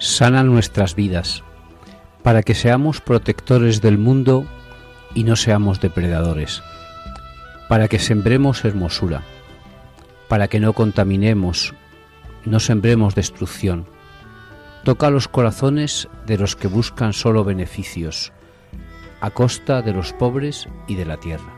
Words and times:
sana 0.00 0.42
nuestras 0.42 0.94
vidas, 0.94 1.44
para 2.22 2.42
que 2.42 2.54
seamos 2.54 3.00
protectores 3.00 3.82
del 3.82 3.98
mundo 3.98 4.46
y 5.14 5.24
no 5.24 5.36
seamos 5.36 5.80
depredadores, 5.80 6.62
para 7.68 7.86
que 7.86 7.98
sembremos 7.98 8.64
hermosura, 8.64 9.22
para 10.28 10.48
que 10.48 10.58
no 10.58 10.72
contaminemos, 10.72 11.74
no 12.46 12.60
sembremos 12.60 13.14
destrucción. 13.14 13.86
Toca 14.84 15.10
los 15.10 15.28
corazones 15.28 16.08
de 16.26 16.38
los 16.38 16.56
que 16.56 16.66
buscan 16.66 17.12
solo 17.12 17.44
beneficios, 17.44 18.32
a 19.20 19.30
costa 19.30 19.82
de 19.82 19.92
los 19.92 20.14
pobres 20.14 20.66
y 20.88 20.94
de 20.94 21.04
la 21.04 21.18
tierra. 21.18 21.54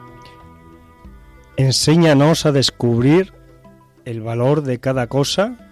Enséñanos 1.57 2.45
a 2.45 2.51
descubrir 2.51 3.33
el 4.05 4.21
valor 4.21 4.63
de 4.63 4.81
cada 4.81 5.07
cosa 5.07 5.72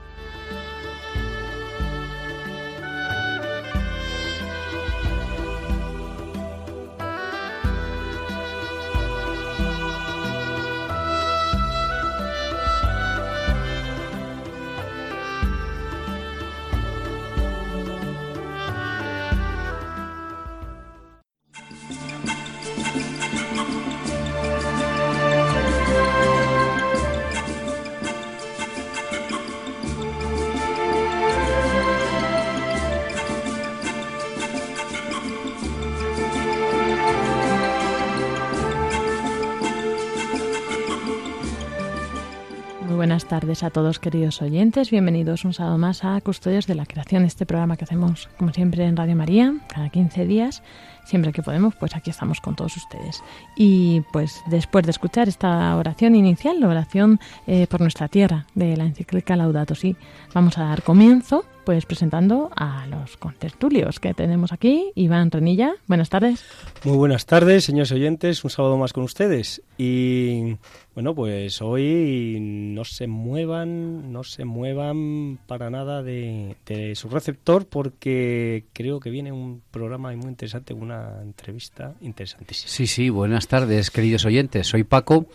Tardes 43.31 43.63
a 43.63 43.69
todos 43.69 43.97
queridos 43.97 44.41
oyentes, 44.41 44.91
bienvenidos 44.91 45.45
un 45.45 45.53
sábado 45.53 45.77
más 45.77 46.03
a 46.03 46.19
Custodios 46.19 46.67
de 46.67 46.75
la 46.75 46.85
Creación, 46.85 47.23
este 47.23 47.45
programa 47.45 47.77
que 47.77 47.85
hacemos 47.85 48.27
como 48.37 48.51
siempre 48.51 48.83
en 48.83 48.97
Radio 48.97 49.15
María, 49.15 49.53
cada 49.73 49.87
15 49.87 50.25
días, 50.25 50.61
siempre 51.05 51.31
que 51.31 51.41
podemos, 51.41 51.73
pues 51.75 51.95
aquí 51.95 52.09
estamos 52.09 52.41
con 52.41 52.57
todos 52.57 52.75
ustedes. 52.75 53.23
Y 53.55 54.01
pues 54.11 54.41
después 54.47 54.83
de 54.83 54.91
escuchar 54.91 55.29
esta 55.29 55.73
oración 55.77 56.15
inicial, 56.15 56.59
la 56.59 56.67
oración 56.67 57.21
eh, 57.47 57.67
por 57.67 57.79
nuestra 57.79 58.09
tierra 58.09 58.47
de 58.53 58.75
la 58.75 58.83
encíclica 58.83 59.37
Laudato 59.37 59.75
Si, 59.75 59.95
vamos 60.33 60.57
a 60.57 60.65
dar 60.65 60.83
comienzo 60.83 61.45
pues 61.63 61.85
presentando 61.85 62.49
a 62.55 62.85
los 62.87 63.17
contertulios 63.17 63.99
que 63.99 64.13
tenemos 64.13 64.51
aquí. 64.51 64.91
Iván 64.95 65.31
Renilla, 65.31 65.73
buenas 65.87 66.09
tardes. 66.09 66.43
Muy 66.83 66.97
buenas 66.97 67.25
tardes, 67.25 67.65
señores 67.65 67.91
oyentes, 67.91 68.43
un 68.43 68.49
sábado 68.49 68.77
más 68.77 68.93
con 68.93 69.03
ustedes. 69.03 69.61
Y 69.77 70.57
bueno, 70.95 71.15
pues 71.15 71.61
hoy 71.61 72.37
no 72.39 72.83
se 72.83 73.07
muevan, 73.07 74.11
no 74.11 74.23
se 74.23 74.45
muevan 74.45 75.39
para 75.47 75.69
nada 75.69 76.03
de, 76.03 76.55
su 76.95 77.09
receptor 77.09 77.65
porque 77.65 78.65
creo 78.73 78.99
que 78.99 79.09
viene 79.09 79.31
un 79.31 79.61
programa 79.71 80.11
muy 80.15 80.27
interesante, 80.27 80.73
una 80.73 81.21
entrevista 81.21 81.95
interesantísima. 82.01 82.69
Sí, 82.69 82.87
sí, 82.87 83.09
buenas 83.09 83.47
tardes, 83.47 83.91
queridos 83.91 84.25
oyentes. 84.25 84.67
Soy 84.67 84.83
Paco. 84.83 85.25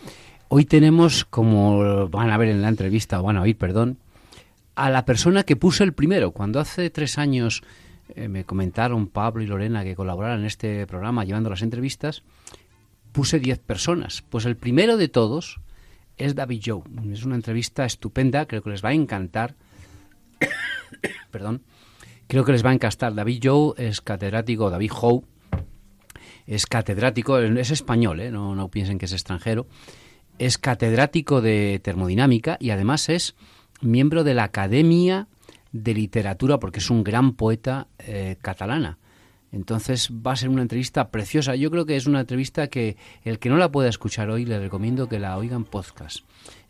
Hoy 0.49 0.65
tenemos, 0.65 1.25
como 1.25 2.09
van 2.09 2.31
a 2.31 2.39
ver 2.39 2.49
en 2.49 2.63
la 2.63 2.69
entrevista, 2.69 3.21
o 3.21 3.25
van 3.25 3.37
a 3.37 3.43
oír, 3.43 3.57
perdón, 3.57 3.99
a 4.77 4.91
la 4.91 5.05
persona 5.05 5.43
que 5.43 5.57
puse 5.57 5.83
el 5.83 5.93
primero. 5.93 6.31
Cuando 6.31 6.61
hace 6.61 6.91
tres 6.91 7.19
años 7.19 7.63
eh, 8.15 8.29
me 8.29 8.45
comentaron 8.45 9.09
Pablo 9.09 9.43
y 9.43 9.47
Lorena 9.47 9.83
que 9.83 9.97
colaboraran 9.97 10.41
en 10.41 10.47
este 10.47 10.87
programa 10.87 11.25
llevando 11.25 11.51
las 11.51 11.63
entrevistas, 11.63 12.23
puse 13.13 13.41
diez 13.41 13.59
personas. 13.59 14.23
Pues 14.29 14.45
el 14.45 14.57
primero 14.57 14.97
de 14.97 15.09
todos 15.09 15.61
es 16.19 16.35
David 16.35 16.63
Joe. 16.65 16.83
Es 17.13 17.25
una 17.25 17.35
entrevista 17.35 17.85
estupenda, 17.85 18.47
creo 18.47 18.63
que 18.63 18.71
les 18.71 18.85
va 18.85 18.91
a 18.91 18.95
encantar. 18.95 19.57
Perdón. 21.31 21.63
Creo 22.29 22.45
que 22.45 22.53
les 22.53 22.65
va 22.65 22.71
a 22.71 22.75
encantar. 22.75 23.15
David 23.15 23.41
Joe 23.43 23.75
es 23.79 24.01
catedrático, 24.01 24.71
David 24.71 24.91
Howe 25.01 25.25
es 26.47 26.67
catedrático, 26.67 27.39
es 27.39 27.71
español, 27.73 28.21
¿eh? 28.21 28.31
no 28.31 28.69
piensen 28.69 28.99
que 28.99 29.07
es 29.07 29.13
extranjero 29.13 29.67
es 30.39 30.59
catedrático 30.59 31.41
de 31.41 31.81
termodinámica 31.83 32.57
y 32.61 32.71
además 32.71 33.09
es 33.09 33.35
miembro 33.81 34.25
de 34.25 34.35
la 34.35 34.45
Academia 34.45 35.29
de 35.73 35.95
Literatura 35.95 36.59
porque 36.59 36.79
es 36.79 36.91
un 36.91 37.05
gran 37.05 37.33
poeta 37.33 37.89
eh, 37.99 38.37
catalana. 38.41 38.99
Entonces 39.53 40.11
va 40.11 40.33
a 40.33 40.37
ser 40.37 40.49
una 40.49 40.63
entrevista 40.63 41.11
preciosa. 41.11 41.55
Yo 41.55 41.71
creo 41.71 41.87
que 41.87 41.97
es 41.97 42.07
una 42.07 42.21
entrevista 42.21 42.67
que 42.69 42.97
el 43.23 43.39
que 43.39 43.49
no 43.49 43.57
la 43.57 43.71
pueda 43.71 43.89
escuchar 43.89 44.29
hoy 44.31 44.45
le 44.45 44.59
recomiendo 44.59 45.09
que 45.09 45.19
la 45.19 45.37
oigan 45.37 45.65
podcast. 45.65 46.21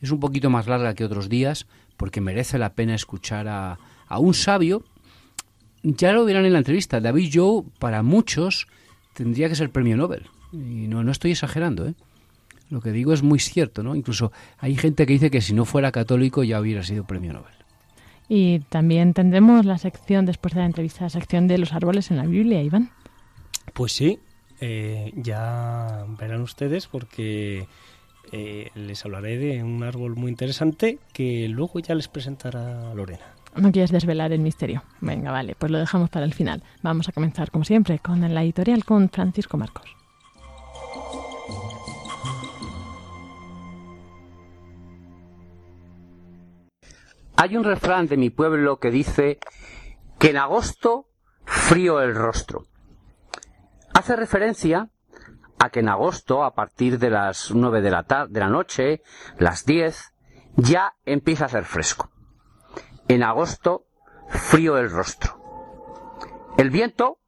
Es 0.01 0.11
un 0.11 0.21
poquito 0.21 0.51
más 0.51 0.67
larga 0.67 0.95
que 0.95 1.05
otros 1.05 1.29
días 1.29 1.67
porque 1.97 2.21
merece 2.21 2.59
la 2.59 2.75
pena 2.75 2.95
escuchar 2.95 3.49
a, 3.49 3.79
a 4.07 4.19
un 4.19 4.35
sabio. 4.35 4.85
Ya 5.83 6.13
lo 6.13 6.25
verán 6.25 6.45
en 6.45 6.53
la 6.53 6.59
entrevista. 6.59 7.01
David 7.01 7.31
Joe, 7.33 7.65
para 7.79 8.03
muchos, 8.03 8.67
tendría 9.15 9.49
que 9.49 9.55
ser 9.55 9.71
premio 9.71 9.97
Nobel. 9.97 10.27
Y 10.53 10.87
no, 10.89 11.03
no 11.03 11.11
estoy 11.11 11.33
exagerando, 11.33 11.87
¿eh? 11.89 11.95
Lo 12.71 12.81
que 12.81 12.91
digo 12.91 13.13
es 13.13 13.23
muy 13.23 13.39
cierto, 13.39 13.83
¿no? 13.83 13.95
Incluso 13.95 14.33
hay 14.59 14.77
gente 14.77 15.07
que 15.07 15.13
dice 15.13 15.31
que 15.31 15.41
si 15.41 15.55
no 15.55 15.65
fuera 15.65 15.93
católico 15.93 16.43
ya 16.43 16.61
hubiera 16.61 16.83
sido 16.83 17.05
premio 17.05 17.33
Nobel. 17.33 17.55
Y 18.29 18.61
también 18.61 19.15
tendremos 19.15 19.65
la 19.65 19.79
sección, 19.79 20.27
después 20.27 20.55
de 20.55 20.61
la 20.61 20.67
entrevista, 20.67 21.05
la 21.05 21.11
sección 21.11 21.47
de 21.47 21.59
los 21.59 21.73
árboles 21.73 22.11
en 22.11 22.17
la 22.17 22.27
Biblia, 22.27 22.63
Iván. 22.63 22.91
Pues 23.73 23.93
sí, 23.93 24.19
eh, 24.61 25.13
ya 25.15 26.07
verán 26.19 26.41
ustedes 26.41 26.87
porque 26.89 27.69
eh, 28.33 28.71
les 28.75 29.05
hablaré 29.05 29.39
de 29.39 29.63
un 29.63 29.83
árbol 29.85 30.17
muy 30.17 30.31
interesante 30.31 30.99
que 31.13 31.49
luego 31.49 31.79
ya 31.79 31.95
les 31.95 32.09
presentará 32.09 32.93
Lorena. 32.95 33.27
No 33.55 33.73
quieres 33.73 33.91
desvelar 33.91 34.33
el 34.33 34.41
misterio. 34.41 34.83
Venga, 35.01 35.31
vale, 35.31 35.55
pues 35.59 35.73
lo 35.73 35.79
dejamos 35.79 36.11
para 36.11 36.27
el 36.27 36.35
final. 36.35 36.63
Vamos 36.83 37.09
a 37.09 37.13
comenzar, 37.13 37.51
como 37.51 37.65
siempre, 37.65 37.99
con 38.01 38.21
la 38.21 38.43
editorial 38.43 38.85
con 38.85 39.09
Francisco 39.09 39.57
Marcos. 39.57 39.97
Hay 47.39 47.57
un 47.57 47.65
refrán 47.65 48.07
de 48.07 48.17
mi 48.17 48.31
pueblo 48.31 48.79
que 48.79 48.91
dice 48.91 49.39
que 50.19 50.31
en 50.31 50.39
agosto 50.39 51.11
frío 51.45 52.01
el 52.01 52.15
rostro. 52.15 52.65
Hace 53.93 54.17
referencia 54.17 54.89
a 55.59 55.71
que 55.71 55.81
en 55.81 55.91
agosto, 55.91 56.45
a 56.45 56.55
partir 56.55 56.99
de 56.99 57.11
las 57.11 57.51
nueve 57.51 57.83
de 57.83 57.91
la, 57.91 58.05
de 58.29 58.41
la 58.41 58.49
noche, 58.49 59.03
las 59.39 59.67
diez, 59.67 60.15
ya 60.57 60.95
empieza 61.05 61.45
a 61.45 61.47
hacer 61.47 61.65
fresco. 61.65 62.11
En 63.07 63.23
agosto, 63.23 63.87
frío 64.29 64.79
el 64.79 64.91
rostro. 64.91 65.39
El 66.57 66.71
viento, 66.71 67.19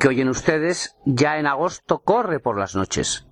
que 0.00 0.08
oyen 0.08 0.30
ustedes, 0.30 0.96
ya 1.04 1.38
en 1.38 1.46
agosto 1.46 2.00
corre 2.00 2.40
por 2.40 2.58
las 2.58 2.74
noches. 2.74 3.26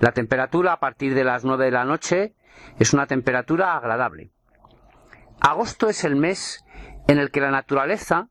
La 0.00 0.10
temperatura 0.10 0.72
a 0.72 0.80
partir 0.80 1.14
de 1.14 1.24
las 1.24 1.44
nueve 1.44 1.66
de 1.66 1.70
la 1.70 1.84
noche 1.84 2.34
es 2.78 2.92
una 2.92 3.06
temperatura 3.06 3.76
agradable. 3.76 4.32
Agosto 5.40 5.88
es 5.88 6.04
el 6.04 6.16
mes 6.16 6.64
en 7.06 7.18
el 7.18 7.30
que 7.30 7.40
la 7.40 7.50
naturaleza 7.50 8.28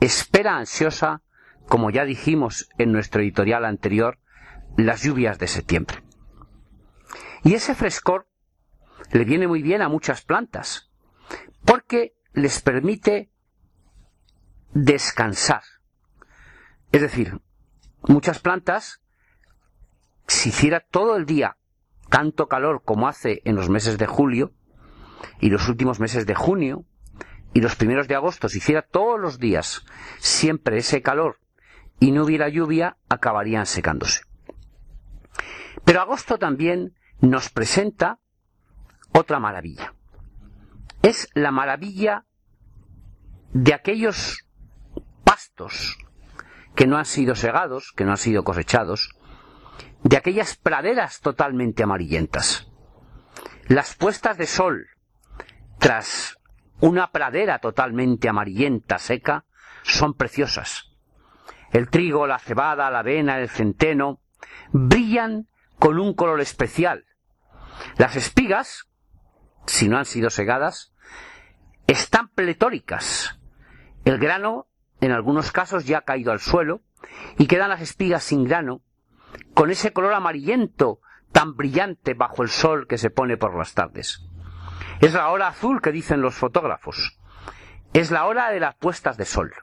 espera 0.00 0.56
ansiosa, 0.56 1.22
como 1.68 1.90
ya 1.90 2.04
dijimos 2.04 2.68
en 2.78 2.92
nuestro 2.92 3.22
editorial 3.22 3.64
anterior, 3.64 4.18
las 4.76 5.02
lluvias 5.02 5.38
de 5.38 5.48
septiembre. 5.48 6.02
Y 7.44 7.54
ese 7.54 7.74
frescor 7.74 8.28
le 9.12 9.24
viene 9.24 9.48
muy 9.48 9.62
bien 9.62 9.82
a 9.82 9.88
muchas 9.88 10.22
plantas, 10.22 10.90
porque 11.64 12.14
les 12.32 12.60
permite 12.60 13.30
descansar. 14.72 15.62
Es 16.92 17.02
decir, 17.02 17.40
muchas 18.02 18.38
plantas, 18.38 19.02
si 20.26 20.50
hiciera 20.50 20.80
todo 20.80 21.16
el 21.16 21.26
día 21.26 21.56
tanto 22.08 22.48
calor 22.48 22.82
como 22.84 23.08
hace 23.08 23.42
en 23.44 23.56
los 23.56 23.68
meses 23.68 23.98
de 23.98 24.06
julio, 24.06 24.52
y 25.40 25.50
los 25.50 25.68
últimos 25.68 26.00
meses 26.00 26.26
de 26.26 26.34
junio 26.34 26.84
y 27.54 27.60
los 27.60 27.76
primeros 27.76 28.08
de 28.08 28.14
agosto, 28.14 28.48
si 28.48 28.58
hiciera 28.58 28.82
todos 28.82 29.18
los 29.18 29.38
días 29.38 29.84
siempre 30.18 30.78
ese 30.78 31.02
calor 31.02 31.38
y 32.00 32.12
no 32.12 32.24
hubiera 32.24 32.48
lluvia, 32.48 32.96
acabarían 33.08 33.66
secándose. 33.66 34.22
Pero 35.84 36.00
agosto 36.00 36.38
también 36.38 36.94
nos 37.20 37.50
presenta 37.50 38.18
otra 39.12 39.40
maravilla. 39.40 39.94
Es 41.02 41.28
la 41.34 41.50
maravilla 41.50 42.24
de 43.52 43.74
aquellos 43.74 44.44
pastos 45.24 45.96
que 46.74 46.86
no 46.86 46.96
han 46.96 47.06
sido 47.06 47.34
segados, 47.34 47.92
que 47.96 48.04
no 48.04 48.12
han 48.12 48.18
sido 48.18 48.44
cosechados, 48.44 49.10
de 50.02 50.16
aquellas 50.16 50.56
praderas 50.56 51.20
totalmente 51.20 51.82
amarillentas. 51.82 52.68
Las 53.66 53.94
puestas 53.96 54.38
de 54.38 54.46
sol 54.46 54.86
tras 55.78 56.38
una 56.80 57.10
pradera 57.10 57.58
totalmente 57.58 58.28
amarillenta, 58.28 58.98
seca, 58.98 59.44
son 59.82 60.14
preciosas. 60.14 60.92
El 61.72 61.88
trigo, 61.88 62.26
la 62.26 62.38
cebada, 62.38 62.90
la 62.90 63.00
avena, 63.00 63.38
el 63.38 63.48
centeno, 63.48 64.20
brillan 64.72 65.48
con 65.78 65.98
un 65.98 66.14
color 66.14 66.40
especial. 66.40 67.04
Las 67.96 68.16
espigas, 68.16 68.88
si 69.66 69.88
no 69.88 69.98
han 69.98 70.04
sido 70.04 70.30
segadas, 70.30 70.94
están 71.86 72.28
pletóricas. 72.28 73.38
El 74.04 74.18
grano, 74.18 74.66
en 75.00 75.12
algunos 75.12 75.52
casos, 75.52 75.84
ya 75.84 75.98
ha 75.98 76.02
caído 76.02 76.32
al 76.32 76.40
suelo 76.40 76.82
y 77.38 77.46
quedan 77.46 77.70
las 77.70 77.80
espigas 77.80 78.24
sin 78.24 78.44
grano, 78.44 78.82
con 79.54 79.70
ese 79.70 79.92
color 79.92 80.14
amarillento 80.14 81.00
tan 81.32 81.54
brillante 81.56 82.14
bajo 82.14 82.42
el 82.42 82.48
sol 82.48 82.86
que 82.86 82.98
se 82.98 83.10
pone 83.10 83.36
por 83.36 83.56
las 83.56 83.74
tardes. 83.74 84.27
Es 85.00 85.14
la 85.14 85.28
hora 85.28 85.48
azul 85.48 85.80
que 85.80 85.92
dicen 85.92 86.20
los 86.20 86.34
fotógrafos. 86.34 87.18
Es 87.92 88.10
la 88.10 88.26
hora 88.26 88.50
de 88.50 88.60
las 88.60 88.74
puestas 88.74 89.16
de 89.16 89.24
sol. 89.24 89.54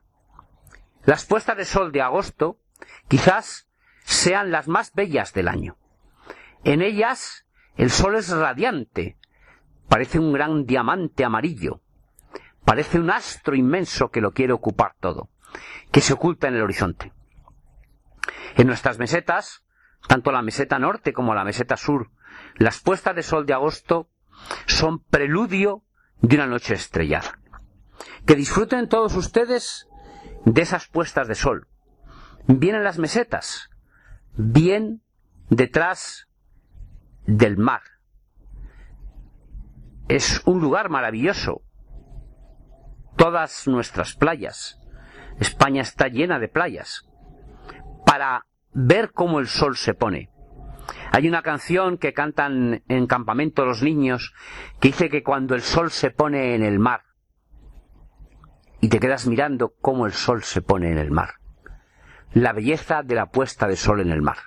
Las 1.03 1.25
puestas 1.25 1.57
de 1.57 1.65
sol 1.65 1.91
de 1.91 2.01
agosto 2.01 2.57
quizás 3.07 3.67
sean 4.03 4.51
las 4.51 4.67
más 4.67 4.93
bellas 4.93 5.33
del 5.33 5.47
año. 5.47 5.77
En 6.63 6.81
ellas 6.81 7.45
el 7.75 7.91
sol 7.91 8.15
es 8.15 8.29
radiante, 8.29 9.17
parece 9.89 10.19
un 10.19 10.31
gran 10.31 10.65
diamante 10.65 11.25
amarillo, 11.25 11.81
parece 12.63 12.99
un 12.99 13.11
astro 13.11 13.55
inmenso 13.55 14.09
que 14.09 14.21
lo 14.21 14.31
quiere 14.31 14.53
ocupar 14.53 14.95
todo, 14.99 15.29
que 15.91 16.01
se 16.01 16.13
oculta 16.13 16.47
en 16.47 16.55
el 16.55 16.61
horizonte. 16.61 17.11
En 18.55 18.67
nuestras 18.67 18.97
mesetas, 18.99 19.65
tanto 20.07 20.31
la 20.31 20.41
meseta 20.41 20.79
norte 20.79 21.11
como 21.11 21.35
la 21.35 21.43
meseta 21.43 21.75
sur, 21.75 22.09
las 22.55 22.79
puestas 22.79 23.15
de 23.15 23.23
sol 23.23 23.45
de 23.45 23.53
agosto 23.53 24.09
son 24.65 24.99
preludio 24.99 25.83
de 26.21 26.35
una 26.35 26.47
noche 26.47 26.73
estrellada. 26.73 27.39
Que 28.25 28.35
disfruten 28.35 28.89
todos 28.89 29.15
ustedes 29.15 29.87
de 30.45 30.61
esas 30.61 30.87
puestas 30.87 31.27
de 31.27 31.35
sol. 31.35 31.67
Bien 32.47 32.75
en 32.75 32.83
las 32.83 32.99
mesetas, 32.99 33.69
bien 34.37 35.01
detrás 35.49 36.27
del 37.25 37.57
mar. 37.57 37.81
Es 40.07 40.41
un 40.45 40.61
lugar 40.61 40.89
maravilloso. 40.89 41.61
Todas 43.15 43.67
nuestras 43.67 44.15
playas. 44.15 44.79
España 45.39 45.81
está 45.81 46.07
llena 46.07 46.37
de 46.39 46.47
playas. 46.47 47.07
Para 48.05 48.45
ver 48.73 49.11
cómo 49.11 49.39
el 49.39 49.47
sol 49.47 49.75
se 49.77 49.93
pone. 49.93 50.29
Hay 51.11 51.27
una 51.27 51.41
canción 51.41 51.97
que 51.97 52.13
cantan 52.13 52.83
en 52.87 53.07
campamento 53.07 53.65
los 53.65 53.81
niños 53.81 54.33
que 54.79 54.89
dice 54.89 55.09
que 55.09 55.23
cuando 55.23 55.55
el 55.55 55.61
sol 55.61 55.91
se 55.91 56.11
pone 56.11 56.55
en 56.55 56.63
el 56.63 56.79
mar 56.79 57.03
y 58.81 58.89
te 58.89 58.99
quedas 58.99 59.27
mirando 59.27 59.73
cómo 59.81 60.05
el 60.05 60.13
sol 60.13 60.43
se 60.43 60.61
pone 60.61 60.91
en 60.91 60.97
el 60.97 61.11
mar. 61.11 61.35
La 62.33 62.53
belleza 62.53 63.01
de 63.01 63.15
la 63.15 63.27
puesta 63.27 63.67
de 63.67 63.77
sol 63.77 64.01
en 64.01 64.11
el 64.11 64.21
mar. 64.21 64.37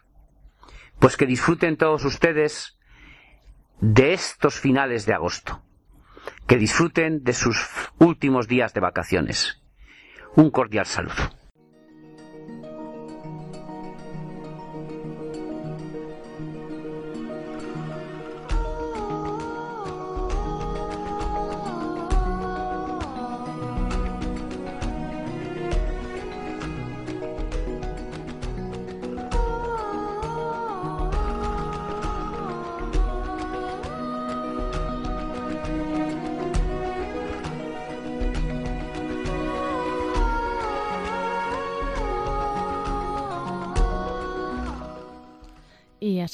Pues 0.98 1.16
que 1.16 1.26
disfruten 1.26 1.76
todos 1.76 2.04
ustedes 2.04 2.78
de 3.80 4.12
estos 4.12 4.58
finales 4.60 5.06
de 5.06 5.14
agosto. 5.14 5.62
Que 6.46 6.56
disfruten 6.56 7.22
de 7.22 7.32
sus 7.32 7.58
últimos 7.98 8.48
días 8.48 8.74
de 8.74 8.80
vacaciones. 8.80 9.62
Un 10.36 10.50
cordial 10.50 10.86
saludo. 10.86 11.37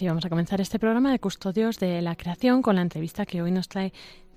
Así 0.04 0.08
vamos 0.08 0.26
a 0.26 0.28
comenzar 0.28 0.60
este 0.60 0.78
programa 0.78 1.10
de 1.12 1.18
Custodios 1.18 1.78
de 1.78 2.02
la 2.02 2.14
Creación 2.14 2.60
con 2.60 2.76
la 2.76 2.82
entrevista 2.82 3.24
que 3.24 3.40
hoy 3.40 3.50
nos 3.50 3.68
trae 3.68 3.90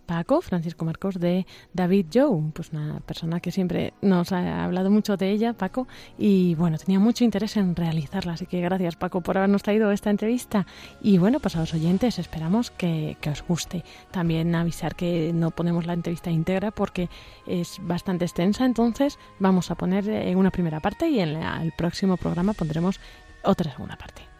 Paco, 0.06 0.40
Francisco 0.40 0.86
Marcos, 0.86 1.20
de 1.20 1.46
David 1.74 2.06
Joe, 2.14 2.52
pues 2.54 2.72
una 2.72 3.02
persona 3.02 3.42
que 3.42 3.52
siempre 3.52 3.94
nos 4.02 4.32
ha 4.32 4.64
hablado 4.64 4.90
mucho 4.90 5.18
de 5.18 5.30
ella, 5.30 5.52
Paco, 5.52 5.86
y 6.18 6.56
bueno, 6.56 6.78
tenía 6.78 7.00
mucho 7.00 7.26
interés 7.26 7.58
en 7.58 7.76
realizarla, 7.76 8.34
así 8.34 8.46
que 8.46 8.62
gracias 8.62 8.96
Paco 8.96 9.20
por 9.20 9.38
habernos 9.38 9.62
traído 9.62 9.92
esta 9.92 10.10
entrevista. 10.10 10.66
Y 11.02 11.18
bueno, 11.18 11.42
pues 11.42 11.58
a 11.58 11.60
los 11.60 11.74
oyentes 11.74 12.18
esperamos 12.18 12.72
que, 12.72 13.18
os 13.30 13.44
guste. 13.46 13.84
También 14.12 14.56
avisar 14.56 14.96
que 14.96 15.34
no 15.34 15.52
ponemos 15.52 15.86
la 15.86 15.94
entrevista 15.94 16.32
íntegra 16.32 16.72
porque 16.72 17.10
es 17.46 17.78
bastante 17.82 18.24
extensa, 18.24 18.64
entonces 18.64 19.20
vamos 19.40 19.70
a 19.70 19.76
poner 19.76 20.08
en 20.08 20.38
una 20.38 20.52
primera 20.52 20.80
parte 20.80 21.10
y 21.10 21.20
en 21.20 21.36
el 21.44 21.74
próximo 21.74 22.16
programa 22.16 22.54
pondremos 22.54 23.02
otra 23.44 23.70
segunda 23.70 23.98
parte. 23.98 24.37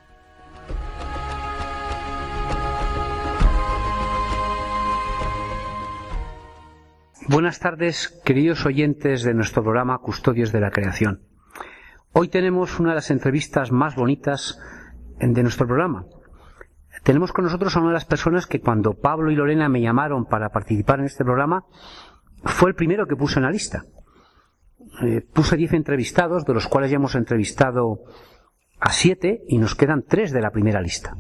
Buenas 7.30 7.60
tardes, 7.60 8.22
queridos 8.24 8.66
oyentes 8.66 9.22
de 9.24 9.34
nuestro 9.34 9.62
programa 9.62 9.98
Custodios 9.98 10.54
de 10.54 10.62
la 10.62 10.72
Creación. 10.72 11.24
Hoy 12.14 12.30
tenemos 12.30 12.80
una 12.80 12.92
de 12.92 12.96
las 12.96 13.12
entrevistas 13.12 13.70
más 13.70 13.96
bonitas 13.96 14.62
de 15.20 15.44
nuestro 15.44 15.68
programa. 15.68 16.06
Tenemos 17.04 17.34
con 17.34 17.44
nosotros 17.44 17.76
a 17.76 17.82
una 17.82 17.90
de 17.90 17.96
las 17.96 18.06
personas 18.06 18.48
que 18.48 18.62
cuando 18.62 18.94
Pablo 18.94 19.30
y 19.30 19.36
Lorena 19.36 19.68
me 19.68 19.82
llamaron 19.82 20.24
para 20.24 20.52
participar 20.52 21.00
en 21.00 21.06
este 21.08 21.26
programa, 21.26 21.66
fue 22.46 22.70
el 22.70 22.76
primero 22.76 23.08
que 23.08 23.18
puse 23.18 23.40
en 23.40 23.44
la 23.44 23.52
lista. 23.52 23.84
Eh, 25.04 25.20
puse 25.20 25.58
diez 25.58 25.74
entrevistados, 25.74 26.46
de 26.46 26.54
los 26.54 26.68
cuales 26.68 26.92
ya 26.92 26.96
hemos 26.96 27.16
entrevistado 27.16 28.06
a 28.80 28.94
siete 28.94 29.44
y 29.50 29.58
nos 29.58 29.76
quedan 29.76 30.04
tres 30.08 30.32
de 30.32 30.40
la 30.40 30.52
primera 30.52 30.80
lista. 30.80 31.18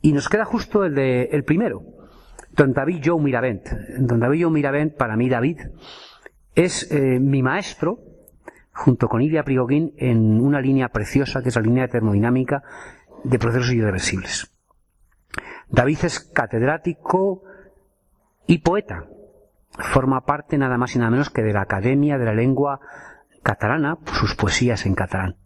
Y 0.00 0.12
nos 0.12 0.30
queda 0.30 0.46
justo 0.46 0.84
el 0.84 0.94
de 0.94 1.24
el 1.24 1.44
primero, 1.44 1.82
Don 2.58 2.72
David 2.72 3.02
Joe 3.04 3.22
Miravent. 3.22 3.68
Don 4.00 4.18
David 4.18 4.42
Joe 4.42 4.50
Miravent, 4.50 4.96
para 4.96 5.16
mí 5.16 5.28
David, 5.28 5.60
es 6.56 6.90
eh, 6.90 7.20
mi 7.20 7.40
maestro, 7.40 8.00
junto 8.72 9.08
con 9.08 9.22
Ilya 9.22 9.44
Prigogine, 9.44 9.92
en 9.96 10.40
una 10.40 10.60
línea 10.60 10.88
preciosa 10.88 11.40
que 11.40 11.50
es 11.50 11.54
la 11.54 11.62
línea 11.62 11.84
de 11.84 11.92
termodinámica 11.92 12.64
de 13.22 13.38
procesos 13.38 13.70
irreversibles. 13.70 14.52
David 15.68 15.98
es 16.02 16.18
catedrático 16.18 17.44
y 18.48 18.58
poeta. 18.58 19.04
Forma 19.78 20.24
parte 20.24 20.58
nada 20.58 20.78
más 20.78 20.96
y 20.96 20.98
nada 20.98 21.12
menos 21.12 21.30
que 21.30 21.42
de 21.42 21.52
la 21.52 21.60
Academia 21.60 22.18
de 22.18 22.24
la 22.24 22.34
Lengua 22.34 22.80
Catalana, 23.44 23.98
sus 24.12 24.34
poesías 24.34 24.84
en 24.84 24.96
catalán. 24.96 25.36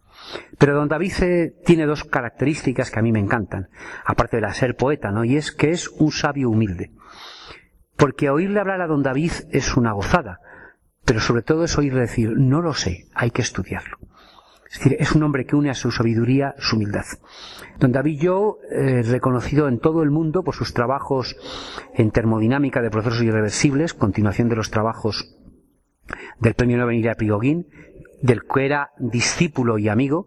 Pero 0.57 0.75
don 0.75 0.89
David 0.89 1.13
eh, 1.21 1.55
tiene 1.67 1.85
dos 1.85 2.05
características 2.05 2.91
que 2.91 3.01
a 3.01 3.03
mí 3.03 3.13
me 3.13 3.19
encantan, 3.19 3.69
aparte 4.07 4.39
de 4.39 4.43
la 4.43 4.55
ser 4.55 4.77
poeta, 4.77 5.11
¿no? 5.11 5.25
Y 5.25 5.37
es 5.37 5.53
que 5.53 5.73
es 5.73 5.89
un 5.89 6.11
sabio 6.11 6.49
humilde. 6.49 6.91
Porque 8.03 8.31
oírle 8.31 8.59
hablar 8.59 8.81
a 8.81 8.89
don 8.89 9.05
David 9.05 9.31
es 9.53 9.77
una 9.77 9.93
gozada, 9.93 10.41
pero 11.05 11.21
sobre 11.21 11.43
todo 11.43 11.63
es 11.63 11.79
oírle 11.79 12.01
decir, 12.01 12.33
no 12.37 12.61
lo 12.61 12.75
sé, 12.75 13.07
hay 13.15 13.31
que 13.31 13.43
estudiarlo. 13.43 13.97
Es 14.69 14.79
decir, 14.79 14.97
es 14.99 15.13
un 15.13 15.23
hombre 15.23 15.47
que 15.47 15.55
une 15.55 15.71
a 15.71 15.75
su 15.75 15.93
sabiduría 15.93 16.57
su 16.59 16.75
humildad. 16.75 17.05
Don 17.79 17.93
David 17.93 18.19
Yo, 18.21 18.59
eh, 18.73 19.03
reconocido 19.03 19.69
en 19.69 19.79
todo 19.79 20.03
el 20.03 20.11
mundo 20.11 20.43
por 20.43 20.57
sus 20.57 20.75
trabajos 20.75 21.37
en 21.95 22.11
termodinámica 22.11 22.83
de 22.83 22.91
procesos 22.91 23.23
irreversibles, 23.23 23.95
continuación 23.95 24.49
de 24.49 24.57
los 24.57 24.73
trabajos 24.73 25.37
del 26.41 26.55
premio 26.55 26.79
Nobel 26.79 27.03
de 27.03 27.15
Prigogine, 27.15 27.67
del 28.21 28.41
que 28.53 28.67
era 28.67 28.91
discípulo 28.99 29.79
y 29.79 29.89
amigo. 29.89 30.27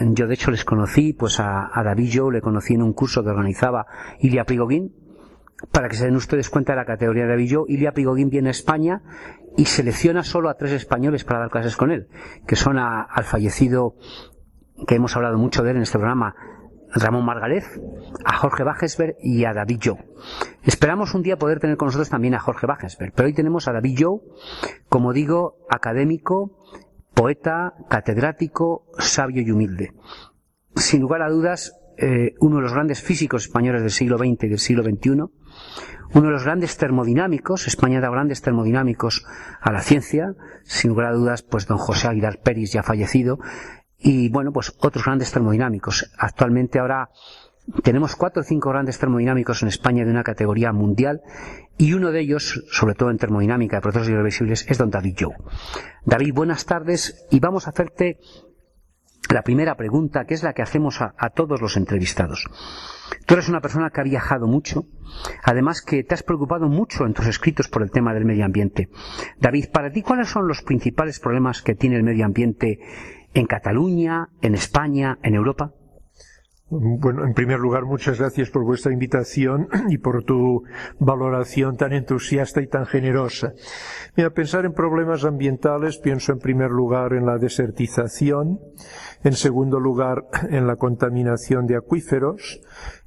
Yo 0.00 0.26
de 0.26 0.32
hecho 0.32 0.50
les 0.50 0.64
conocí, 0.64 1.12
pues 1.12 1.40
a, 1.40 1.70
David 1.84 2.08
Yo 2.08 2.30
le 2.30 2.40
conocí 2.40 2.72
en 2.72 2.82
un 2.82 2.94
curso 2.94 3.22
que 3.22 3.28
organizaba 3.28 3.84
Ilya 4.20 4.44
Prigogine, 4.44 4.92
para 5.70 5.88
que 5.88 5.96
se 5.96 6.04
den 6.04 6.16
ustedes 6.16 6.50
cuenta 6.50 6.72
de 6.72 6.76
la 6.76 6.84
categoría 6.84 7.24
de 7.24 7.30
David 7.30 7.50
Joe, 7.54 7.64
Ilya 7.68 7.92
Prigogine 7.92 8.30
viene 8.30 8.48
a 8.48 8.50
España 8.50 9.02
y 9.56 9.66
selecciona 9.66 10.22
solo 10.22 10.48
a 10.48 10.54
tres 10.54 10.72
españoles 10.72 11.24
para 11.24 11.40
dar 11.40 11.50
clases 11.50 11.76
con 11.76 11.90
él, 11.90 12.08
que 12.46 12.56
son 12.56 12.78
al 12.78 13.24
fallecido, 13.24 13.96
que 14.86 14.96
hemos 14.96 15.14
hablado 15.16 15.38
mucho 15.38 15.62
de 15.62 15.70
él 15.70 15.76
en 15.76 15.82
este 15.82 15.98
programa, 15.98 16.34
Ramón 16.94 17.24
Margalef, 17.24 17.78
a 18.24 18.36
Jorge 18.36 18.64
Bajesberg 18.64 19.16
y 19.20 19.44
a 19.44 19.54
David 19.54 19.80
Joe. 19.82 20.04
Esperamos 20.64 21.14
un 21.14 21.22
día 21.22 21.38
poder 21.38 21.58
tener 21.58 21.76
con 21.76 21.86
nosotros 21.86 22.10
también 22.10 22.34
a 22.34 22.40
Jorge 22.40 22.66
Bajesberg, 22.66 23.12
pero 23.14 23.26
hoy 23.26 23.34
tenemos 23.34 23.68
a 23.68 23.72
David 23.72 23.98
Joe, 24.00 24.20
como 24.88 25.12
digo, 25.12 25.66
académico, 25.70 26.58
poeta, 27.14 27.74
catedrático, 27.88 28.86
sabio 28.98 29.42
y 29.42 29.50
humilde. 29.50 29.92
Sin 30.74 31.00
lugar 31.00 31.22
a 31.22 31.30
dudas, 31.30 31.78
eh, 31.96 32.34
uno 32.40 32.56
de 32.56 32.62
los 32.62 32.72
grandes 32.72 33.02
físicos 33.02 33.44
españoles 33.44 33.82
del 33.82 33.90
siglo 33.90 34.18
XX 34.18 34.44
y 34.44 34.48
del 34.48 34.58
siglo 34.58 34.82
XXI, 34.82 35.24
uno 36.14 36.26
de 36.26 36.32
los 36.32 36.44
grandes 36.44 36.76
termodinámicos, 36.76 37.66
España 37.66 38.00
da 38.00 38.10
grandes 38.10 38.42
termodinámicos 38.42 39.24
a 39.60 39.72
la 39.72 39.80
ciencia, 39.80 40.34
sin 40.62 40.90
lugar 40.90 41.06
a 41.06 41.12
dudas, 41.12 41.42
pues 41.42 41.66
don 41.66 41.78
José 41.78 42.08
Aguilar 42.08 42.40
Pérez 42.42 42.72
ya 42.72 42.82
fallecido, 42.82 43.38
y 43.98 44.28
bueno, 44.28 44.52
pues 44.52 44.74
otros 44.80 45.04
grandes 45.04 45.32
termodinámicos. 45.32 46.12
Actualmente 46.18 46.78
ahora 46.78 47.08
tenemos 47.82 48.16
cuatro 48.16 48.42
o 48.42 48.44
cinco 48.44 48.70
grandes 48.70 48.98
termodinámicos 48.98 49.62
en 49.62 49.68
España 49.68 50.04
de 50.04 50.10
una 50.10 50.24
categoría 50.24 50.72
mundial 50.72 51.22
y 51.78 51.94
uno 51.94 52.10
de 52.10 52.20
ellos, 52.20 52.64
sobre 52.70 52.94
todo 52.94 53.10
en 53.10 53.18
termodinámica 53.18 53.76
de 53.76 53.82
procesos 53.82 54.08
irreversibles, 54.08 54.66
es 54.68 54.78
don 54.78 54.90
David 54.90 55.16
Joe. 55.18 55.36
David, 56.04 56.34
buenas 56.34 56.66
tardes 56.66 57.26
y 57.30 57.40
vamos 57.40 57.66
a 57.66 57.70
hacerte 57.70 58.18
la 59.30 59.42
primera 59.42 59.76
pregunta, 59.76 60.24
que 60.24 60.34
es 60.34 60.42
la 60.42 60.52
que 60.52 60.62
hacemos 60.62 61.00
a, 61.00 61.30
todos 61.30 61.60
los 61.60 61.76
entrevistados. 61.76 62.46
Tú 63.26 63.34
eres 63.34 63.48
una 63.48 63.60
persona 63.60 63.90
que 63.90 64.00
ha 64.00 64.04
viajado 64.04 64.46
mucho, 64.46 64.86
además 65.42 65.82
que 65.82 66.04
te 66.04 66.14
has 66.14 66.22
preocupado 66.22 66.68
mucho 66.68 67.06
en 67.06 67.14
tus 67.14 67.26
escritos 67.26 67.68
por 67.68 67.82
el 67.82 67.90
tema 67.90 68.14
del 68.14 68.24
medio 68.24 68.44
ambiente. 68.44 68.88
David, 69.38 69.66
para 69.72 69.90
ti, 69.90 70.02
¿cuáles 70.02 70.28
son 70.28 70.48
los 70.48 70.62
principales 70.62 71.20
problemas 71.20 71.62
que 71.62 71.74
tiene 71.74 71.96
el 71.96 72.02
medio 72.02 72.24
ambiente 72.24 72.80
en 73.34 73.46
Cataluña, 73.46 74.28
en 74.40 74.54
España, 74.54 75.18
en 75.22 75.34
Europa? 75.34 75.72
Bueno, 76.74 77.26
en 77.26 77.34
primer 77.34 77.58
lugar, 77.58 77.84
muchas 77.84 78.18
gracias 78.18 78.48
por 78.48 78.64
vuestra 78.64 78.94
invitación 78.94 79.68
y 79.90 79.98
por 79.98 80.24
tu 80.24 80.64
valoración 80.98 81.76
tan 81.76 81.92
entusiasta 81.92 82.62
y 82.62 82.66
tan 82.66 82.86
generosa. 82.86 83.52
Mira, 84.16 84.30
pensar 84.30 84.64
en 84.64 84.72
problemas 84.72 85.26
ambientales, 85.26 85.98
pienso 85.98 86.32
en 86.32 86.38
primer 86.38 86.70
lugar 86.70 87.12
en 87.12 87.26
la 87.26 87.36
desertización, 87.36 88.58
en 89.22 89.34
segundo 89.34 89.80
lugar 89.80 90.24
en 90.48 90.66
la 90.66 90.76
contaminación 90.76 91.66
de 91.66 91.76
acuíferos, 91.76 92.62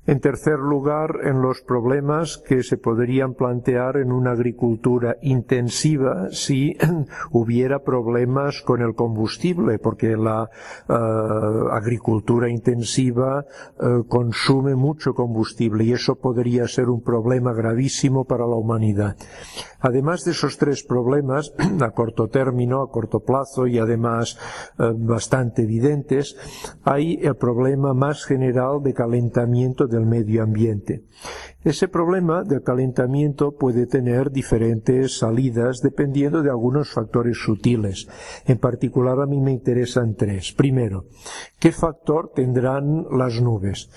en 0.07 0.19
tercer 0.19 0.59
lugar, 0.59 1.19
en 1.23 1.41
los 1.41 1.61
problemas 1.61 2.37
que 2.37 2.61
se 2.61 2.77
podrían 2.77 3.33
plantear 3.33 3.97
en 3.97 4.11
una 4.11 4.31
agricultura 4.31 5.17
intensiva 5.21 6.29
si 6.31 6.77
hubiera 7.31 7.79
problemas 7.79 8.61
con 8.61 8.81
el 8.81 8.93
combustible, 8.93 9.79
porque 9.79 10.15
la 10.15 10.49
eh, 10.87 10.93
agricultura 11.71 12.49
intensiva 12.49 13.45
eh, 13.79 14.03
consume 14.07 14.75
mucho 14.75 15.13
combustible 15.13 15.83
y 15.83 15.93
eso 15.93 16.15
podría 16.15 16.67
ser 16.67 16.89
un 16.89 17.01
problema 17.01 17.53
gravísimo 17.53 18.25
para 18.25 18.45
la 18.45 18.55
humanidad. 18.55 19.15
Además 19.79 20.23
de 20.23 20.31
esos 20.31 20.57
tres 20.57 20.83
problemas, 20.83 21.53
a 21.81 21.91
corto 21.91 22.27
término, 22.27 22.81
a 22.81 22.91
corto 22.91 23.21
plazo 23.21 23.65
y 23.65 23.79
además 23.79 24.37
eh, 24.77 24.91
bastante 24.95 25.63
evidentes, 25.63 26.35
hay 26.83 27.19
el 27.21 27.35
problema 27.35 27.93
más 27.93 28.23
general 28.25 28.83
de 28.83 28.93
calentamiento 28.93 29.87
del 29.95 30.05
medio 30.05 30.43
ambiente. 30.43 31.05
Ese 31.63 31.87
problema 31.87 32.43
del 32.43 32.61
calentamiento 32.61 33.55
puede 33.55 33.87
tener 33.87 34.29
diferentes 34.29 35.17
salidas 35.17 35.81
dependiendo 35.81 36.43
de 36.43 36.51
algunos 36.51 36.91
factores 36.91 37.37
sutiles. 37.43 38.07
En 38.45 38.59
particular 38.59 39.19
a 39.19 39.25
mí 39.25 39.41
me 39.41 39.51
interesan 39.51 40.13
tres. 40.13 40.51
Primero, 40.51 41.05
¿qué 41.57 41.71
factor 41.71 42.31
tendrán 42.35 43.07
las 43.09 43.41
nubes? 43.41 43.89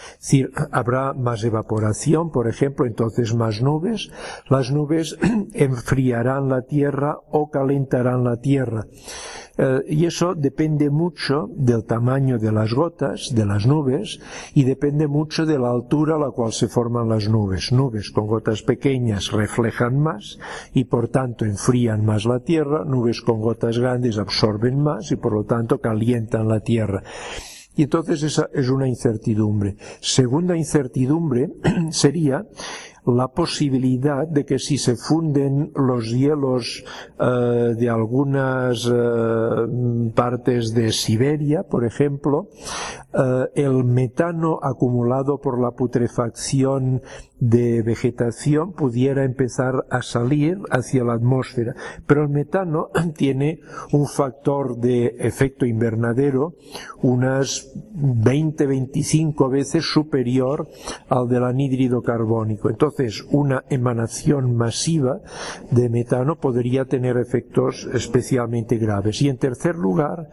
Habrá 0.73 1.13
más 1.13 1.45
evaporación, 1.45 2.31
por 2.31 2.49
ejemplo, 2.49 2.87
entonces 2.87 3.35
más 3.35 3.61
nubes. 3.61 4.11
Las 4.49 4.71
nubes 4.71 5.19
enfriarán 5.53 6.49
la 6.49 6.63
tierra 6.63 7.19
o 7.31 7.51
calentarán 7.51 8.25
la 8.25 8.41
tierra. 8.41 8.87
Eh, 9.59 9.83
y 9.89 10.07
eso 10.07 10.35
depende 10.37 10.89
mucho 10.89 11.51
del 11.53 11.85
tamaño 11.85 12.39
de 12.39 12.53
las 12.53 12.73
gotas, 12.73 13.35
de 13.35 13.45
las 13.45 13.67
nubes, 13.67 14.21
y 14.55 14.63
depende 14.63 15.09
mucho 15.09 15.45
de 15.47 15.59
la 15.59 15.71
altura 15.71 16.15
a 16.15 16.19
la 16.19 16.31
cual 16.31 16.53
se 16.53 16.69
forman 16.69 17.09
las 17.09 17.29
nubes. 17.29 17.73
Nubes 17.73 18.11
con 18.13 18.29
gotas 18.29 18.63
pequeñas 18.63 19.33
reflejan 19.33 19.99
más 19.99 20.39
y 20.73 20.85
por 20.85 21.09
tanto 21.09 21.45
enfrían 21.45 22.05
más 22.05 22.25
la 22.25 22.39
tierra, 22.41 22.85
nubes 22.85 23.21
con 23.21 23.41
gotas 23.41 23.79
grandes 23.79 24.17
absorben 24.19 24.81
más 24.81 25.11
y 25.11 25.17
por 25.17 25.33
lo 25.33 25.45
tanto 25.45 25.81
calientan 25.81 26.49
la 26.49 26.61
tierra. 26.61 27.03
Y 27.75 27.85
entonces 27.85 28.25
esa 28.25 28.49
es 28.53 28.71
una 28.71 28.89
incertidumbre. 28.89 29.77
Segunda 30.01 30.57
incertidumbre 30.57 31.49
sería 31.91 32.45
la 33.17 33.29
posibilidad 33.29 34.27
de 34.27 34.45
que 34.45 34.59
si 34.59 34.79
se 34.79 34.97
funden 34.97 35.73
los 35.75 36.11
hielos 36.11 36.85
eh, 37.19 37.75
de 37.77 37.89
algunas 37.89 38.89
eh, 38.93 40.13
partes 40.15 40.75
de 40.75 40.93
Siberia, 40.93 41.63
por 41.63 41.85
ejemplo, 41.85 42.49
eh, 43.15 43.47
el 43.55 43.85
metano 43.85 44.59
acumulado 44.63 45.41
por 45.41 45.61
la 45.61 45.71
putrefacción 45.71 47.03
de 47.41 47.83
vegetación 47.83 48.73
pudiera 48.73 49.25
empezar 49.25 49.87
a 49.91 50.03
salir 50.03 50.59
hacia 50.71 51.05
la 51.05 51.15
atmósfera. 51.15 51.75
Pero 52.07 52.23
el 52.23 52.29
metano 52.29 52.91
tiene 53.17 53.61
un 53.93 54.07
factor 54.07 54.77
de 54.77 55.17
efecto 55.19 55.65
invernadero 55.65 56.55
unas 57.01 57.73
20-25 57.95 59.51
veces 59.51 59.85
superior 59.85 60.69
al 61.09 61.29
del 61.29 61.45
anhídrido 61.45 62.03
carbónico. 62.03 62.71
Entonces, 62.71 62.98
una 63.31 63.65
emanación 63.71 64.57
masiva 64.57 65.21
de 65.71 65.89
metano 65.89 66.37
podría 66.37 66.85
tener 66.85 67.17
efectos 67.17 67.89
especialmente 67.93 68.77
graves. 68.77 69.23
Y 69.23 69.29
en 69.29 69.39
tercer 69.39 69.77
lugar, 69.77 70.31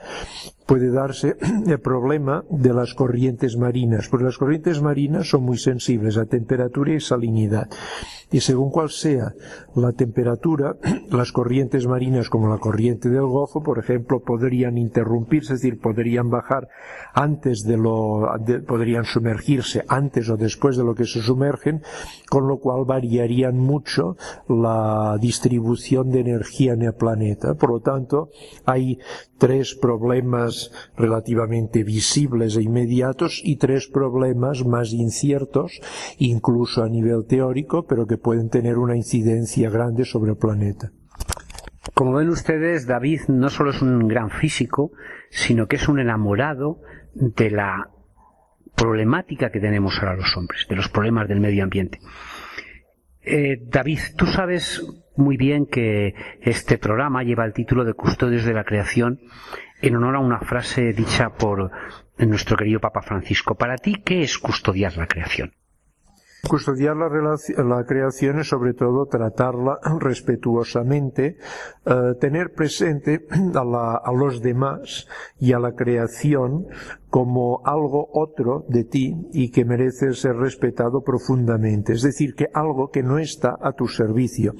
puede 0.66 0.92
darse 0.92 1.38
el 1.68 1.80
problema 1.80 2.44
de 2.50 2.74
las 2.74 2.94
corrientes 2.94 3.58
marinas, 3.58 4.08
porque 4.10 4.26
las 4.26 4.38
corrientes 4.38 4.82
marinas 4.82 5.30
son 5.30 5.44
muy 5.44 5.58
sensibles 5.58 6.18
a 6.18 6.26
temperatura 6.26 6.94
y 6.94 7.00
salinidad. 7.00 7.70
Y 8.32 8.40
según 8.42 8.72
cual 8.72 8.90
sea 8.90 9.34
la 9.76 9.92
temperatura, 9.92 10.78
las 11.10 11.32
corrientes 11.32 11.88
marinas 11.88 12.30
como 12.30 12.50
la 12.50 12.58
corriente 12.58 13.10
del 13.10 13.26
Golfo, 13.26 13.62
por 13.62 13.80
ejemplo, 13.80 14.22
podrían 14.22 14.78
interrumpirse, 14.78 15.54
es 15.54 15.62
decir, 15.62 15.80
podrían 15.80 16.30
bajar 16.30 16.68
antes 17.14 17.64
de 17.64 17.78
lo, 17.78 18.28
podrían 18.68 19.06
sumergirse 19.06 19.84
antes 19.88 20.30
o 20.30 20.38
después 20.38 20.78
de 20.78 20.84
lo 20.84 20.96
que 20.96 21.06
se 21.06 21.22
sumergen, 21.22 21.82
con 22.30 22.48
lo 22.48 22.58
cual 22.58 22.86
variarían 22.86 23.58
mucho 23.58 24.18
la 24.48 25.18
distribución 25.20 26.10
de 26.10 26.22
energía 26.22 26.74
en 26.74 26.82
el 26.82 26.94
planeta. 26.94 27.54
Por 27.54 27.70
lo 27.70 27.80
tanto, 27.82 28.30
hay 28.66 29.00
tres 29.38 29.76
problemas 29.76 30.55
relativamente 30.98 31.84
visibles 31.84 32.58
e 32.58 32.64
inmediatos 32.64 33.42
y 33.44 33.58
tres 33.58 33.88
problemas 33.88 34.66
más 34.66 34.94
inciertos, 34.94 35.80
incluso 36.18 36.84
a 36.84 36.90
nivel 36.90 37.26
teórico, 37.28 37.86
pero 37.86 38.06
que 38.06 38.18
pueden 38.18 38.50
tener 38.50 38.78
una 38.78 38.96
incidencia 38.96 39.70
grande 39.70 40.06
sobre 40.06 40.32
el 40.32 40.38
planeta. 40.38 40.92
Como 41.94 42.14
ven 42.14 42.30
ustedes, 42.30 42.88
David 42.88 43.22
no 43.28 43.50
solo 43.50 43.70
es 43.72 43.82
un 43.82 44.08
gran 44.08 44.30
físico, 44.30 44.92
sino 45.30 45.68
que 45.68 45.78
es 45.78 45.88
un 45.88 46.00
enamorado 46.00 46.82
de 47.14 47.50
la 47.50 47.90
problemática 48.76 49.50
que 49.50 49.60
tenemos 49.60 49.98
ahora 50.00 50.16
los 50.16 50.36
hombres, 50.36 50.66
de 50.70 50.76
los 50.76 50.90
problemas 50.90 51.28
del 51.28 51.40
medio 51.40 51.64
ambiente. 51.64 52.00
Eh, 53.22 53.58
David, 53.62 54.00
tú 54.18 54.28
sabes 54.28 54.86
muy 55.16 55.38
bien 55.38 55.66
que 55.66 56.14
este 56.42 56.78
programa 56.78 57.24
lleva 57.24 57.46
el 57.46 57.54
título 57.54 57.84
de 57.84 57.94
Custodios 57.94 58.46
de 58.46 58.54
la 58.54 58.66
Creación 58.66 59.20
en 59.88 59.96
honor 59.98 60.16
a 60.16 60.20
una 60.20 60.40
frase 60.40 60.94
dicha 60.94 61.30
por 61.30 61.72
nuestro 62.18 62.58
querido 62.58 62.80
Papa 62.80 63.02
Francisco. 63.02 63.56
Para 63.56 63.78
ti, 63.78 64.02
¿qué 64.04 64.22
es 64.22 64.38
custodiar 64.38 64.98
la 64.98 65.08
creación? 65.08 65.52
Custodiar 66.48 66.96
la, 66.96 67.86
creación 67.86 68.40
es 68.40 68.50
sobre 68.50 68.74
todo 68.74 69.08
tratarla 69.08 69.80
respetuosamente, 70.00 71.38
eh, 71.86 72.14
tener 72.20 72.54
presente 72.54 73.26
a, 73.56 74.12
los 74.12 74.42
demás 74.42 75.08
y 75.40 75.54
a 75.54 75.60
la 75.60 75.74
creación 75.74 76.68
como 77.16 77.62
algo 77.64 78.10
otro 78.12 78.66
de 78.68 78.84
ti 78.84 79.16
y 79.32 79.50
que 79.50 79.64
merece 79.64 80.12
ser 80.16 80.36
respetado 80.36 81.02
profundamente, 81.02 81.94
es 81.94 82.02
decir, 82.02 82.36
que 82.36 82.50
algo 82.54 82.90
que 82.90 83.04
no 83.04 83.20
está 83.20 83.56
a 83.62 83.72
tu 83.72 83.88
servicio. 83.88 84.54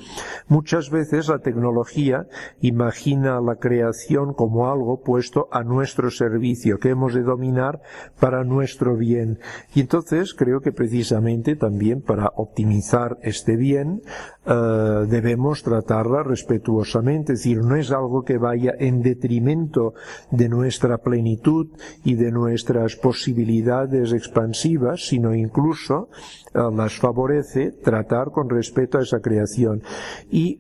Muchas 0.48 0.90
veces 0.90 1.28
la 1.28 1.40
tecnología 1.40 2.28
imagina 2.62 3.42
la 3.42 3.58
creación 3.58 4.34
como 4.34 4.72
algo 4.72 5.02
puesto 5.02 5.50
a 5.52 5.66
nuestro 5.66 6.10
servicio, 6.10 6.80
que 6.80 6.92
hemos 6.92 7.14
de 7.14 7.24
dominar 7.24 7.82
para 8.22 8.46
nuestro 8.46 8.96
bien. 8.96 9.40
Y 9.74 9.82
entonces 9.82 10.34
creo 10.34 10.62
que 10.62 10.72
precisamente 10.72 11.58
también 11.58 12.02
para 12.02 12.32
optimizar 12.38 13.18
este 13.22 13.58
bien 13.58 14.02
eh, 14.46 15.06
debemos 15.10 15.62
tratarla 15.62 16.24
respetuosamente, 16.24 17.34
es 17.34 17.40
decir, 17.40 17.58
no 17.64 17.76
es 17.76 17.92
algo 17.92 18.24
que 18.24 18.38
vaya 18.38 18.72
en 18.80 19.02
detrimento 19.02 19.94
de 20.32 20.48
nuestra 20.48 21.00
plenitud 21.00 21.68
y 22.06 22.16
de 22.16 22.32
nuestras 22.46 22.96
posibilidades 22.96 24.14
expansivas, 24.14 25.08
sino 25.08 25.34
incluso 25.34 26.10
eh, 26.54 26.60
las 26.76 26.94
favorece 26.94 27.72
tratar 27.72 28.30
con 28.32 28.50
respeto 28.50 29.00
a 29.00 29.02
esa 29.02 29.20
creación. 29.20 29.82
Y 30.30 30.60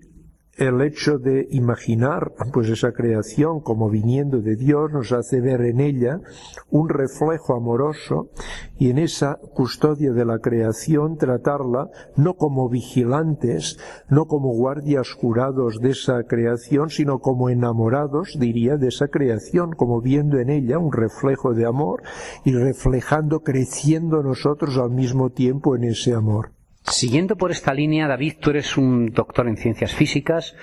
el 0.57 0.81
hecho 0.81 1.17
de 1.17 1.47
imaginar 1.51 2.31
pues 2.53 2.69
esa 2.69 2.93
creación 2.93 3.59
como 3.59 3.89
viniendo 3.89 4.41
de 4.41 4.55
Dios 4.55 4.91
nos 4.91 5.11
hace 5.11 5.41
ver 5.41 5.61
en 5.61 5.81
ella 5.81 6.21
un 6.69 6.87
reflejo 6.87 7.55
amoroso 7.55 8.29
y 8.77 8.89
en 8.89 8.97
esa 8.97 9.35
custodia 9.53 10.13
de 10.13 10.23
la 10.23 10.39
creación 10.39 11.17
tratarla 11.17 11.89
no 12.15 12.35
como 12.35 12.69
vigilantes, 12.69 13.77
no 14.09 14.27
como 14.27 14.53
guardias 14.53 15.11
jurados 15.11 15.81
de 15.81 15.91
esa 15.91 16.23
creación, 16.23 16.89
sino 16.89 17.19
como 17.19 17.49
enamorados, 17.49 18.37
diría, 18.39 18.77
de 18.77 18.87
esa 18.87 19.07
creación, 19.09 19.73
como 19.73 20.01
viendo 20.01 20.39
en 20.39 20.49
ella 20.49 20.77
un 20.77 20.93
reflejo 20.93 21.53
de 21.53 21.65
amor 21.65 22.03
y 22.43 22.53
reflejando, 22.53 23.41
creciendo 23.41 24.23
nosotros 24.23 24.77
al 24.77 24.91
mismo 24.91 25.31
tiempo 25.31 25.75
en 25.75 25.85
ese 25.85 26.13
amor. 26.13 26.54
Siguiendo 26.87 27.35
por 27.35 27.51
esta 27.51 27.73
línea, 27.73 28.07
David, 28.07 28.35
tú 28.39 28.51
eres 28.51 28.77
un 28.77 29.11
doctor 29.11 29.47
en 29.47 29.57
ciencias 29.57 29.93
físicas, 29.93 30.55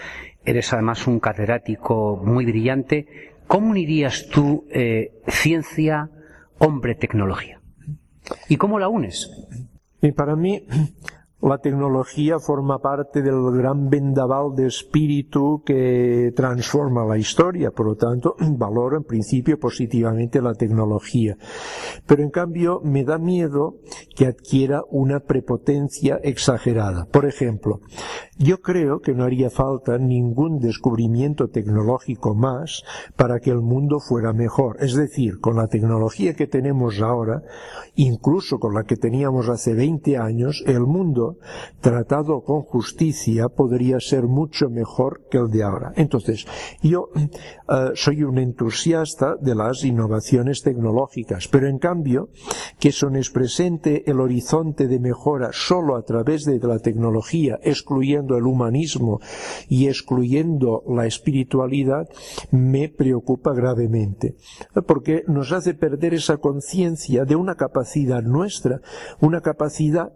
eres 0.45 0.73
además 0.73 1.07
un 1.07 1.19
catedrático 1.19 2.21
muy 2.25 2.45
brillante. 2.45 3.07
¿Cómo 3.49 3.71
unirías 3.71 4.29
tú 4.29 4.67
eh, 4.71 5.21
ciencia, 5.27 6.11
hombre, 6.59 6.95
tecnología? 6.95 7.61
¿Y 8.49 8.57
cómo 8.57 8.79
la 8.79 8.89
unes? 8.89 9.31
Y 10.01 10.13
para 10.13 10.37
mí, 10.37 10.65
la 11.43 11.59
tecnología 11.59 12.39
forma 12.39 12.79
parte 12.79 13.21
del 13.21 13.51
gran 13.53 13.89
vendaval 13.89 14.55
de 14.55 14.67
espíritu 14.67 15.63
que 15.67 16.33
transforma 16.37 17.05
la 17.05 17.19
historia, 17.19 17.73
por 17.73 17.87
lo 17.87 17.97
tanto, 17.97 18.37
valoro 18.57 18.97
en 18.97 19.05
principio 19.05 19.59
positivamente 19.59 20.41
la 20.41 20.55
tecnología. 20.55 21.37
Pero 22.07 22.23
en 22.23 22.31
cambio, 22.31 22.81
me 22.85 23.05
da 23.05 23.19
miedo 23.19 23.77
que 24.15 24.27
adquiera 24.27 24.83
una 24.91 25.21
prepotencia 25.21 26.21
exagerada. 26.23 27.07
Por 27.07 27.27
ejemplo, 27.27 27.81
yo 28.39 28.61
creo 28.61 29.01
que 29.01 29.15
no 29.15 29.25
haría 29.25 29.51
falta 29.51 29.99
ningún 29.99 30.59
descubrimiento 30.59 31.49
tecnológico 31.49 32.35
más 32.35 32.83
para 33.17 33.41
que 33.41 33.51
el 33.51 33.61
mundo 33.61 33.99
fuera 33.99 34.33
mejor. 34.33 34.77
Es 34.81 34.95
decir, 34.95 35.41
con 35.41 35.57
la 35.57 35.67
tecnología 35.67 36.35
que 36.35 36.47
tenemos 36.47 37.01
ahora, 37.01 37.43
incluso 37.95 38.59
con 38.59 38.75
la 38.75 38.85
que 38.85 38.97
teníamos 38.97 39.49
hace 39.49 39.75
20 39.75 40.17
años, 40.19 40.63
el 40.67 40.81
mundo 40.81 41.32
tratado 41.81 42.43
con 42.43 42.63
justicia 42.63 43.49
podría 43.49 44.01
ser 44.01 44.25
mucho 44.25 44.69
mejor 44.71 45.23
que 45.31 45.39
el 45.39 45.51
de 45.51 45.63
ahora. 45.63 45.93
Entonces, 45.97 46.47
yo 46.83 47.11
eh, 47.17 47.93
soy 47.95 48.23
un 48.23 48.39
entusiasta 48.39 49.37
de 49.41 49.55
las 49.55 49.85
innovaciones 49.85 50.63
tecnológicas, 50.63 51.49
pero 51.49 51.69
en 51.69 51.79
cambio, 51.79 52.29
que 52.79 52.93
son 52.93 53.17
es 53.17 53.31
presente 53.31 54.11
el 54.11 54.21
horizonte 54.21 54.89
de 54.89 55.01
mejora 55.01 55.51
solo 55.53 55.97
a 55.97 56.03
través 56.03 56.45
de 56.45 56.59
la 56.59 56.79
tecnología, 56.79 57.59
excluyendo 57.63 58.37
el 58.37 58.45
humanismo 58.45 59.21
y 59.69 59.89
excluyendo 59.89 60.83
la 60.89 61.07
espiritualidad, 61.07 62.09
me 62.51 62.89
preocupa 62.89 63.53
gravemente, 63.53 64.37
porque 64.87 65.25
nos 65.27 65.53
hace 65.53 65.75
perder 65.75 66.15
esa 66.15 66.37
conciencia 66.39 67.25
de 67.25 67.37
una 67.37 67.57
capacidad 67.57 68.23
nuestra, 68.23 68.81
una 69.21 69.41
capacidad 69.41 70.13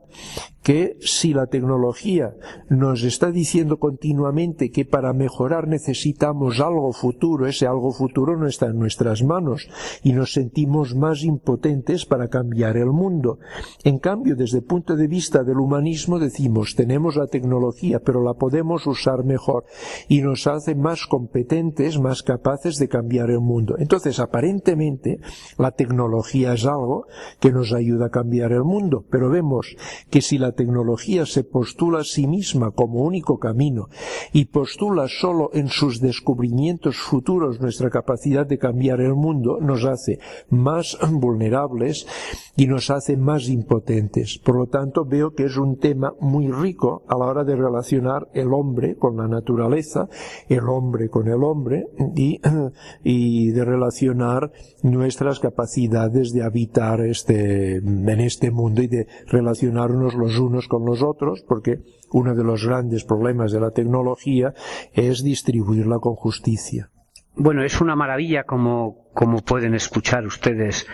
que 0.63 0.97
si 1.07 1.33
la 1.33 1.47
tecnología 1.47 2.35
nos 2.69 3.03
está 3.03 3.31
diciendo 3.31 3.79
continuamente 3.79 4.71
que 4.71 4.85
para 4.85 5.13
mejorar 5.13 5.69
necesitamos 5.69 6.61
algo 6.61 6.93
futuro, 6.93 7.47
ese 7.47 7.67
algo 7.67 7.93
futuro 7.93 8.37
no 8.37 8.47
está 8.47 8.67
en 8.67 8.79
nuestras 8.79 9.23
manos 9.23 9.69
y 10.03 10.13
nos 10.13 10.33
sentimos 10.33 10.95
más 10.95 11.23
impotentes 11.23 12.07
para 12.07 12.29
cambiar 12.29 12.77
el 12.77 12.91
mundo. 12.91 13.39
En 13.85 13.99
cambio, 13.99 14.37
desde 14.37 14.59
el 14.59 14.65
punto 14.65 14.97
de 14.97 15.07
vista 15.07 15.45
del 15.45 15.59
humanismo 15.59 16.19
decimos 16.19 16.75
tenemos 16.75 17.17
la 17.17 17.27
tecnología, 17.27 18.01
pero 18.01 18.23
la 18.23 18.35
podemos 18.35 18.87
usar 18.87 19.25
mejor 19.25 19.65
y 20.09 20.23
nos 20.23 20.47
hace 20.47 20.75
más 20.75 21.07
competentes, 21.07 21.99
más 21.99 22.23
capaces 22.23 22.79
de 22.79 22.89
cambiar 22.89 23.31
el 23.31 23.41
mundo. 23.41 23.77
Entonces, 23.79 24.19
aparentemente, 24.21 25.21
la 25.59 25.73
tecnología 25.73 26.55
es 26.55 26.67
algo 26.67 27.07
que 27.41 27.53
nos 27.53 27.73
ayuda 27.73 28.07
a 28.07 28.11
cambiar 28.11 28.53
el 28.53 28.65
mundo, 28.65 29.05
pero 29.11 29.31
vemos 29.31 29.77
que 30.11 30.21
si 30.21 30.39
la 30.39 30.53
tecnología 30.53 30.86
tecnología 30.87 31.27
se 31.27 31.43
postula 31.43 32.01
a 32.01 32.05
sí 32.05 32.29
misma 32.29 32.71
como 32.71 33.03
único 33.03 33.39
camino 33.39 33.89
y 34.33 34.45
postula 34.45 35.09
solo 35.09 35.51
en 35.53 35.67
sus 35.67 36.01
descubrimientos 36.01 36.97
futuros 36.97 37.61
nuestra 37.61 37.91
capacidad 37.91 38.47
de 38.47 38.59
cambiar 38.59 39.01
el 39.01 39.15
mundo, 39.15 39.59
nos 39.61 39.85
hace 39.85 40.21
más 40.49 40.97
vulnerables 41.11 42.07
y 42.57 42.69
nos 42.69 42.91
hace 42.91 43.17
más 43.17 43.49
impotentes. 43.49 44.39
Por 44.39 44.57
lo 44.57 44.67
tanto, 44.67 45.05
veo 45.05 45.35
que 45.35 45.47
es 45.47 45.57
un 45.57 45.77
tema 45.79 46.15
muy 46.21 46.53
rico 46.53 47.03
a 47.09 47.19
la 47.19 47.27
hora 47.27 47.43
de 47.43 47.57
relacionar 47.57 48.29
el 48.33 48.53
hombre 48.53 48.97
con 48.97 49.17
la 49.17 49.27
naturaleza, 49.27 50.09
el 50.49 50.69
hombre 50.69 51.09
con 51.09 51.27
el 51.27 51.43
hombre 51.43 51.89
y, 52.15 52.41
y 53.03 53.51
de 53.51 53.65
relacionar 53.65 54.53
nuestras 54.83 55.41
capacidades 55.41 56.33
de 56.33 56.45
habitar 56.45 57.01
este, 57.01 57.77
en 57.77 58.21
este 58.21 58.53
mundo 58.53 58.83
y 58.83 58.87
de 58.87 59.09
relacionarnos 59.27 60.15
los 60.15 60.39
unos 60.39 60.69
con 60.69 60.76
los 60.85 61.03
otros, 61.03 61.45
porque 61.47 61.81
uno 62.11 62.35
de 62.35 62.45
los 62.45 62.67
grandes 62.67 63.05
problemas 63.05 63.53
de 63.53 63.61
la 63.61 63.71
tecnología 63.71 64.55
es 64.93 65.23
distribuirla 65.23 65.99
con 65.99 66.15
justicia. 66.15 66.91
Bueno, 67.35 67.63
es 67.63 67.81
una 67.81 67.97
maravilla 67.97 68.45
como, 68.45 69.09
como 69.13 69.43
pueden 69.43 69.75
escuchar 69.75 70.25
ustedes 70.25 70.87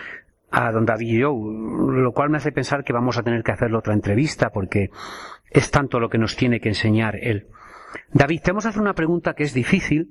a 0.51 0.71
don 0.71 0.85
David 0.85 1.07
y 1.07 1.19
yo, 1.19 1.33
lo 1.33 2.11
cual 2.11 2.29
me 2.29 2.37
hace 2.37 2.51
pensar 2.51 2.83
que 2.83 2.93
vamos 2.93 3.17
a 3.17 3.23
tener 3.23 3.43
que 3.43 3.51
hacerle 3.51 3.77
otra 3.77 3.93
entrevista 3.93 4.51
porque 4.51 4.91
es 5.49 5.71
tanto 5.71 5.99
lo 5.99 6.09
que 6.09 6.17
nos 6.17 6.35
tiene 6.35 6.59
que 6.59 6.69
enseñar 6.69 7.15
él. 7.15 7.47
David, 8.11 8.41
te 8.43 8.51
vamos 8.51 8.65
a 8.65 8.69
hacer 8.69 8.81
una 8.81 8.93
pregunta 8.93 9.33
que 9.33 9.43
es 9.43 9.53
difícil, 9.53 10.09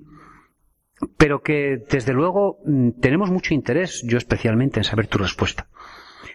pero 1.17 1.43
que 1.43 1.85
desde 1.91 2.13
luego 2.13 2.59
mm, 2.65 3.01
tenemos 3.01 3.31
mucho 3.31 3.55
interés, 3.55 4.03
yo 4.07 4.19
especialmente, 4.19 4.81
en 4.81 4.85
saber 4.85 5.07
tu 5.07 5.19
respuesta. 5.19 5.69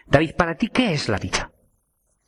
David, 0.06 0.36
para 0.36 0.54
ti, 0.54 0.68
¿qué 0.68 0.92
es 0.92 1.08
la 1.08 1.18
vida? 1.18 1.50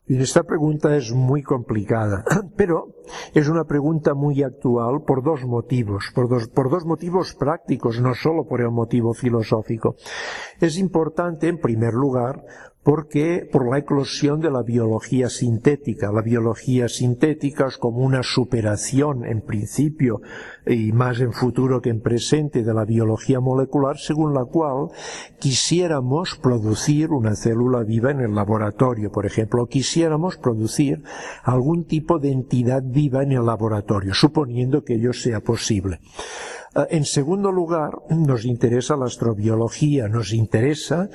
Esta 0.06 0.42
pregunta 0.42 0.96
es 0.96 1.12
muy 1.12 1.42
complicada, 1.42 2.24
pero 2.56 2.88
es 3.32 3.48
una 3.48 3.64
pregunta 3.64 4.14
muy 4.14 4.42
actual 4.42 5.02
por 5.06 5.22
dos 5.22 5.44
motivos, 5.44 6.10
por 6.14 6.28
dos, 6.28 6.48
por 6.48 6.68
dos 6.68 6.84
motivos 6.84 7.34
prácticos, 7.34 8.00
no 8.00 8.14
solo 8.14 8.44
por 8.44 8.60
el 8.60 8.70
motivo 8.70 9.14
filosófico. 9.14 9.94
Es 10.60 10.78
importante, 10.78 11.48
en 11.48 11.58
primer 11.58 11.94
lugar, 11.94 12.44
porque 12.90 13.48
por 13.52 13.70
la 13.70 13.78
eclosión 13.78 14.40
de 14.40 14.50
la 14.50 14.64
biología 14.64 15.28
sintética. 15.28 16.10
La 16.10 16.22
biología 16.22 16.88
sintética 16.88 17.68
es 17.68 17.76
como 17.76 17.98
una 17.98 18.24
superación 18.24 19.24
en 19.24 19.42
principio 19.42 20.22
y 20.66 20.90
más 20.90 21.20
en 21.20 21.32
futuro 21.32 21.80
que 21.80 21.90
en 21.90 22.00
presente 22.00 22.64
de 22.64 22.74
la 22.74 22.84
biología 22.84 23.38
molecular, 23.38 23.96
según 23.96 24.34
la 24.34 24.44
cual 24.44 24.88
quisiéramos 25.38 26.36
producir 26.42 27.12
una 27.12 27.36
célula 27.36 27.84
viva 27.84 28.10
en 28.10 28.22
el 28.22 28.34
laboratorio, 28.34 29.12
por 29.12 29.24
ejemplo, 29.24 29.66
quisiéramos 29.66 30.36
producir 30.36 31.04
algún 31.44 31.84
tipo 31.84 32.18
de 32.18 32.32
entidad 32.32 32.82
viva 32.84 33.22
en 33.22 33.30
el 33.30 33.46
laboratorio, 33.46 34.14
suponiendo 34.14 34.82
que 34.82 34.94
ello 34.94 35.12
sea 35.12 35.38
posible. 35.38 36.00
Eh, 36.74 36.86
en 36.90 37.04
segundo 37.04 37.50
lugar, 37.50 37.92
nos 38.10 38.44
interesa 38.44 38.96
la 38.96 39.06
astrobiología, 39.06 40.08
nos 40.08 40.32
interesa 40.32 41.08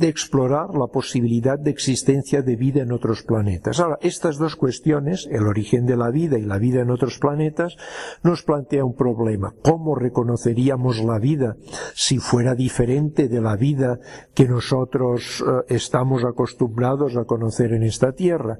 explorar 0.00 0.74
la 0.74 0.86
posibilidad 0.86 1.58
de 1.58 1.70
existencia 1.70 2.42
de 2.42 2.56
vida 2.56 2.82
en 2.82 2.92
otros 2.92 3.22
planetas. 3.22 3.80
Ahora, 3.80 3.98
estas 4.02 4.38
dos 4.38 4.56
cuestiones, 4.56 5.28
el 5.30 5.46
origen 5.46 5.86
de 5.86 5.96
la 5.96 6.10
vida 6.10 6.38
y 6.38 6.42
la 6.42 6.58
vida 6.58 6.80
en 6.80 6.90
otros 6.90 7.18
planetas, 7.18 7.76
nos 8.22 8.42
plantea 8.42 8.84
un 8.84 8.94
problema. 8.94 9.54
¿Cómo 9.62 9.94
reconoceríamos 9.94 10.98
la 10.98 11.18
vida 11.18 11.56
si 11.94 12.18
fuera 12.18 12.54
diferente 12.54 13.28
de 13.28 13.40
la 13.40 13.56
vida 13.56 13.98
que 14.34 14.46
nosotros 14.46 15.42
eh, 15.46 15.74
estamos 15.74 16.24
acostumbrados 16.24 17.16
a 17.16 17.24
conocer 17.24 17.72
en 17.72 17.82
esta 17.82 18.12
Tierra? 18.12 18.58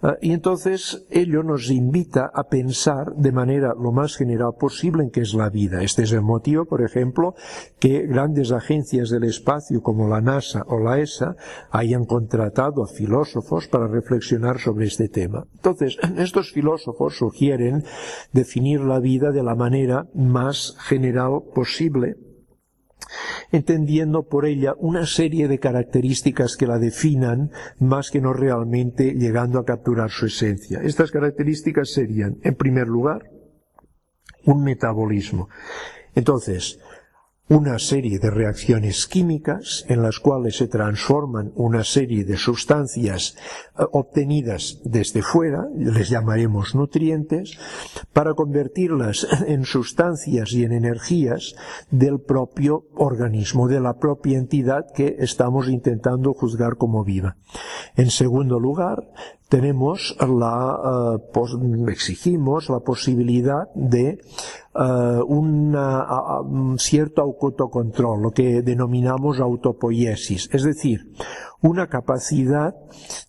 Ah, 0.00 0.16
y 0.20 0.32
entonces 0.32 1.06
ello 1.10 1.42
nos 1.42 1.70
invita 1.70 2.30
a 2.32 2.44
pensar 2.44 3.14
de 3.16 3.32
manera 3.32 3.74
lo 3.74 3.90
más 3.90 4.16
general 4.16 4.52
posible 4.58 5.02
en 5.02 5.10
qué 5.10 5.22
es 5.22 5.34
la 5.34 5.50
vida. 5.50 5.82
Este 5.82 6.04
es 6.04 6.12
el 6.12 6.22
motivo, 6.22 6.66
por 6.66 6.82
ejemplo, 6.82 7.34
que 7.80 8.06
grandes 8.06 8.52
agencias 8.52 9.10
del 9.10 9.24
espacio 9.24 9.82
como 9.82 10.08
la 10.08 10.20
NASA 10.20 10.62
o 10.68 10.78
la 10.78 11.00
ESA 11.00 11.34
hayan 11.70 12.04
contratado 12.04 12.84
a 12.84 12.86
filósofos 12.86 13.66
para 13.66 13.88
reflexionar 13.88 14.60
sobre 14.60 14.86
este 14.86 15.08
tema. 15.08 15.46
Entonces, 15.54 15.96
estos 16.16 16.52
filósofos 16.52 17.16
sugieren 17.16 17.82
definir 18.32 18.80
la 18.80 19.00
vida 19.00 19.32
de 19.32 19.42
la 19.42 19.56
manera 19.56 20.06
más 20.14 20.76
general 20.78 21.40
posible 21.54 22.16
entendiendo 23.52 24.24
por 24.24 24.46
ella 24.46 24.74
una 24.78 25.06
serie 25.06 25.48
de 25.48 25.58
características 25.58 26.56
que 26.56 26.66
la 26.66 26.78
definan 26.78 27.50
más 27.78 28.10
que 28.10 28.20
no 28.20 28.32
realmente 28.32 29.14
llegando 29.14 29.58
a 29.58 29.64
capturar 29.64 30.10
su 30.10 30.26
esencia. 30.26 30.80
Estas 30.82 31.10
características 31.10 31.90
serían, 31.90 32.38
en 32.42 32.54
primer 32.54 32.88
lugar, 32.88 33.30
un 34.44 34.62
metabolismo. 34.62 35.48
Entonces, 36.14 36.80
una 37.48 37.78
serie 37.78 38.18
de 38.18 38.30
reacciones 38.30 39.06
químicas 39.06 39.84
en 39.88 40.02
las 40.02 40.18
cuales 40.18 40.56
se 40.56 40.68
transforman 40.68 41.52
una 41.54 41.82
serie 41.82 42.24
de 42.24 42.36
sustancias 42.36 43.36
eh, 43.78 43.84
obtenidas 43.92 44.80
desde 44.84 45.22
fuera, 45.22 45.66
les 45.74 46.10
llamaremos 46.10 46.74
nutrientes, 46.74 47.58
para 48.12 48.34
convertirlas 48.34 49.26
en 49.46 49.64
sustancias 49.64 50.52
y 50.52 50.64
en 50.64 50.72
energías 50.72 51.54
del 51.90 52.20
propio 52.20 52.84
organismo, 52.94 53.66
de 53.66 53.80
la 53.80 53.94
propia 53.96 54.36
entidad 54.36 54.84
que 54.94 55.16
estamos 55.18 55.68
intentando 55.68 56.34
juzgar 56.34 56.76
como 56.76 57.02
viva. 57.02 57.36
En 57.96 58.10
segundo 58.10 58.60
lugar, 58.60 59.08
tenemos 59.48 60.16
la, 60.20 61.16
eh, 61.16 61.90
exigimos 61.90 62.68
la 62.68 62.80
posibilidad 62.80 63.72
de 63.74 64.20
uh, 64.74 65.22
un 65.24 66.76
cierto 66.78 67.22
autocontrol, 67.22 68.22
lo 68.22 68.30
que 68.30 68.62
denominamos 68.62 69.40
autopoiesis, 69.40 70.50
es 70.52 70.62
decir, 70.62 71.12
una 71.60 71.88
capacidad 71.88 72.74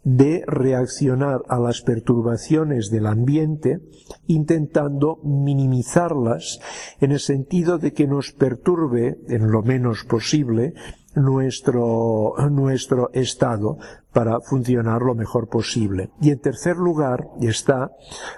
de 0.04 0.44
reaccionar 0.46 1.42
a 1.48 1.58
las 1.58 1.82
perturbaciones 1.82 2.92
del 2.92 3.08
ambiente 3.08 3.80
intentando 4.28 5.20
minimizarlas 5.24 6.60
en 7.00 7.12
el 7.12 7.20
sentido 7.20 7.78
de 7.80 7.94
que 7.94 8.08
nos 8.08 8.32
perturbe 8.32 9.20
en 9.30 9.50
lo 9.52 9.64
menos 9.64 10.04
posible 10.04 10.74
nuestro, 11.16 12.36
nuestro 12.50 13.10
estado 13.14 13.78
para 14.14 14.40
funcionar 14.42 15.02
lo 15.02 15.14
mejor 15.14 15.48
posible. 15.50 16.10
Y 16.22 16.32
en 16.32 16.40
tercer 16.40 16.78
lugar 16.78 17.28
está 17.42 17.92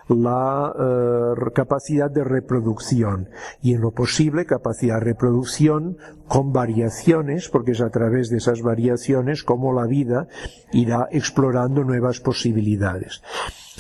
la 0.10 0.74
eh, 0.78 1.52
capacidad 1.54 2.12
de 2.12 2.24
reproducción 2.24 3.30
y 3.62 3.74
en 3.74 3.82
lo 3.82 3.92
posible 3.92 4.46
capacidad 4.46 4.96
de 4.96 5.06
reproducción 5.06 5.98
con 6.28 6.52
variaciones, 6.52 7.50
porque 7.50 7.72
es 7.72 7.82
a 7.82 7.90
través 7.90 8.30
de 8.30 8.38
esas 8.38 8.62
variaciones 8.62 9.44
como 9.44 9.74
la 9.74 9.86
vida 9.86 10.28
irá 10.72 11.08
explorando 11.12 11.84
nuevas 11.84 12.20
posibilidades. 12.20 13.22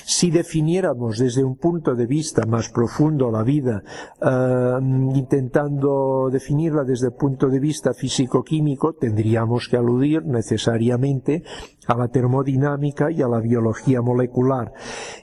Si 0.05 0.31
definiéramos 0.31 1.17
desde 1.17 1.43
un 1.43 1.55
punto 1.57 1.95
de 1.95 2.05
vista 2.05 2.45
más 2.45 2.69
profundo 2.69 3.31
la 3.31 3.43
vida, 3.43 3.83
eh, 4.21 4.77
intentando 5.15 6.29
definirla 6.31 6.83
desde 6.83 7.07
el 7.07 7.13
punto 7.13 7.47
de 7.47 7.59
vista 7.59 7.93
físico-químico, 7.93 8.93
tendríamos 8.93 9.67
que 9.67 9.77
aludir 9.77 10.25
necesariamente 10.25 11.43
a 11.87 11.95
la 11.95 12.07
termodinámica 12.07 13.11
y 13.11 13.21
a 13.21 13.27
la 13.27 13.39
biología 13.39 14.01
molecular, 14.01 14.73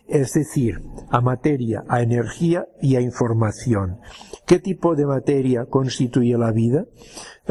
es 0.06 0.32
decir, 0.32 0.82
a 1.10 1.20
materia, 1.20 1.84
a 1.88 2.02
energía 2.02 2.66
y 2.80 2.96
a 2.96 3.00
información. 3.00 3.98
¿Qué 4.46 4.58
tipo 4.58 4.94
de 4.94 5.06
materia 5.06 5.66
constituye 5.66 6.36
la 6.36 6.52
vida? 6.52 6.86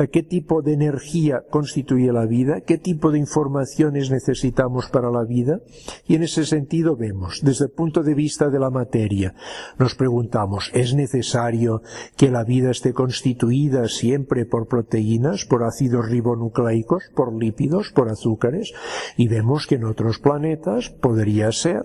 Qué 0.06 0.22
tipo 0.22 0.62
de 0.62 0.74
energía 0.74 1.44
constituye 1.50 2.12
la 2.14 2.28
vida, 2.28 2.62
qué 2.62 2.78
tipo 2.78 3.12
de 3.12 3.18
informaciones 3.18 4.12
necesitamos 4.12 4.90
para 4.90 5.10
la 5.10 5.24
vida, 5.24 5.62
y 6.06 6.14
en 6.14 6.24
ese 6.24 6.46
sentido 6.46 6.96
vemos, 6.96 7.42
desde 7.42 7.66
el 7.66 7.72
punto 7.72 8.04
de 8.04 8.14
vista 8.14 8.50
de 8.50 8.60
la 8.60 8.70
materia, 8.70 9.34
nos 9.80 9.96
preguntamos, 9.96 10.70
¿es 10.76 10.94
necesario 10.94 11.82
que 12.16 12.30
la 12.30 12.44
vida 12.44 12.70
esté 12.70 12.94
constituida 12.94 13.88
siempre 13.88 14.46
por 14.46 14.68
proteínas, 14.68 15.46
por 15.46 15.64
ácidos 15.64 16.08
ribonucleicos, 16.10 17.06
por 17.16 17.34
lípidos, 17.34 17.92
por 17.92 18.10
azúcares? 18.10 18.74
Y 19.18 19.28
vemos 19.28 19.66
que 19.66 19.76
en 19.76 19.86
otros 19.86 20.20
planetas 20.20 20.90
podría 20.90 21.52
ser 21.52 21.84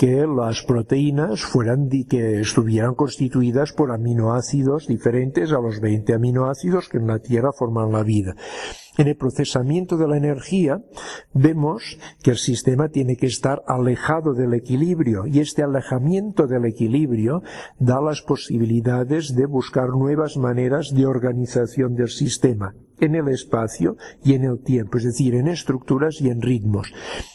que 0.00 0.26
las 0.26 0.62
proteínas 0.62 1.42
fueran 1.42 1.90
que 1.90 2.40
estuvieran 2.40 2.94
constituidas 2.94 3.72
por 3.72 3.92
aminoácidos 3.92 4.86
diferentes 4.86 5.52
a 5.52 5.60
los 5.60 5.78
20 5.78 6.14
aminoácidos 6.14 6.88
que 6.88 6.96
en 6.96 7.06
la 7.06 7.18
Tierra 7.18 7.52
forman 7.52 7.92
la 7.92 8.02
vida. 8.02 8.34
En 8.98 9.06
el 9.06 9.16
procesamiento 9.16 9.96
de 9.96 10.08
la 10.08 10.16
energía 10.16 10.82
vemos 11.32 11.98
que 12.22 12.32
el 12.32 12.38
sistema 12.38 12.88
tiene 12.88 13.16
que 13.16 13.26
estar 13.26 13.62
alejado 13.66 14.34
del 14.34 14.52
equilibrio 14.54 15.26
y 15.26 15.40
este 15.40 15.62
alejamiento 15.62 16.46
del 16.46 16.64
equilibrio 16.64 17.42
da 17.78 18.00
las 18.00 18.22
posibilidades 18.22 19.34
de 19.34 19.46
buscar 19.46 19.90
nuevas 19.90 20.36
maneras 20.36 20.92
de 20.92 21.06
organización 21.06 21.94
del 21.94 22.08
sistema. 22.08 22.74
en 23.00 23.14
el 23.14 23.28
espacio 23.28 23.96
y 24.22 24.34
en 24.34 24.44
el 24.44 24.62
tiempo, 24.62 24.98
es 24.98 25.04
decir, 25.04 25.34
en 25.34 25.48
estructuras 25.48 26.20
y 26.20 26.28
en 26.28 26.42
ritmos. 26.42 26.92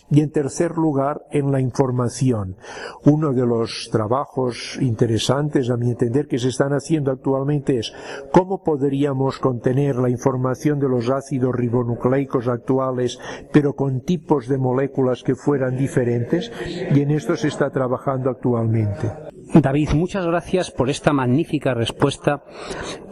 Y 0.09 0.21
en 0.21 0.31
tercer 0.31 0.77
lugar, 0.77 1.23
en 1.31 1.51
la 1.51 1.59
información. 1.59 2.57
Uno 3.05 3.33
de 3.33 3.45
los 3.45 3.89
trabajos 3.91 4.77
interesantes, 4.79 5.69
a 5.69 5.77
mi 5.77 5.89
entender, 5.89 6.27
que 6.27 6.37
se 6.37 6.49
están 6.49 6.73
haciendo 6.73 7.11
actualmente 7.11 7.79
es 7.79 7.91
cómo 8.31 8.63
podríamos 8.63 9.39
contener 9.39 9.95
la 9.95 10.09
información 10.09 10.79
de 10.79 10.89
los 10.89 11.09
ácidos 11.09 11.44
ribonucleicos 11.51 12.47
actuales, 12.47 13.19
pero 13.51 13.73
con 13.73 14.01
tipos 14.01 14.47
de 14.47 14.57
moléculas 14.57 15.23
que 15.23 15.35
fueran 15.35 15.77
diferentes, 15.77 16.51
y 16.93 17.01
en 17.01 17.11
esto 17.11 17.35
se 17.35 17.47
está 17.47 17.69
trabajando 17.69 18.29
actualmente. 18.29 19.11
David, 19.53 19.89
muchas 19.93 20.25
gracias 20.25 20.71
por 20.71 20.89
esta 20.89 21.13
magnífica 21.13 21.73
respuesta. 21.73 22.43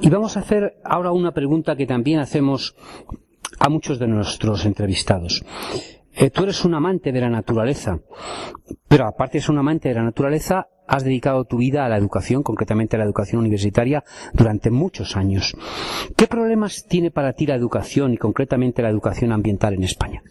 Y 0.02 0.10
vamos 0.10 0.36
a 0.36 0.42
hacer 0.42 0.76
ahora 0.84 1.12
una 1.12 1.32
pregunta 1.32 1.76
que 1.76 1.86
también 1.86 2.20
hacemos 2.20 2.76
a 3.60 3.70
muchos 3.70 4.00
de 4.00 4.08
nuestros 4.08 4.66
entrevistados. 4.66 5.44
Eh, 6.16 6.30
tú 6.30 6.44
eres 6.44 6.64
un 6.64 6.76
amante 6.76 7.12
de 7.12 7.22
la 7.22 7.30
naturaleza, 7.30 8.00
pero 8.88 9.08
aparte 9.08 9.38
de 9.38 9.42
ser 9.42 9.52
un 9.52 9.60
amante 9.60 9.90
de 9.90 9.96
la 9.96 10.04
naturaleza, 10.04 10.68
has 10.88 11.04
dedicado 11.04 11.46
tu 11.46 11.58
vida 11.58 11.86
a 11.86 11.90
la 11.90 11.98
educación, 11.98 12.44
concretamente 12.44 12.96
a 12.96 13.00
la 13.00 13.06
educación 13.06 13.42
universitaria, 13.42 14.04
durante 14.34 14.70
muchos 14.70 15.16
años. 15.16 15.56
¿Qué 16.16 16.28
problemas 16.28 16.86
tiene 16.88 17.10
para 17.10 17.34
ti 17.34 17.46
la 17.46 17.56
educación 17.56 18.14
y 18.14 18.18
concretamente 18.18 18.82
la 18.82 18.90
educación 18.90 19.32
ambiental 19.32 19.74
en 19.74 19.84
España? 19.84 20.22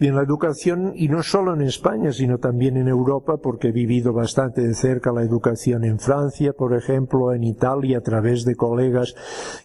Bien, 0.00 0.14
la 0.14 0.22
educación, 0.22 0.92
y 0.94 1.08
no 1.08 1.24
solo 1.24 1.54
en 1.54 1.62
España, 1.62 2.12
sino 2.12 2.38
también 2.38 2.76
en 2.76 2.86
Europa, 2.86 3.38
porque 3.42 3.68
he 3.68 3.72
vivido 3.72 4.12
bastante 4.12 4.60
de 4.60 4.74
cerca 4.74 5.10
la 5.10 5.22
educación 5.22 5.84
en 5.84 5.98
Francia, 5.98 6.52
por 6.52 6.76
ejemplo, 6.76 7.32
en 7.32 7.42
Italia, 7.42 7.98
a 7.98 8.00
través 8.00 8.44
de 8.44 8.54
colegas 8.54 9.16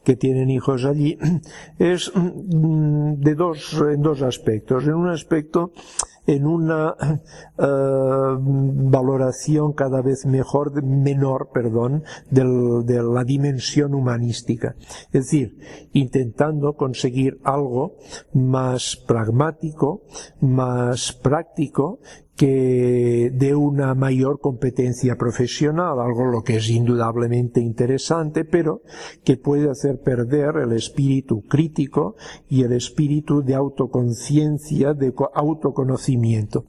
que 0.03 0.15
tienen 0.15 0.49
hijos 0.49 0.85
allí, 0.85 1.19
es 1.77 2.11
mm, 2.15 3.21
de 3.21 3.35
dos, 3.35 3.79
en 3.87 4.01
dos 4.01 4.23
aspectos. 4.23 4.85
En 4.85 4.95
un 4.95 5.09
aspecto, 5.09 5.71
en 6.25 6.47
una 6.47 6.95
uh, 7.57 8.37
valoración 8.89 9.73
cada 9.73 10.01
vez 10.01 10.25
mejor, 10.25 10.83
menor, 10.83 11.49
perdón, 11.53 12.03
de 12.29 13.03
la 13.03 13.23
dimensión 13.23 13.93
humanística. 13.93 14.75
Es 15.11 15.25
decir, 15.25 15.57
intentando 15.93 16.73
conseguir 16.73 17.39
algo 17.43 17.95
más 18.33 18.95
pragmático, 18.95 20.03
más 20.39 21.13
práctico 21.13 21.99
que 22.35 23.31
de 23.31 23.53
una 23.53 23.93
mayor 23.93 24.39
competencia 24.39 25.17
profesional, 25.17 25.99
algo 25.99 26.25
lo 26.25 26.43
que 26.43 26.55
es 26.55 26.69
indudablemente 26.69 27.59
interesante, 27.59 28.43
pero 28.43 28.81
que 29.23 29.37
puede 29.37 29.69
hacer 29.69 30.01
perder 30.01 30.55
el 30.57 30.73
espíritu 30.73 31.43
crítico 31.47 32.15
y 32.49 32.63
el 32.63 32.73
espíritu 32.73 33.43
de 33.43 33.53
autoconciencia, 33.53 34.93
de 34.93 35.13
autoconocimiento. 35.35 36.65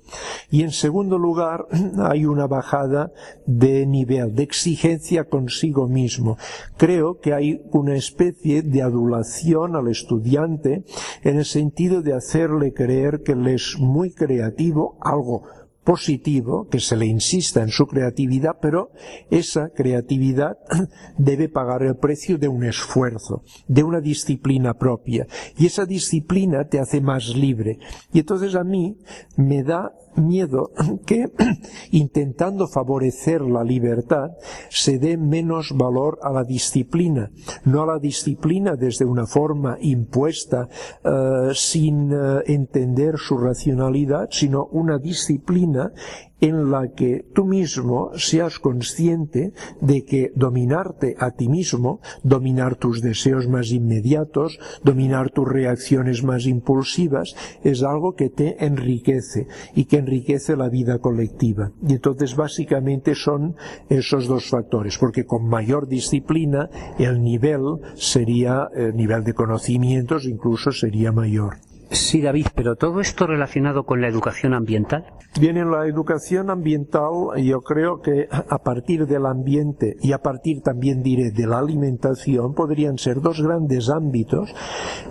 Y 0.50 0.62
en 0.62 0.70
segundo 0.70 1.18
lugar, 1.18 1.66
hay 1.98 2.26
una 2.26 2.46
bajada 2.46 3.12
de 3.46 3.86
nivel, 3.86 4.34
de 4.34 4.42
exigencia 4.42 5.24
consigo 5.24 5.88
mismo. 5.88 6.36
Creo 6.76 7.20
que 7.20 7.32
hay 7.32 7.62
una 7.72 7.96
especie 7.96 8.60
de 8.62 8.82
adulación 8.82 9.76
al 9.76 9.88
estudiante 9.88 10.84
en 11.22 11.38
el 11.38 11.44
sentido 11.46 12.02
de 12.02 12.12
hacerle 12.12 12.74
creer 12.74 13.22
que 13.22 13.32
él 13.32 13.46
es 13.46 13.76
muy 13.78 14.12
creativo, 14.12 14.98
algo 15.00 15.42
positivo, 15.84 16.66
que 16.68 16.80
se 16.80 16.96
le 16.96 17.06
insista 17.06 17.62
en 17.62 17.68
su 17.68 17.86
creatividad, 17.86 18.56
pero 18.60 18.90
esa 19.30 19.68
creatividad 19.68 20.58
debe 21.18 21.48
pagar 21.48 21.82
el 21.82 21.96
precio 21.96 22.38
de 22.38 22.48
un 22.48 22.64
esfuerzo, 22.64 23.42
de 23.68 23.82
una 23.82 24.00
disciplina 24.00 24.74
propia. 24.74 25.26
Y 25.56 25.66
esa 25.66 25.84
disciplina 25.84 26.68
te 26.68 26.80
hace 26.80 27.00
más 27.00 27.28
libre. 27.28 27.78
Y 28.12 28.20
entonces 28.20 28.54
a 28.54 28.64
mí 28.64 28.96
me 29.36 29.62
da 29.62 29.92
miedo 30.16 30.70
que 31.06 31.30
intentando 31.90 32.66
favorecer 32.66 33.42
la 33.42 33.64
libertad 33.64 34.30
se 34.68 34.98
dé 34.98 35.16
menos 35.16 35.72
valor 35.74 36.18
a 36.22 36.30
la 36.30 36.44
disciplina, 36.44 37.30
no 37.64 37.82
a 37.82 37.86
la 37.86 37.98
disciplina 37.98 38.76
desde 38.76 39.04
una 39.04 39.26
forma 39.26 39.76
impuesta 39.80 40.68
uh, 41.04 41.52
sin 41.54 42.12
uh, 42.12 42.40
entender 42.46 43.18
su 43.18 43.38
racionalidad, 43.38 44.28
sino 44.30 44.66
una 44.66 44.98
disciplina 44.98 45.92
en 46.40 46.70
la 46.70 46.88
que 46.88 47.24
tú 47.34 47.44
mismo 47.44 48.10
seas 48.16 48.58
consciente 48.58 49.52
de 49.80 50.04
que 50.04 50.32
dominarte 50.34 51.16
a 51.18 51.30
ti 51.30 51.48
mismo, 51.48 52.00
dominar 52.22 52.76
tus 52.76 53.00
deseos 53.00 53.48
más 53.48 53.70
inmediatos, 53.70 54.58
dominar 54.82 55.30
tus 55.30 55.48
reacciones 55.48 56.22
más 56.22 56.46
impulsivas, 56.46 57.34
es 57.62 57.82
algo 57.82 58.14
que 58.14 58.30
te 58.30 58.64
enriquece 58.64 59.46
y 59.74 59.86
que 59.86 59.98
enriquece 59.98 60.56
la 60.56 60.68
vida 60.68 60.98
colectiva. 60.98 61.72
Y 61.86 61.94
entonces 61.94 62.36
básicamente 62.36 63.14
son 63.14 63.56
esos 63.88 64.26
dos 64.26 64.48
factores, 64.50 64.98
porque 64.98 65.24
con 65.24 65.48
mayor 65.48 65.88
disciplina 65.88 66.68
el 66.98 67.22
nivel 67.22 67.62
sería, 67.94 68.68
el 68.74 68.96
nivel 68.96 69.24
de 69.24 69.34
conocimientos 69.34 70.26
incluso 70.26 70.72
sería 70.72 71.12
mayor. 71.12 71.63
Sí, 71.90 72.20
David, 72.20 72.46
pero 72.54 72.76
todo 72.76 73.00
esto 73.00 73.26
relacionado 73.26 73.84
con 73.84 74.00
la 74.00 74.08
educación 74.08 74.54
ambiental. 74.54 75.04
Bien, 75.40 75.56
en 75.56 75.70
la 75.70 75.86
educación 75.86 76.50
ambiental 76.50 77.10
yo 77.42 77.60
creo 77.60 78.00
que 78.00 78.28
a 78.30 78.58
partir 78.58 79.06
del 79.06 79.26
ambiente 79.26 79.96
y 80.00 80.12
a 80.12 80.18
partir 80.18 80.62
también 80.62 81.02
diré 81.02 81.30
de 81.30 81.46
la 81.46 81.58
alimentación 81.58 82.54
podrían 82.54 82.98
ser 82.98 83.20
dos 83.20 83.42
grandes 83.42 83.90
ámbitos 83.90 84.54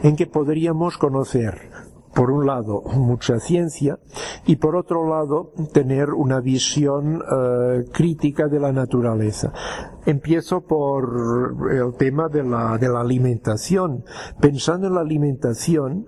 en 0.02 0.16
que 0.16 0.28
podríamos 0.28 0.98
conocer 0.98 1.70
por 2.14 2.32
un 2.32 2.46
lado 2.46 2.84
mucha 2.96 3.40
ciencia 3.40 4.00
y 4.46 4.58
por 4.58 4.76
otro 4.76 5.10
lado 5.10 5.52
tener 5.74 6.12
una 6.12 6.40
visión 6.40 7.18
uh, 7.18 7.92
crítica 7.92 8.48
de 8.48 8.60
la 8.60 8.72
naturaleza. 8.72 9.52
Empiezo 10.06 10.62
por 10.62 11.70
el 11.72 11.96
tema 11.98 12.30
de 12.30 12.44
la, 12.44 12.78
de 12.78 12.90
la 12.90 13.02
alimentación. 13.02 14.04
Pensando 14.40 14.88
en 14.88 14.96
la 14.96 15.02
alimentación, 15.02 16.06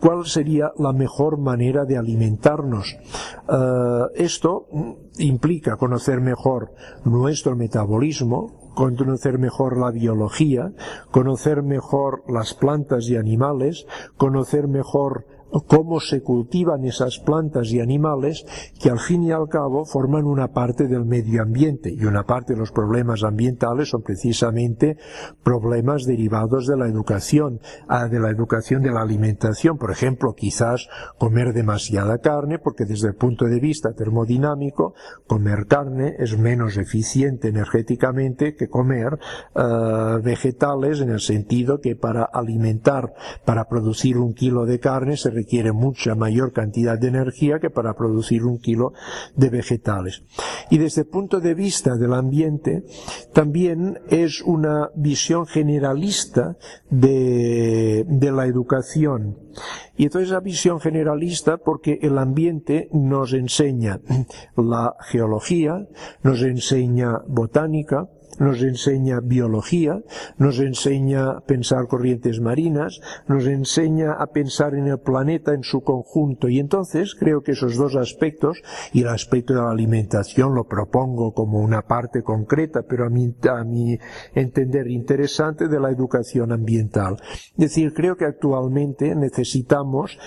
cuál 0.00 0.26
sería 0.26 0.72
la 0.78 0.92
mejor 0.92 1.38
manera 1.38 1.84
de 1.84 1.96
alimentarnos. 1.96 2.96
Uh, 3.48 4.06
esto 4.14 4.66
implica 5.18 5.76
conocer 5.76 6.20
mejor 6.20 6.72
nuestro 7.04 7.56
metabolismo, 7.56 8.72
conocer 8.74 9.38
mejor 9.38 9.78
la 9.78 9.90
biología, 9.90 10.72
conocer 11.10 11.62
mejor 11.62 12.24
las 12.28 12.54
plantas 12.54 13.08
y 13.08 13.16
animales, 13.16 13.86
conocer 14.16 14.68
mejor 14.68 15.26
cómo 15.62 16.00
se 16.00 16.22
cultivan 16.22 16.84
esas 16.84 17.18
plantas 17.18 17.70
y 17.72 17.80
animales 17.80 18.44
que 18.80 18.90
al 18.90 18.98
fin 18.98 19.22
y 19.22 19.32
al 19.32 19.48
cabo 19.48 19.84
forman 19.84 20.24
una 20.24 20.48
parte 20.48 20.88
del 20.88 21.04
medio 21.04 21.42
ambiente 21.42 21.92
y 21.92 22.04
una 22.04 22.24
parte 22.24 22.54
de 22.54 22.58
los 22.58 22.72
problemas 22.72 23.22
ambientales 23.22 23.90
son 23.90 24.02
precisamente 24.02 24.96
problemas 25.42 26.04
derivados 26.04 26.66
de 26.66 26.76
la 26.76 26.88
educación, 26.88 27.60
ah, 27.88 28.08
de 28.08 28.20
la 28.20 28.30
educación 28.30 28.82
de 28.82 28.90
la 28.90 29.02
alimentación. 29.02 29.78
Por 29.78 29.90
ejemplo, 29.90 30.34
quizás 30.34 30.88
comer 31.18 31.52
demasiada 31.52 32.18
carne 32.18 32.58
porque 32.58 32.84
desde 32.84 33.08
el 33.08 33.14
punto 33.14 33.44
de 33.44 33.60
vista 33.60 33.94
termodinámico 33.94 34.94
comer 35.26 35.66
carne 35.66 36.16
es 36.18 36.36
menos 36.36 36.76
eficiente 36.76 37.48
energéticamente 37.48 38.54
que 38.54 38.68
comer 38.68 39.18
uh, 39.54 40.20
vegetales 40.22 41.00
en 41.00 41.10
el 41.10 41.20
sentido 41.20 41.80
que 41.80 41.96
para 41.96 42.24
alimentar, 42.24 43.14
para 43.44 43.66
producir 43.66 44.18
un 44.18 44.34
kilo 44.34 44.66
de 44.66 44.80
carne 44.80 45.16
se 45.16 45.30
requiere 45.30 45.43
mucha 45.72 46.14
mayor 46.14 46.52
cantidad 46.52 46.98
de 46.98 47.08
energía 47.08 47.58
que 47.58 47.70
para 47.70 47.94
producir 47.94 48.44
un 48.44 48.58
kilo 48.58 48.92
de 49.36 49.50
vegetales. 49.50 50.22
Y 50.70 50.78
desde 50.78 51.02
el 51.02 51.08
punto 51.08 51.40
de 51.40 51.54
vista 51.54 51.96
del 51.96 52.14
ambiente, 52.14 52.84
también 53.32 54.00
es 54.08 54.42
una 54.42 54.90
visión 54.94 55.46
generalista 55.46 56.56
de, 56.90 58.04
de 58.08 58.32
la 58.32 58.46
educación. 58.46 59.38
Y 59.96 60.04
entonces 60.04 60.30
esa 60.30 60.40
visión 60.40 60.80
generalista 60.80 61.58
porque 61.58 61.98
el 62.02 62.18
ambiente 62.18 62.88
nos 62.92 63.32
enseña 63.32 64.00
la 64.56 64.96
geología, 65.00 65.86
nos 66.22 66.42
enseña 66.42 67.20
botánica, 67.28 68.08
nos 68.40 68.62
enseña 68.62 69.20
biología, 69.20 70.02
nos 70.38 70.58
enseña 70.58 71.30
a 71.30 71.40
pensar 71.40 71.86
corrientes 71.86 72.40
marinas, 72.40 73.00
nos 73.28 73.46
enseña 73.46 74.12
a 74.12 74.26
pensar 74.28 74.74
en 74.74 74.88
el 74.88 74.98
planeta 74.98 75.54
en 75.54 75.62
su 75.62 75.82
conjunto. 75.82 76.48
Y 76.48 76.58
entonces 76.58 77.14
creo 77.14 77.42
que 77.42 77.52
esos 77.52 77.76
dos 77.76 77.96
aspectos, 77.96 78.62
y 78.92 79.02
el 79.02 79.08
aspecto 79.08 79.54
de 79.54 79.60
la 79.60 79.70
alimentación 79.70 80.54
lo 80.54 80.64
propongo 80.64 81.32
como 81.32 81.60
una 81.60 81.82
parte 81.82 82.22
concreta, 82.22 82.82
pero 82.88 83.06
a 83.06 83.10
mi, 83.10 83.34
a 83.48 83.64
mi 83.64 83.98
entender 84.34 84.88
interesante 84.88 85.68
de 85.68 85.80
la 85.80 85.90
educación 85.90 86.52
ambiental. 86.52 87.16
Es 87.52 87.56
decir, 87.56 87.94
creo 87.94 88.16
que 88.16 88.24
actualmente 88.24 89.14
necesitamos, 89.14 90.18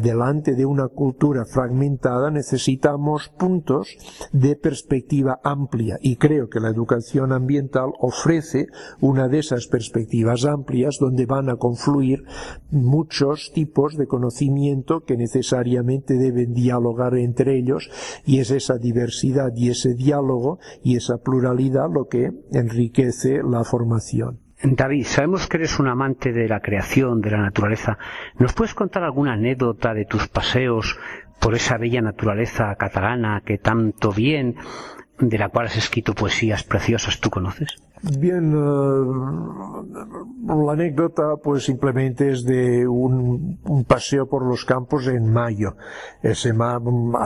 delante 0.00 0.54
de 0.54 0.66
una 0.66 0.88
cultura 0.88 1.44
fragmentada, 1.44 2.30
necesitamos 2.30 3.28
puntos 3.28 3.96
de 4.32 4.56
perspectiva 4.56 5.40
amplia. 5.42 5.98
Y 6.00 6.16
creo 6.16 6.48
que 6.48 6.60
la 6.60 6.68
educación 6.68 7.32
ambiental 7.32 7.47
ambiental 7.48 7.92
ofrece 7.98 8.66
una 9.00 9.26
de 9.28 9.38
esas 9.38 9.68
perspectivas 9.68 10.44
amplias 10.44 10.98
donde 11.00 11.24
van 11.24 11.48
a 11.48 11.56
confluir 11.56 12.24
muchos 12.70 13.52
tipos 13.54 13.96
de 13.96 14.06
conocimiento 14.06 15.00
que 15.00 15.16
necesariamente 15.16 16.18
deben 16.18 16.52
dialogar 16.52 17.16
entre 17.16 17.56
ellos 17.56 17.90
y 18.26 18.40
es 18.40 18.50
esa 18.50 18.76
diversidad 18.76 19.52
y 19.56 19.70
ese 19.70 19.94
diálogo 19.94 20.58
y 20.84 20.96
esa 20.96 21.16
pluralidad 21.24 21.86
lo 21.90 22.06
que 22.06 22.32
enriquece 22.52 23.40
la 23.42 23.64
formación. 23.64 24.40
David, 24.62 25.04
sabemos 25.06 25.46
que 25.46 25.56
eres 25.56 25.78
un 25.78 25.88
amante 25.88 26.32
de 26.32 26.48
la 26.48 26.60
creación, 26.60 27.20
de 27.20 27.30
la 27.30 27.40
naturaleza. 27.40 27.96
¿Nos 28.38 28.52
puedes 28.52 28.74
contar 28.74 29.04
alguna 29.04 29.34
anécdota 29.34 29.94
de 29.94 30.04
tus 30.04 30.28
paseos 30.28 30.98
por 31.40 31.54
esa 31.54 31.78
bella 31.78 32.02
naturaleza 32.02 32.74
catalana 32.74 33.42
que 33.46 33.58
tanto 33.58 34.12
bien, 34.12 34.56
de 35.18 35.38
la 35.38 35.48
cual 35.48 35.66
has 35.66 35.76
escrito 35.76 36.14
poesías 36.14 36.62
preciosas, 36.62 37.20
tú 37.20 37.30
conoces? 37.30 37.76
Bien, 38.02 38.52
eh, 38.52 39.02
la 40.46 40.72
anécdota 40.72 41.36
pues 41.42 41.64
simplemente 41.64 42.30
es 42.30 42.44
de 42.44 42.86
un, 42.86 43.58
paseo 43.88 44.28
por 44.28 44.46
los 44.46 44.64
campos 44.64 45.08
en 45.08 45.32
mayo. 45.32 45.76
Ese 46.22 46.52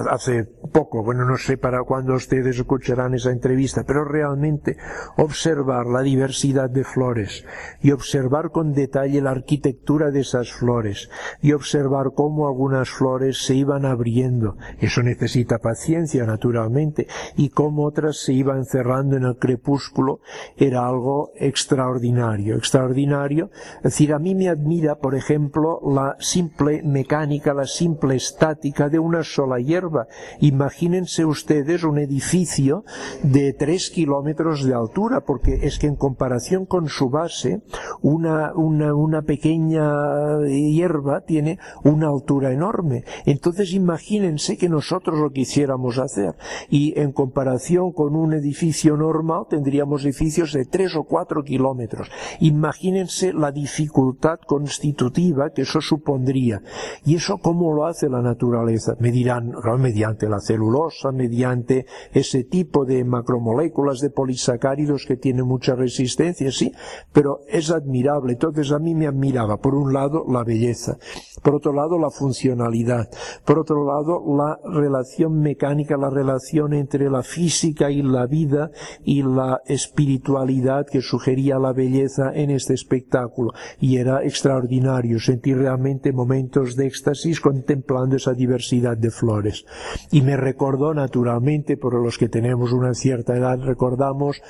hace 0.08 0.44
poco, 0.72 1.02
bueno, 1.02 1.26
no 1.26 1.36
sé 1.36 1.58
para 1.58 1.82
cuándo 1.82 2.14
ustedes 2.14 2.58
escucharán 2.58 3.14
esa 3.14 3.30
entrevista, 3.30 3.84
pero 3.86 4.04
realmente 4.04 4.78
observar 5.16 5.86
la 5.86 6.00
diversidad 6.00 6.70
de 6.70 6.84
flores 6.84 7.44
y 7.80 7.90
observar 7.90 8.50
con 8.50 8.72
detalle 8.72 9.20
la 9.20 9.32
arquitectura 9.32 10.10
de 10.10 10.20
esas 10.20 10.52
flores 10.52 11.10
y 11.42 11.52
observar 11.52 12.12
cómo 12.14 12.48
algunas 12.48 12.88
flores 12.88 13.44
se 13.44 13.54
iban 13.54 13.84
abriendo, 13.84 14.56
eso 14.78 15.02
necesita 15.02 15.58
paciencia 15.58 16.24
naturalmente, 16.24 17.06
y 17.36 17.50
cómo 17.50 17.84
otras 17.84 18.16
se 18.18 18.32
iban 18.32 18.64
cerrando 18.64 19.16
en 19.16 19.24
el 19.24 19.36
crepúsculo 19.36 20.20
era 20.62 20.86
algo 20.86 21.32
extraordinario, 21.34 22.56
extraordinario. 22.56 23.50
Es 23.78 23.82
decir, 23.82 24.12
a 24.12 24.20
mí 24.20 24.36
me 24.36 24.48
admira, 24.48 24.98
por 24.98 25.16
ejemplo, 25.16 25.80
la 25.84 26.16
simple 26.20 26.82
mecánica, 26.84 27.52
la 27.52 27.66
simple 27.66 28.14
estática 28.14 28.88
de 28.88 29.00
una 29.00 29.24
sola 29.24 29.58
hierba. 29.58 30.06
Imagínense 30.40 31.24
ustedes 31.24 31.82
un 31.82 31.98
edificio 31.98 32.84
de 33.24 33.52
tres 33.52 33.90
kilómetros 33.90 34.64
de 34.64 34.74
altura, 34.74 35.22
porque 35.22 35.66
es 35.66 35.80
que 35.80 35.88
en 35.88 35.96
comparación 35.96 36.64
con 36.64 36.88
su 36.88 37.10
base, 37.10 37.62
una, 38.00 38.52
una, 38.54 38.94
una 38.94 39.22
pequeña 39.22 40.46
hierba 40.46 41.22
tiene 41.22 41.58
una 41.82 42.06
altura 42.06 42.52
enorme. 42.52 43.04
Entonces 43.26 43.72
imagínense 43.72 44.56
que 44.56 44.68
nosotros 44.68 45.18
lo 45.18 45.30
quisiéramos 45.30 45.98
hacer 45.98 46.36
y 46.70 46.98
en 47.00 47.10
comparación 47.10 47.92
con 47.92 48.14
un 48.14 48.32
edificio 48.32 48.96
normal 48.96 49.46
tendríamos 49.50 50.04
edificios 50.04 50.51
de 50.52 50.64
tres 50.64 50.96
o 50.96 51.04
cuatro 51.04 51.42
kilómetros. 51.42 52.08
Imagínense 52.40 53.32
la 53.32 53.52
dificultad 53.52 54.38
constitutiva 54.46 55.50
que 55.50 55.62
eso 55.62 55.80
supondría. 55.80 56.62
¿Y 57.04 57.16
eso 57.16 57.38
cómo 57.38 57.74
lo 57.74 57.86
hace 57.86 58.08
la 58.08 58.22
naturaleza? 58.22 58.94
Me 58.98 59.10
dirán, 59.10 59.52
mediante 59.78 60.28
la 60.28 60.40
celulosa, 60.40 61.12
mediante 61.12 61.86
ese 62.12 62.44
tipo 62.44 62.84
de 62.84 63.04
macromoléculas 63.04 64.00
de 64.00 64.10
polisacáridos 64.10 65.06
que 65.06 65.16
tienen 65.16 65.46
mucha 65.46 65.74
resistencia, 65.74 66.50
sí, 66.50 66.72
pero 67.12 67.40
es 67.48 67.70
admirable. 67.70 68.32
Entonces 68.32 68.72
a 68.72 68.78
mí 68.78 68.94
me 68.94 69.06
admiraba, 69.06 69.58
por 69.58 69.74
un 69.74 69.92
lado, 69.92 70.24
la 70.28 70.44
belleza, 70.44 70.98
por 71.42 71.54
otro 71.54 71.72
lado, 71.72 71.98
la 71.98 72.10
funcionalidad, 72.10 73.08
por 73.44 73.58
otro 73.58 73.84
lado, 73.84 74.22
la 74.36 74.58
relación 74.64 75.40
mecánica, 75.40 75.96
la 75.96 76.10
relación 76.10 76.72
entre 76.74 77.10
la 77.10 77.22
física 77.22 77.90
y 77.90 78.02
la 78.02 78.26
vida 78.26 78.70
y 79.04 79.22
la 79.22 79.60
espiritualidad 79.66 80.41
que 80.90 81.00
sugería 81.00 81.58
la 81.58 81.72
belleza 81.72 82.32
en 82.34 82.50
este 82.50 82.74
espectáculo. 82.74 83.52
Y 83.80 83.96
era 83.96 84.22
extraordinario 84.22 85.18
sentir 85.18 85.58
realmente 85.58 86.12
momentos 86.12 86.76
de 86.76 86.86
éxtasis 86.86 87.40
contemplando 87.40 88.16
esa 88.16 88.32
diversidad 88.32 88.96
de 88.96 89.10
flores. 89.10 89.64
Y 90.10 90.22
me 90.22 90.36
recordó 90.36 90.94
naturalmente, 90.94 91.76
por 91.76 91.94
los 91.94 92.18
que 92.18 92.28
tenemos 92.28 92.72
una 92.72 92.94
cierta 92.94 93.36
edad, 93.36 93.58
recordamos 93.60 94.40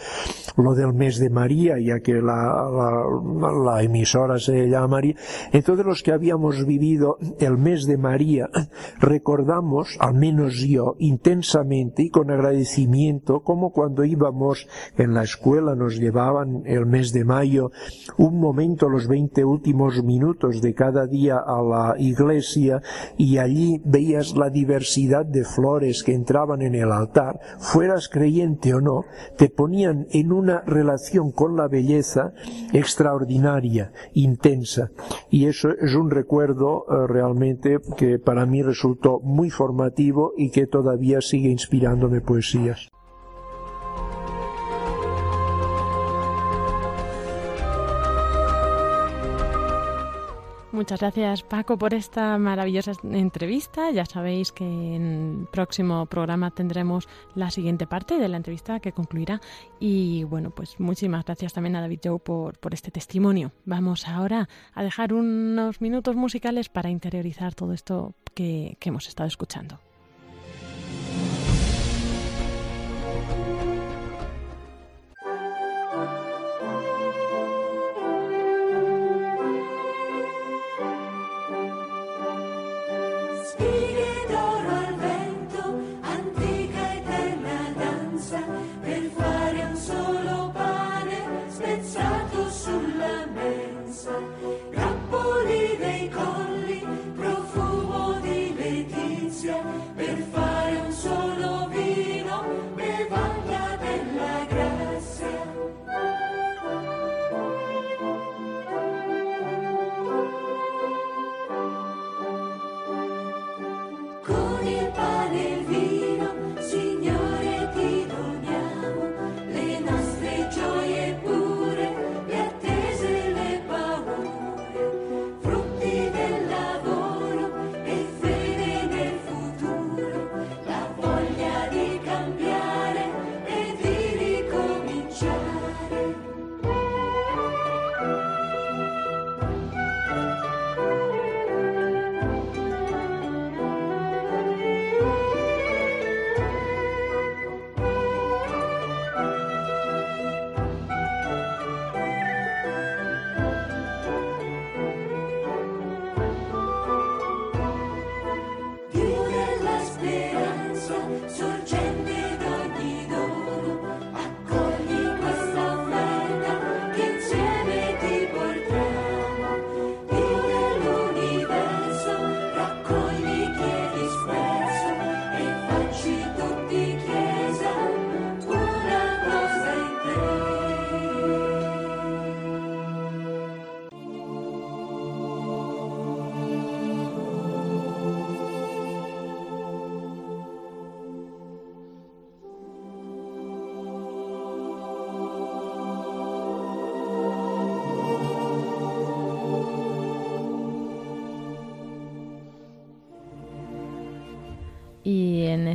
lo 0.57 0.74
del 0.74 0.92
mes 0.92 1.18
de 1.18 1.31
María, 1.31 1.78
ya 1.78 2.00
que 2.00 2.14
la, 2.14 2.66
la, 3.64 3.83
emisora 3.83 4.38
se 4.38 4.68
llama 4.68 4.88
María. 4.88 5.16
Entonces 5.52 5.87
los 5.87 6.02
que 6.02 6.12
habíamos 6.12 6.66
vivido 6.66 7.18
el 7.38 7.59
mes 7.59 7.87
de 7.87 7.96
María, 7.96 8.48
recordamos, 9.00 9.96
al 10.00 10.14
menos 10.14 10.57
yo, 10.59 10.96
intensamente 10.98 12.05
y 12.05 12.11
con 12.11 12.31
agradecimiento, 12.31 13.40
como 13.40 13.72
cuando 13.72 14.05
íbamos 14.05 14.66
en 14.96 15.14
la 15.14 15.22
escuela 15.22 15.74
nos 15.83 15.99
llevaban 15.99 16.62
el 16.64 16.87
mes 16.87 17.12
de 17.12 17.25
mayo 17.25 17.71
un 18.16 18.38
momento, 18.38 18.88
los 18.88 19.09
20 19.09 19.45
últimos 19.45 20.03
minutos 20.03 20.62
de 20.62 20.75
cada 20.75 21.07
día 21.07 21.38
a 21.38 21.61
la 21.62 21.95
iglesia 21.99 22.81
y 23.16 23.38
allí 23.38 23.81
veías 23.85 24.37
la 24.37 24.49
diversidad 24.49 25.27
de 25.27 25.45
flores 25.45 26.03
que 26.03 26.14
entraban 26.14 26.62
en 26.62 26.75
el 26.75 26.92
altar, 26.92 27.40
fueras 27.59 28.09
creyente 28.09 28.75
o 28.75 28.81
no, 28.81 29.05
te 29.37 29.49
ponían 29.49 30.07
en 30.11 30.33
una 30.33 30.61
relación 30.61 31.33
con 31.33 31.57
la 31.57 31.68
belleza 31.68 32.33
extraordinaria, 32.73 33.92
intensa. 34.12 34.90
Y 35.31 35.47
eso 35.47 35.71
es 35.71 35.95
un 35.95 36.11
recuerdo 36.11 36.85
eh, 36.88 37.07
realmente 37.09 37.79
que 37.97 38.18
para 38.18 38.47
mí 38.47 38.62
resultó 38.62 39.21
muy 39.21 39.51
formativo 39.51 40.33
y 40.37 40.51
que 40.51 40.66
todavía 40.66 41.21
sigue 41.21 41.49
inspirándome 41.51 42.21
poesías. 42.21 42.92
Muchas 50.73 51.01
gracias 51.01 51.43
Paco 51.43 51.77
por 51.77 51.93
esta 51.93 52.39
maravillosa 52.39 52.93
entrevista. 53.05 53.91
Ya 53.91 54.07
sabéis 54.07 54.53
que 54.53 54.65
en 54.65 55.41
el 55.43 55.47
próximo 55.49 56.07
programa 56.07 56.51
tendremos 56.51 57.11
la 57.35 57.51
siguiente 57.51 57.87
parte 57.87 58.19
de 58.19 58.27
la 58.27 58.39
entrevista 58.39 58.81
que 58.81 58.93
concluirá. 58.93 59.43
Y 59.79 60.25
bueno, 60.25 60.49
pues 60.51 60.81
muchísimas 60.81 61.27
gracias 61.27 61.53
también 61.53 61.77
a 61.77 61.83
David 61.83 62.01
Joe 62.03 62.19
por, 62.19 62.59
por 62.59 62.73
este 62.73 62.91
testimonio. 62.91 63.53
Vamos 63.67 64.09
ahora 64.09 64.49
a 64.73 64.83
dejar 64.83 65.13
unos 65.13 65.83
minutos 65.83 66.17
musicales 66.17 66.71
para 66.71 66.89
interiorizar 66.89 67.55
todo 67.55 67.75
esto 67.75 68.15
que, 68.33 68.79
que 68.81 68.89
hemos 68.89 69.09
estado 69.09 69.29
escuchando. 69.29 69.79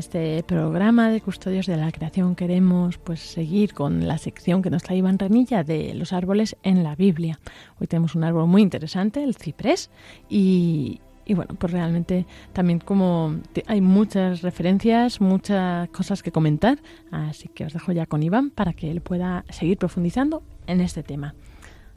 Este 0.07 0.41
programa 0.43 1.09
de 1.09 1.19
Custodios 1.19 1.65
de 1.65 1.75
la 1.75 1.91
Creación 1.91 2.33
queremos 2.33 2.97
pues 2.97 3.19
seguir 3.19 3.73
con 3.73 4.07
la 4.07 4.17
sección 4.17 4.61
que 4.61 4.69
nos 4.69 4.81
trae 4.81 4.99
Iván 4.99 5.19
Ranilla 5.19 5.65
de 5.65 5.93
los 5.95 6.13
árboles 6.13 6.55
en 6.63 6.81
la 6.81 6.95
Biblia. 6.95 7.41
Hoy 7.77 7.87
tenemos 7.87 8.15
un 8.15 8.23
árbol 8.23 8.47
muy 8.47 8.61
interesante, 8.61 9.21
el 9.21 9.35
ciprés, 9.35 9.89
y, 10.29 11.01
y 11.25 11.33
bueno, 11.33 11.55
pues 11.59 11.73
realmente 11.73 12.25
también 12.53 12.79
como 12.79 13.35
hay 13.65 13.81
muchas 13.81 14.43
referencias, 14.43 15.19
muchas 15.19 15.89
cosas 15.89 16.23
que 16.23 16.31
comentar, 16.31 16.79
así 17.11 17.49
que 17.49 17.65
os 17.65 17.73
dejo 17.73 17.91
ya 17.91 18.05
con 18.05 18.23
Iván 18.23 18.49
para 18.51 18.71
que 18.71 18.89
él 18.89 19.01
pueda 19.01 19.43
seguir 19.49 19.77
profundizando 19.77 20.41
en 20.67 20.79
este 20.79 21.03
tema. 21.03 21.35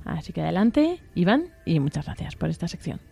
Así 0.04 0.32
que 0.32 0.40
adelante, 0.40 0.98
Iván, 1.14 1.44
y 1.64 1.78
muchas 1.78 2.06
gracias 2.06 2.34
por 2.34 2.50
esta 2.50 2.66
sección. 2.66 3.09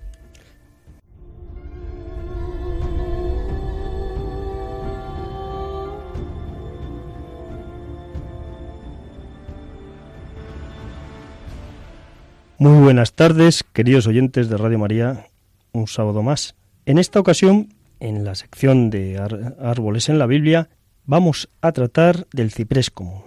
Muy 12.60 12.82
buenas 12.82 13.12
tardes, 13.12 13.64
queridos 13.72 14.08
oyentes 14.08 14.48
de 14.48 14.56
Radio 14.56 14.80
María 14.80 15.28
un 15.70 15.86
sábado 15.86 16.24
más. 16.24 16.56
En 16.86 16.98
esta 16.98 17.20
ocasión, 17.20 17.72
en 18.00 18.24
la 18.24 18.34
sección 18.34 18.90
de 18.90 19.16
árboles 19.60 20.08
en 20.08 20.18
la 20.18 20.26
Biblia, 20.26 20.68
vamos 21.06 21.50
a 21.60 21.70
tratar 21.70 22.26
del 22.32 22.50
ciprés 22.50 22.90
común. 22.90 23.22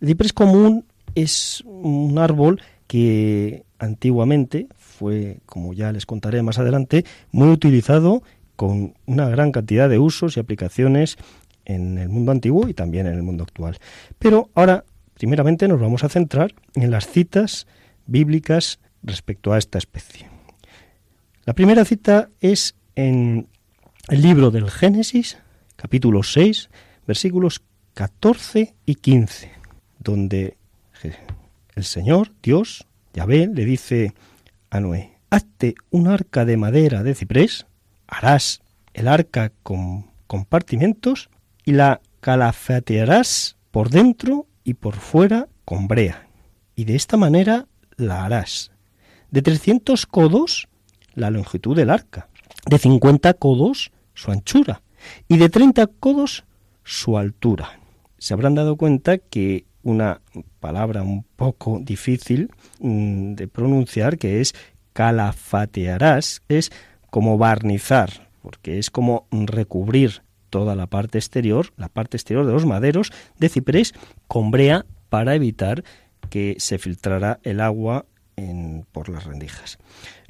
El 0.00 0.08
ciprés 0.08 0.32
común 0.32 0.84
es 1.14 1.62
un 1.64 2.18
árbol 2.18 2.60
que 2.88 3.62
antiguamente 3.78 4.66
fue, 4.76 5.38
como 5.46 5.74
ya 5.74 5.92
les 5.92 6.04
contaré 6.04 6.42
más 6.42 6.58
adelante, 6.58 7.04
muy 7.30 7.50
utilizado 7.50 8.24
con 8.56 8.94
una 9.06 9.28
gran 9.28 9.52
cantidad 9.52 9.88
de 9.88 10.00
usos 10.00 10.36
y 10.36 10.40
aplicaciones 10.40 11.18
en 11.66 11.98
el 11.98 12.08
mundo 12.08 12.32
antiguo 12.32 12.66
y 12.68 12.74
también 12.74 13.06
en 13.06 13.14
el 13.14 13.22
mundo 13.22 13.44
actual. 13.44 13.78
Pero 14.18 14.50
ahora, 14.56 14.82
primeramente, 15.14 15.68
nos 15.68 15.80
vamos 15.80 16.02
a 16.02 16.08
centrar 16.08 16.52
en 16.74 16.90
las 16.90 17.06
citas 17.06 17.68
bíblicas 18.06 18.78
respecto 19.02 19.52
a 19.52 19.58
esta 19.58 19.78
especie. 19.78 20.28
La 21.44 21.54
primera 21.54 21.84
cita 21.84 22.30
es 22.40 22.76
en 22.94 23.48
el 24.08 24.22
libro 24.22 24.50
del 24.50 24.70
Génesis, 24.70 25.38
capítulo 25.76 26.22
6, 26.22 26.70
versículos 27.06 27.62
14 27.94 28.74
y 28.86 28.94
15, 28.94 29.50
donde 29.98 30.56
el 31.74 31.84
Señor, 31.84 32.32
Dios, 32.42 32.86
Yahvé, 33.12 33.48
le 33.52 33.64
dice 33.64 34.14
a 34.70 34.80
Noé, 34.80 35.18
hazte 35.30 35.74
un 35.90 36.08
arca 36.08 36.44
de 36.44 36.56
madera 36.56 37.02
de 37.02 37.14
ciprés, 37.14 37.66
harás 38.06 38.62
el 38.94 39.08
arca 39.08 39.52
con 39.62 40.10
compartimentos 40.26 41.30
y 41.64 41.72
la 41.72 42.00
calafatearás 42.20 43.56
por 43.70 43.90
dentro 43.90 44.46
y 44.64 44.74
por 44.74 44.94
fuera 44.94 45.48
con 45.64 45.88
brea, 45.88 46.28
y 46.76 46.84
de 46.84 46.94
esta 46.94 47.16
manera 47.16 47.66
la 48.02 48.24
harás. 48.24 48.70
De 49.30 49.42
trescientos 49.42 50.06
codos 50.06 50.68
la 51.14 51.30
longitud 51.30 51.76
del 51.76 51.90
arca, 51.90 52.28
de 52.66 52.78
50 52.78 53.34
codos 53.34 53.92
su 54.14 54.30
anchura 54.30 54.82
y 55.28 55.36
de 55.36 55.48
30 55.48 55.86
codos 55.86 56.44
su 56.84 57.18
altura. 57.18 57.78
Se 58.18 58.34
habrán 58.34 58.54
dado 58.54 58.76
cuenta 58.76 59.18
que 59.18 59.64
una 59.82 60.20
palabra 60.60 61.02
un 61.02 61.24
poco 61.24 61.80
difícil 61.82 62.50
mm, 62.80 63.34
de 63.34 63.48
pronunciar, 63.48 64.18
que 64.18 64.40
es 64.40 64.54
calafatearás, 64.92 66.42
es 66.48 66.70
como 67.10 67.36
barnizar, 67.38 68.30
porque 68.42 68.78
es 68.78 68.90
como 68.90 69.26
recubrir 69.30 70.22
toda 70.50 70.76
la 70.76 70.86
parte 70.86 71.18
exterior, 71.18 71.72
la 71.76 71.88
parte 71.88 72.16
exterior 72.16 72.46
de 72.46 72.52
los 72.52 72.66
maderos 72.66 73.10
de 73.38 73.48
ciprés 73.48 73.94
con 74.28 74.50
brea 74.50 74.84
para 75.08 75.34
evitar 75.34 75.82
que 76.32 76.56
se 76.58 76.78
filtrara 76.78 77.40
el 77.42 77.60
agua 77.60 78.06
por 78.90 79.10
las 79.10 79.24
rendijas. 79.24 79.76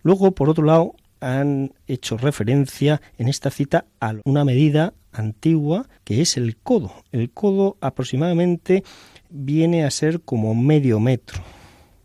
Luego, 0.02 0.32
por 0.32 0.50
otro 0.50 0.64
lado, 0.64 0.96
han 1.20 1.74
hecho 1.86 2.16
referencia 2.16 3.00
en 3.18 3.28
esta 3.28 3.52
cita 3.52 3.84
a 4.00 4.16
una 4.24 4.44
medida 4.44 4.94
antigua 5.12 5.88
que 6.02 6.20
es 6.20 6.36
el 6.36 6.56
codo. 6.56 6.92
El 7.12 7.30
codo 7.30 7.76
aproximadamente 7.80 8.82
viene 9.30 9.84
a 9.84 9.92
ser 9.92 10.22
como 10.22 10.56
medio 10.56 10.98
metro. 10.98 11.40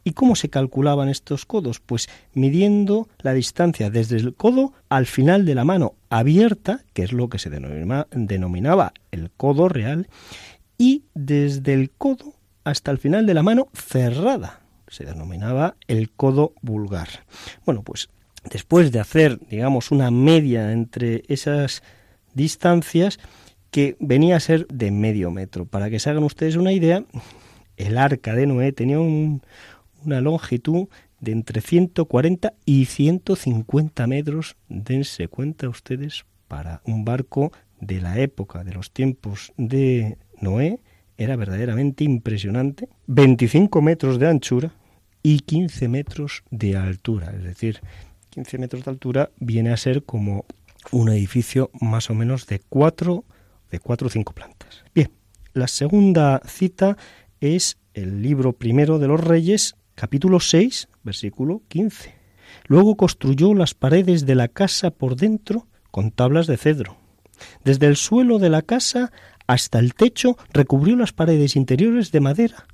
¿Y 0.04 0.12
cómo 0.12 0.36
se 0.36 0.50
calculaban 0.50 1.10
estos 1.10 1.48
codos? 1.48 1.80
Pues 1.80 2.08
midiendo 2.36 3.10
la 3.18 3.34
distancia 3.34 3.90
desde 3.90 4.18
el 4.18 4.36
codo 4.36 4.74
al 4.90 5.08
final 5.08 5.44
de 5.44 5.56
la 5.56 5.66
mano 5.66 5.96
abierta, 6.12 6.84
que 6.94 7.02
es 7.02 7.14
lo 7.14 7.30
que 7.30 7.40
se 7.40 7.50
denominaba 7.50 8.94
el 9.10 9.32
codo 9.32 9.70
real, 9.70 10.08
y 10.78 11.06
desde 11.16 11.74
el 11.74 11.90
codo 11.90 12.37
hasta 12.70 12.92
el 12.92 12.98
final 12.98 13.26
de 13.26 13.34
la 13.34 13.44
mano 13.44 13.70
cerrada, 13.74 14.60
se 14.90 15.06
denominaba 15.06 15.78
el 15.88 16.12
codo 16.12 16.54
vulgar. 16.62 17.08
Bueno, 17.66 17.82
pues 17.82 18.10
después 18.50 18.92
de 18.92 19.00
hacer, 19.00 19.40
digamos, 19.48 19.90
una 19.92 20.12
media 20.12 20.74
entre 20.74 21.24
esas 21.30 21.82
distancias, 22.34 23.20
que 23.72 23.96
venía 24.00 24.36
a 24.36 24.42
ser 24.42 24.68
de 24.68 24.92
medio 24.92 25.32
metro. 25.32 25.66
Para 25.66 25.90
que 25.90 26.00
se 26.00 26.10
hagan 26.10 26.24
ustedes 26.24 26.58
una 26.58 26.74
idea, 26.74 27.06
el 27.78 27.98
arca 27.98 28.36
de 28.36 28.48
Noé 28.48 28.74
tenía 28.74 29.00
una 29.00 30.22
longitud 30.22 30.88
de 31.22 31.32
entre 31.32 31.62
140 31.62 32.54
y 32.66 32.86
150 32.86 34.08
metros. 34.08 34.58
Dense 34.68 35.30
cuenta 35.30 35.70
ustedes 35.70 36.26
para 36.48 36.82
un 36.86 37.06
barco 37.06 37.52
de 37.80 38.02
la 38.02 38.20
época, 38.20 38.64
de 38.66 38.74
los 38.74 38.92
tiempos 38.92 39.54
de 39.58 40.18
Noé, 40.42 40.80
era 41.18 41.36
verdaderamente 41.36 42.04
impresionante. 42.04 42.90
25 43.08 43.82
metros 43.82 44.20
de 44.20 44.28
anchura 44.28 44.74
y 45.24 45.40
15 45.40 45.88
metros 45.88 46.44
de 46.52 46.78
altura. 46.78 47.34
Es 47.36 47.44
decir, 47.44 47.82
15 48.30 48.58
metros 48.58 48.86
de 48.86 48.92
altura 48.92 49.32
viene 49.40 49.72
a 49.72 49.78
ser 49.78 50.04
como 50.04 50.46
un 50.92 51.10
edificio 51.10 51.70
más 51.82 52.10
o 52.10 52.14
menos 52.14 52.48
de 52.48 52.60
4 52.60 53.26
de 53.72 53.80
cuatro 53.80 54.08
o 54.08 54.10
5 54.10 54.34
plantas. 54.34 54.84
Bien, 54.94 55.12
la 55.54 55.68
segunda 55.68 56.42
cita 56.46 56.98
es 57.42 57.78
el 57.94 58.22
libro 58.22 58.54
primero 58.54 59.00
de 59.00 59.08
los 59.08 59.22
Reyes, 59.22 59.76
capítulo 59.96 60.40
6, 60.40 60.88
versículo 61.04 61.64
15. 61.68 62.16
Luego 62.68 62.96
construyó 62.96 63.54
las 63.54 63.74
paredes 63.74 64.26
de 64.26 64.36
la 64.36 64.48
casa 64.48 64.92
por 64.92 65.16
dentro 65.16 65.68
con 65.92 66.12
tablas 66.12 66.48
de 66.48 66.58
cedro. 66.58 66.98
Desde 67.64 67.88
el 67.88 67.96
suelo 67.96 68.40
de 68.40 68.50
la 68.50 68.62
casa 68.62 69.12
hasta 69.48 69.80
el 69.80 69.96
techo 69.96 70.38
recubrió 70.52 70.98
las 70.98 71.14
paredes 71.14 71.56
interiores 71.56 72.12
de 72.12 72.20
madera. 72.20 72.68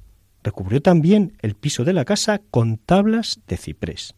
Recubrió 0.44 0.82
también 0.82 1.38
el 1.42 1.56
piso 1.56 1.86
de 1.86 1.94
la 1.94 2.04
casa 2.04 2.42
con 2.52 2.78
tablas 2.78 3.40
de 3.48 3.58
ciprés. 3.58 4.16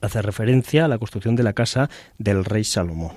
Hace 0.00 0.22
referencia 0.22 0.86
a 0.86 0.88
la 0.88 0.98
construcción 0.98 1.36
de 1.36 1.44
la 1.44 1.52
casa 1.52 1.88
del 2.18 2.44
rey 2.44 2.64
Salomón. 2.64 3.12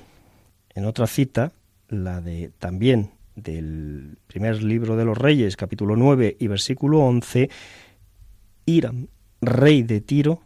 En 0.76 0.86
otra 0.86 1.08
cita, 1.08 1.54
la 1.88 2.22
de 2.22 2.52
también 2.60 3.12
del 3.36 4.20
primer 4.28 4.62
libro 4.62 4.96
de 4.98 5.06
los 5.06 5.18
Reyes, 5.18 5.56
capítulo 5.56 5.96
9 5.96 6.38
y 6.40 6.48
versículo 6.48 7.00
11, 7.00 7.50
Hiram, 8.66 9.08
rey 9.42 9.82
de 9.82 10.02
Tiro, 10.02 10.42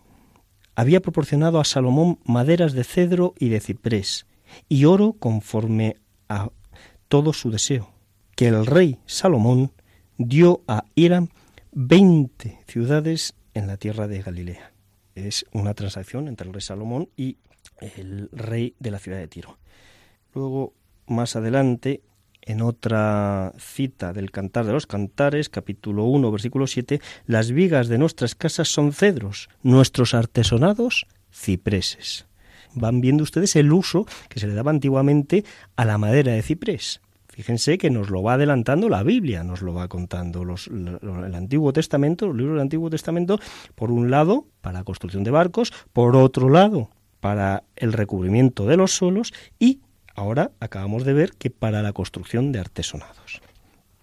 había 0.76 1.02
proporcionado 1.02 1.60
a 1.60 1.66
Salomón 1.66 2.20
maderas 2.24 2.74
de 2.74 2.84
cedro 2.84 3.34
y 3.40 3.50
de 3.50 3.60
ciprés 3.60 4.26
y 4.70 4.86
oro 4.86 5.14
conforme 5.14 5.98
a 6.30 6.50
todo 7.08 7.34
su 7.34 7.52
deseo 7.52 7.91
que 8.36 8.48
el 8.48 8.66
rey 8.66 9.00
Salomón 9.06 9.72
dio 10.18 10.62
a 10.68 10.86
Hiram 10.96 11.30
20 11.72 12.60
ciudades 12.68 13.34
en 13.54 13.68
la 13.68 13.78
tierra 13.78 14.08
de 14.08 14.22
Galilea. 14.22 14.72
Es 15.16 15.46
una 15.52 15.74
transacción 15.74 16.28
entre 16.28 16.48
el 16.48 16.54
rey 16.54 16.62
Salomón 16.62 17.10
y 17.16 17.38
el 17.80 18.30
rey 18.32 18.76
de 18.80 18.92
la 18.92 19.00
ciudad 19.00 19.18
de 19.18 19.28
Tiro. 19.28 19.58
Luego, 20.34 20.74
más 21.08 21.36
adelante, 21.36 22.02
en 22.42 22.62
otra 22.62 23.54
cita 23.58 24.14
del 24.14 24.32
Cantar 24.32 24.66
de 24.66 24.74
los 24.74 24.88
Cantares, 24.88 25.50
capítulo 25.50 26.06
1, 26.06 26.32
versículo 26.32 26.68
7, 26.68 27.02
las 27.26 27.52
vigas 27.52 27.88
de 27.88 27.98
nuestras 27.98 28.36
casas 28.36 28.68
son 28.70 28.94
cedros, 28.94 29.50
nuestros 29.62 30.14
artesonados 30.14 31.06
cipreses. 31.32 32.26
Van 32.74 33.02
viendo 33.02 33.24
ustedes 33.24 33.56
el 33.56 33.72
uso 33.72 34.06
que 34.30 34.40
se 34.40 34.48
le 34.48 34.54
daba 34.54 34.72
antiguamente 34.72 35.44
a 35.76 35.86
la 35.86 35.98
madera 35.98 36.32
de 36.32 36.42
ciprés. 36.42 37.02
Fíjense 37.42 37.80
que 37.80 37.90
nos 37.90 38.12
lo 38.12 38.22
va 38.22 38.34
adelantando 38.34 38.88
la 38.88 39.02
Biblia, 39.02 39.44
nos 39.44 39.64
lo 39.64 39.74
va 39.74 39.88
contando 39.88 40.44
el 40.44 41.34
Antiguo 41.34 41.74
Testamento, 41.74 42.28
los 42.28 42.36
libros 42.36 42.54
del 42.54 42.62
Antiguo 42.62 42.92
Testamento, 42.92 43.40
por 43.74 43.90
un 43.90 44.12
lado, 44.12 44.46
para 44.62 44.78
la 44.78 44.84
construcción 44.84 45.24
de 45.24 45.32
barcos, 45.32 45.74
por 45.92 46.16
otro 46.16 46.50
lado, 46.50 46.92
para 47.20 47.64
el 47.76 47.94
recubrimiento 47.94 48.68
de 48.68 48.78
los 48.78 48.92
suelos 48.92 49.34
y 49.58 49.80
ahora 50.14 50.52
acabamos 50.60 51.04
de 51.04 51.14
ver 51.14 51.32
que 51.32 51.50
para 51.50 51.82
la 51.82 51.94
construcción 51.94 52.52
de 52.52 52.60
artesonados. 52.60 53.42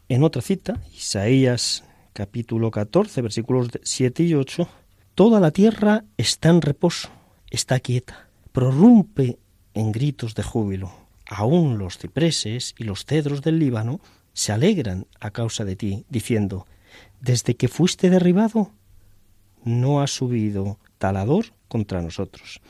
En 0.09 0.25
otra 0.25 0.43
cita, 0.43 0.81
Isaías 0.93 1.85
capítulo 2.15 2.73
14, 2.73 3.23
versículos 3.23 3.69
7 3.85 4.25
y 4.25 4.35
8, 4.35 4.69
toda 5.15 5.39
la 5.39 5.53
tierra 5.53 6.03
está 6.17 6.49
en 6.49 6.61
reposo, 6.61 7.09
está 7.51 7.79
quieta, 7.79 8.31
prorrumpe 8.51 9.39
en 9.75 9.93
gritos 9.93 10.35
de 10.35 10.43
júbilo 10.43 11.08
aún 11.29 11.79
los 11.79 11.99
cipreses 11.99 12.75
y 12.79 12.85
los 12.85 13.05
cedros 13.05 13.43
del 13.43 13.59
Líbano 13.59 14.01
se 14.33 14.53
alegran 14.53 15.07
a 15.21 15.31
causa 15.31 15.65
de 15.65 15.77
ti, 15.77 16.05
diciendo, 16.09 16.67
desde 17.21 17.55
que 17.57 17.69
fuiste 17.69 18.11
derribado, 18.11 18.73
no 19.65 20.01
ha 20.01 20.07
subido 20.07 20.79
talador 20.99 21.47
contra 21.69 22.03
nosotros. 22.03 22.61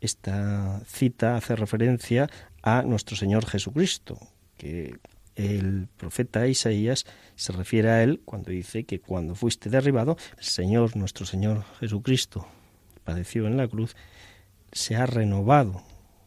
Esta 0.00 0.80
cita 0.86 1.36
hace 1.36 1.54
referencia 1.54 2.28
a 2.62 2.82
nuestro 2.82 3.16
Señor 3.16 3.46
Jesucristo, 3.46 4.18
que 4.56 4.98
el 5.36 5.88
profeta 5.96 6.46
Isaías 6.46 7.06
se 7.36 7.52
refiere 7.52 7.90
a 7.90 8.02
él 8.02 8.20
cuando 8.24 8.50
dice 8.50 8.84
que 8.84 9.00
cuando 9.00 9.34
fuiste 9.34 9.70
derribado, 9.70 10.16
el 10.38 10.44
Señor, 10.44 10.96
nuestro 10.96 11.24
Señor 11.24 11.64
Jesucristo, 11.78 12.46
padeció 13.04 13.46
en 13.46 13.56
la 13.56 13.68
cruz, 13.68 13.96
se 14.72 14.96
ha 14.96 15.06
renovado 15.06 15.82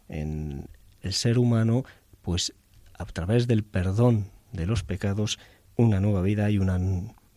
en 0.08 0.70
el 1.06 1.14
ser 1.14 1.38
humano, 1.38 1.86
pues 2.22 2.54
a 2.98 3.06
través 3.06 3.48
del 3.48 3.64
perdón 3.64 4.32
de 4.52 4.66
los 4.66 4.84
pecados, 4.84 5.38
una 5.78 6.00
nueva 6.00 6.22
vida 6.22 6.50
y 6.50 6.58
una 6.58 6.80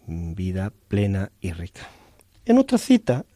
vida 0.06 0.72
plena 0.88 1.30
y 1.40 1.52
rica. 1.52 1.88
En 2.46 2.56
otra 2.56 2.78
cita, 2.78 3.26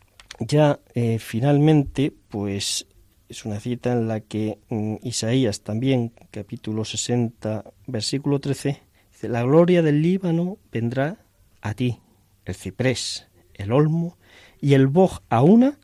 ya 0.40 0.80
eh, 0.94 1.18
finalmente, 1.18 2.14
pues 2.30 2.86
es 3.28 3.44
una 3.44 3.60
cita 3.60 3.92
en 3.92 4.08
la 4.08 4.20
que 4.20 4.58
mm, 4.70 4.96
Isaías 5.02 5.60
también, 5.60 6.12
capítulo 6.30 6.86
60, 6.86 7.64
versículo 7.86 8.40
13, 8.40 8.80
dice, 9.10 9.28
la 9.28 9.42
gloria 9.42 9.82
del 9.82 10.00
Líbano 10.00 10.56
vendrá 10.72 11.18
a 11.60 11.74
ti, 11.74 11.98
el 12.46 12.54
ciprés, 12.54 13.28
el 13.52 13.70
olmo 13.70 14.16
y 14.62 14.72
el 14.72 14.86
boj 14.86 15.20
a 15.28 15.42
una 15.42 15.78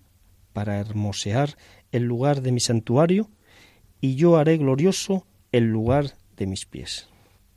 para 0.54 0.78
hermosear 0.78 1.56
el 1.92 2.04
lugar 2.04 2.40
de 2.40 2.52
mi 2.52 2.60
santuario, 2.60 3.28
y 4.00 4.14
yo 4.14 4.36
haré 4.36 4.56
glorioso 4.56 5.26
el 5.52 5.64
lugar 5.64 6.14
de 6.36 6.46
mis 6.46 6.66
pies. 6.66 7.08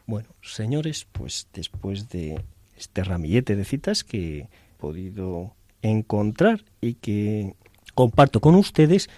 Bueno, 0.06 0.30
señores, 0.42 1.08
pues 1.12 1.48
después 1.54 2.10
de 2.10 2.42
este 2.78 3.04
ramillete 3.04 3.56
de 3.56 3.66
citas 3.66 4.04
que 4.04 4.40
he 4.40 4.50
podido 4.78 5.54
encontrar 5.82 6.64
y 6.82 6.96
que 6.96 7.56
comparto 7.94 8.40
con 8.40 8.56
ustedes, 8.56 9.10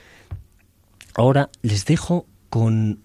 ahora 1.15 1.49
les 1.61 1.85
dejo 1.85 2.25
con 2.49 2.99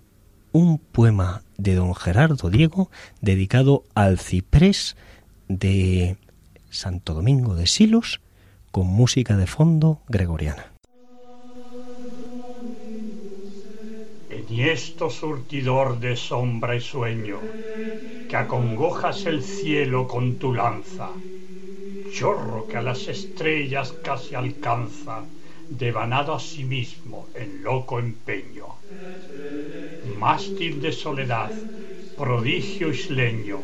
un 0.53 0.79
poema 0.79 1.43
de 1.57 1.75
don 1.75 1.95
Gerardo 1.95 2.51
Diego 2.51 2.91
dedicado 3.21 3.85
al 3.95 4.19
ciprés 4.19 4.97
de 5.49 6.17
Santo 6.71 7.15
Domingo 7.15 7.55
de 7.55 7.67
Silos 7.67 8.21
con 8.71 8.87
música 8.87 9.37
de 9.37 9.47
fondo 9.47 10.03
gregoriana. 10.09 10.78
Enhiesto 14.49 15.11
surtidor 15.11 15.99
de 16.01 16.17
sombra 16.17 16.75
y 16.75 16.81
sueño, 16.81 17.39
que 18.29 18.37
acongojas 18.37 19.27
el 19.27 19.43
cielo 19.43 20.09
con 20.09 20.39
tu 20.39 20.55
lanza, 20.55 21.11
chorro 22.11 22.67
que 22.67 22.79
a 22.79 22.83
las 22.83 23.09
estrellas 23.09 23.93
casi 24.03 24.35
alcanza, 24.35 25.27
devanado 25.69 26.35
a 26.35 26.41
sí 26.41 26.65
mismo 26.65 27.29
en 27.35 27.63
loco 27.63 27.99
empeño. 27.99 28.67
Mástil 30.03 30.81
de 30.81 30.93
soledad, 30.93 31.53
prodigio 32.17 32.89
isleño, 32.91 33.61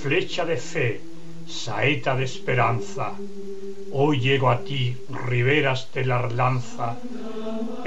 flecha 0.00 0.44
de 0.44 0.56
fe, 0.56 1.00
saeta 1.46 2.14
de 2.16 2.24
esperanza, 2.24 3.20
hoy 3.90 4.20
llego 4.20 4.50
a 4.50 4.64
ti, 4.64 4.96
riberas 5.08 5.92
de 5.92 6.04
la 6.04 6.28
lanza, 6.28 6.98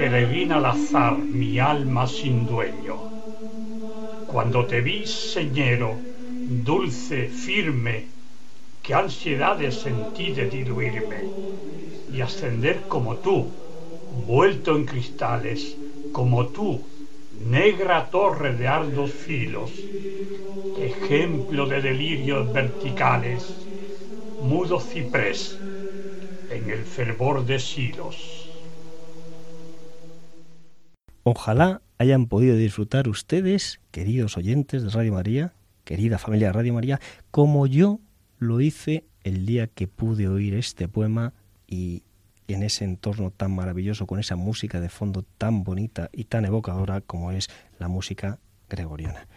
peregrina 0.00 0.56
al 0.56 0.64
azar 0.64 1.14
mi 1.18 1.58
alma 1.58 2.06
sin 2.06 2.46
dueño. 2.46 2.94
Cuando 4.32 4.64
te 4.64 4.80
vi, 4.80 5.06
señero, 5.06 5.90
dulce, 6.64 7.28
firme, 7.28 8.06
qué 8.82 8.94
ansiedades 8.94 9.74
sentí 9.74 10.32
de 10.32 10.46
diluirme 10.48 11.20
y 12.14 12.22
ascender 12.22 12.80
como 12.88 13.16
tú, 13.16 13.52
vuelto 14.26 14.74
en 14.74 14.86
cristales, 14.86 15.76
como 16.12 16.46
tú, 16.46 16.80
negra 17.50 18.06
torre 18.10 18.54
de 18.56 18.68
ardos 18.68 19.10
filos, 19.10 19.70
ejemplo 20.80 21.66
de 21.66 21.82
delirios 21.82 22.50
verticales, 22.54 23.44
mudo 24.48 24.80
ciprés 24.80 25.58
en 26.48 26.70
el 26.70 26.84
fervor 26.86 27.44
de 27.44 27.58
silos. 27.58 28.39
Ojalá 31.22 31.82
hayan 31.98 32.26
podido 32.26 32.56
disfrutar 32.56 33.08
ustedes, 33.08 33.80
queridos 33.90 34.36
oyentes 34.36 34.82
de 34.82 34.88
Radio 34.88 35.12
María, 35.12 35.52
querida 35.84 36.18
familia 36.18 36.48
de 36.48 36.52
Radio 36.54 36.74
María, 36.74 37.00
como 37.30 37.66
yo 37.66 38.00
lo 38.38 38.60
hice 38.60 39.04
el 39.22 39.44
día 39.44 39.66
que 39.66 39.86
pude 39.86 40.28
oír 40.28 40.54
este 40.54 40.88
poema 40.88 41.34
y 41.66 42.04
en 42.48 42.62
ese 42.62 42.84
entorno 42.84 43.30
tan 43.30 43.54
maravilloso, 43.54 44.06
con 44.06 44.18
esa 44.18 44.34
música 44.34 44.80
de 44.80 44.88
fondo 44.88 45.24
tan 45.38 45.62
bonita 45.62 46.08
y 46.12 46.24
tan 46.24 46.44
evocadora 46.44 47.00
como 47.00 47.32
es 47.32 47.48
la 47.78 47.88
música 47.88 48.38
gregoriana. 48.68 49.28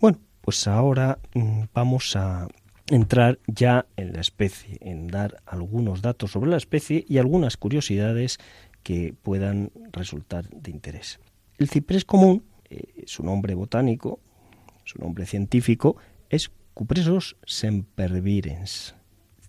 Bueno, 0.00 0.18
pues 0.40 0.66
ahora 0.66 1.18
mm, 1.34 1.64
vamos 1.74 2.16
a 2.16 2.48
entrar 2.88 3.38
ya 3.46 3.86
en 3.96 4.12
la 4.12 4.20
especie, 4.20 4.78
en 4.80 5.08
dar 5.08 5.42
algunos 5.46 6.02
datos 6.02 6.32
sobre 6.32 6.50
la 6.50 6.56
especie 6.56 7.04
y 7.08 7.18
algunas 7.18 7.56
curiosidades 7.56 8.38
que 8.82 9.14
puedan 9.22 9.70
resultar 9.92 10.48
de 10.50 10.70
interés. 10.70 11.20
El 11.58 11.68
ciprés 11.68 12.04
común, 12.04 12.44
eh, 12.70 13.04
su 13.06 13.22
nombre 13.22 13.54
botánico, 13.54 14.20
su 14.84 14.98
nombre 14.98 15.26
científico, 15.26 15.96
es 16.28 16.50
Cupresos 16.74 17.36
sempervirens. 17.44 18.94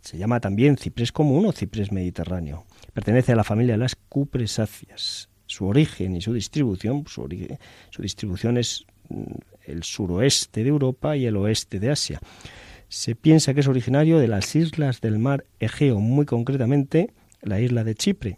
Se 0.01 0.17
llama 0.17 0.41
también 0.41 0.77
ciprés 0.77 1.13
común 1.13 1.45
o 1.45 1.53
ciprés 1.53 1.91
mediterráneo. 1.93 2.65
Pertenece 2.93 3.31
a 3.31 3.37
la 3.37 3.45
familia 3.45 3.75
de 3.75 3.79
las 3.79 3.95
cupresáceas. 3.95 5.29
Su 5.45 5.65
origen 5.67 6.17
y 6.17 6.21
su 6.21 6.33
distribución, 6.33 7.05
su, 7.07 7.29
su 7.89 8.01
distribución 8.01 8.57
es 8.57 8.85
mm, 9.07 9.23
el 9.65 9.83
suroeste 9.83 10.63
de 10.63 10.69
Europa 10.69 11.15
y 11.15 11.25
el 11.25 11.37
oeste 11.37 11.79
de 11.79 11.91
Asia. 11.91 12.19
Se 12.89 13.15
piensa 13.15 13.53
que 13.53 13.61
es 13.61 13.67
originario 13.67 14.19
de 14.19 14.27
las 14.27 14.53
islas 14.55 14.99
del 14.99 15.17
mar 15.17 15.45
Egeo, 15.59 15.99
muy 15.99 16.25
concretamente 16.25 17.13
la 17.41 17.61
isla 17.61 17.85
de 17.85 17.95
Chipre, 17.95 18.37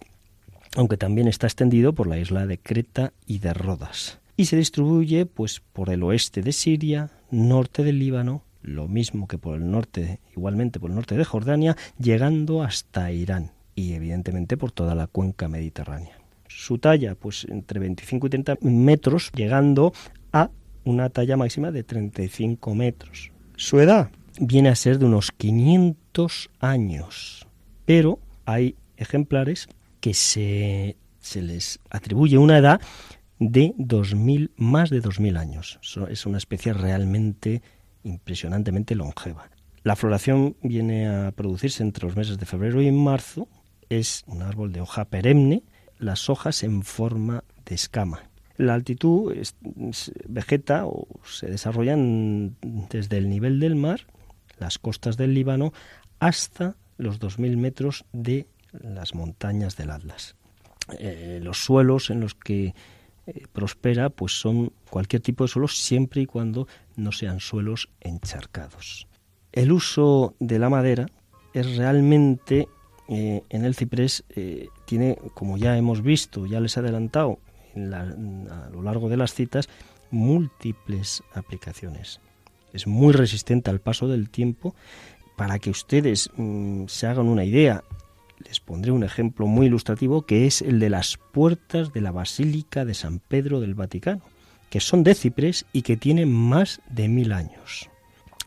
aunque 0.75 0.97
también 0.97 1.27
está 1.27 1.47
extendido 1.47 1.93
por 1.93 2.07
la 2.07 2.17
isla 2.19 2.45
de 2.45 2.57
Creta 2.57 3.13
y 3.25 3.39
de 3.39 3.53
Rodas. 3.53 4.19
Y 4.37 4.45
se 4.45 4.57
distribuye 4.57 5.25
pues 5.25 5.61
por 5.61 5.89
el 5.89 6.03
oeste 6.03 6.41
de 6.41 6.51
Siria, 6.51 7.09
norte 7.31 7.83
del 7.83 7.99
Líbano, 7.99 8.43
lo 8.61 8.87
mismo 8.87 9.27
que 9.27 9.37
por 9.37 9.55
el 9.55 9.71
norte, 9.71 10.19
igualmente 10.35 10.79
por 10.79 10.89
el 10.89 10.95
norte 10.95 11.15
de 11.15 11.23
Jordania, 11.23 11.77
llegando 11.99 12.63
hasta 12.63 13.11
Irán 13.11 13.51
y 13.75 13.93
evidentemente 13.93 14.57
por 14.57 14.71
toda 14.71 14.95
la 14.95 15.07
cuenca 15.07 15.47
mediterránea. 15.47 16.17
Su 16.47 16.77
talla, 16.77 17.15
pues 17.15 17.45
entre 17.49 17.79
25 17.79 18.27
y 18.27 18.29
30 18.29 18.57
metros, 18.61 19.31
llegando 19.33 19.93
a 20.31 20.49
una 20.83 21.09
talla 21.09 21.37
máxima 21.37 21.71
de 21.71 21.83
35 21.83 22.75
metros. 22.75 23.31
Su 23.55 23.79
edad 23.79 24.09
viene 24.39 24.69
a 24.69 24.75
ser 24.75 24.99
de 24.99 25.05
unos 25.05 25.31
500 25.31 26.49
años, 26.59 27.47
pero 27.85 28.19
hay 28.45 28.75
ejemplares 28.97 29.67
que 30.05 30.13
se, 30.13 30.97
se 31.19 31.41
les 31.41 31.79
atribuye 31.89 32.37
una 32.37 32.59
edad 32.59 32.79
de 33.39 33.73
2000, 33.75 34.51
más 34.55 34.91
de 34.91 35.01
2000 35.01 35.35
años. 35.35 35.79
Es 36.11 36.27
una 36.27 36.37
especie 36.37 36.73
realmente 36.73 37.63
impresionantemente 38.03 38.93
longeva. 38.93 39.49
La 39.81 39.95
floración 39.95 40.57
viene 40.61 41.07
a 41.07 41.31
producirse 41.31 41.81
entre 41.81 42.05
los 42.05 42.15
meses 42.15 42.37
de 42.37 42.45
febrero 42.45 42.83
y 42.83 42.91
marzo. 42.91 43.47
Es 43.89 44.23
un 44.27 44.43
árbol 44.43 44.73
de 44.73 44.81
hoja 44.81 45.05
perenne, 45.05 45.63
las 45.97 46.29
hojas 46.29 46.61
en 46.61 46.83
forma 46.83 47.43
de 47.65 47.73
escama. 47.73 48.29
La 48.57 48.75
altitud 48.75 49.33
vegeta 50.27 50.85
o 50.85 51.07
se 51.23 51.47
desarrollan 51.47 52.57
desde 52.61 53.17
el 53.17 53.27
nivel 53.27 53.59
del 53.59 53.75
mar, 53.75 54.01
las 54.59 54.77
costas 54.77 55.17
del 55.17 55.33
Líbano, 55.33 55.73
hasta 56.19 56.75
los 56.97 57.19
2.000 57.19 57.57
metros 57.57 58.05
de 58.13 58.45
las 58.81 59.15
montañas 59.15 59.77
del 59.77 59.91
Atlas. 59.91 60.35
Eh, 60.99 61.39
los 61.41 61.63
suelos 61.63 62.09
en 62.09 62.19
los 62.19 62.35
que 62.35 62.75
eh, 63.25 63.43
prospera 63.51 64.09
pues 64.09 64.39
son 64.39 64.71
cualquier 64.89 65.21
tipo 65.21 65.43
de 65.43 65.47
suelos 65.47 65.77
siempre 65.77 66.21
y 66.21 66.25
cuando 66.25 66.67
no 66.95 67.11
sean 67.11 67.39
suelos 67.39 67.89
encharcados. 68.01 69.07
El 69.51 69.71
uso 69.71 70.35
de 70.39 70.59
la 70.59 70.69
madera 70.69 71.07
es 71.53 71.77
realmente 71.77 72.67
eh, 73.07 73.43
en 73.49 73.65
el 73.65 73.75
ciprés 73.75 74.23
tiene, 74.85 75.17
como 75.33 75.57
ya 75.57 75.77
hemos 75.77 76.01
visto, 76.01 76.45
ya 76.45 76.59
les 76.59 76.75
he 76.75 76.81
adelantado 76.81 77.39
a 77.75 78.69
lo 78.71 78.81
largo 78.81 79.09
de 79.09 79.17
las 79.17 79.33
citas, 79.33 79.69
múltiples 80.11 81.23
aplicaciones. 81.33 82.19
Es 82.73 82.87
muy 82.87 83.13
resistente 83.13 83.69
al 83.69 83.79
paso 83.79 84.07
del 84.07 84.29
tiempo. 84.29 84.75
Para 85.37 85.59
que 85.59 85.69
ustedes 85.69 86.29
mm, 86.37 86.85
se 86.87 87.07
hagan 87.07 87.27
una 87.27 87.43
idea, 87.43 87.83
les 88.39 88.59
pondré 88.59 88.91
un 88.91 89.03
ejemplo 89.03 89.47
muy 89.47 89.67
ilustrativo 89.67 90.25
que 90.25 90.45
es 90.45 90.61
el 90.61 90.79
de 90.79 90.89
las 90.89 91.17
puertas 91.17 91.93
de 91.93 92.01
la 92.01 92.11
Basílica 92.11 92.85
de 92.85 92.93
San 92.93 93.19
Pedro 93.19 93.59
del 93.59 93.75
Vaticano, 93.75 94.21
que 94.69 94.79
son 94.79 95.03
de 95.03 95.15
ciprés 95.15 95.65
y 95.71 95.83
que 95.83 95.97
tienen 95.97 96.31
más 96.31 96.81
de 96.89 97.07
mil 97.07 97.31
años. 97.31 97.89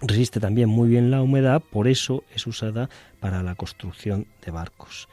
Resiste 0.01 0.39
también 0.39 0.69
muy 0.69 0.89
bien 0.89 1.11
la 1.11 1.23
humedad, 1.23 1.61
por 1.61 1.89
eso 1.89 2.23
es 2.35 2.47
usada 2.47 2.89
para 3.19 3.43
la 3.43 3.57
construcción 3.57 4.27
de 4.45 4.53
barcos. 4.53 5.09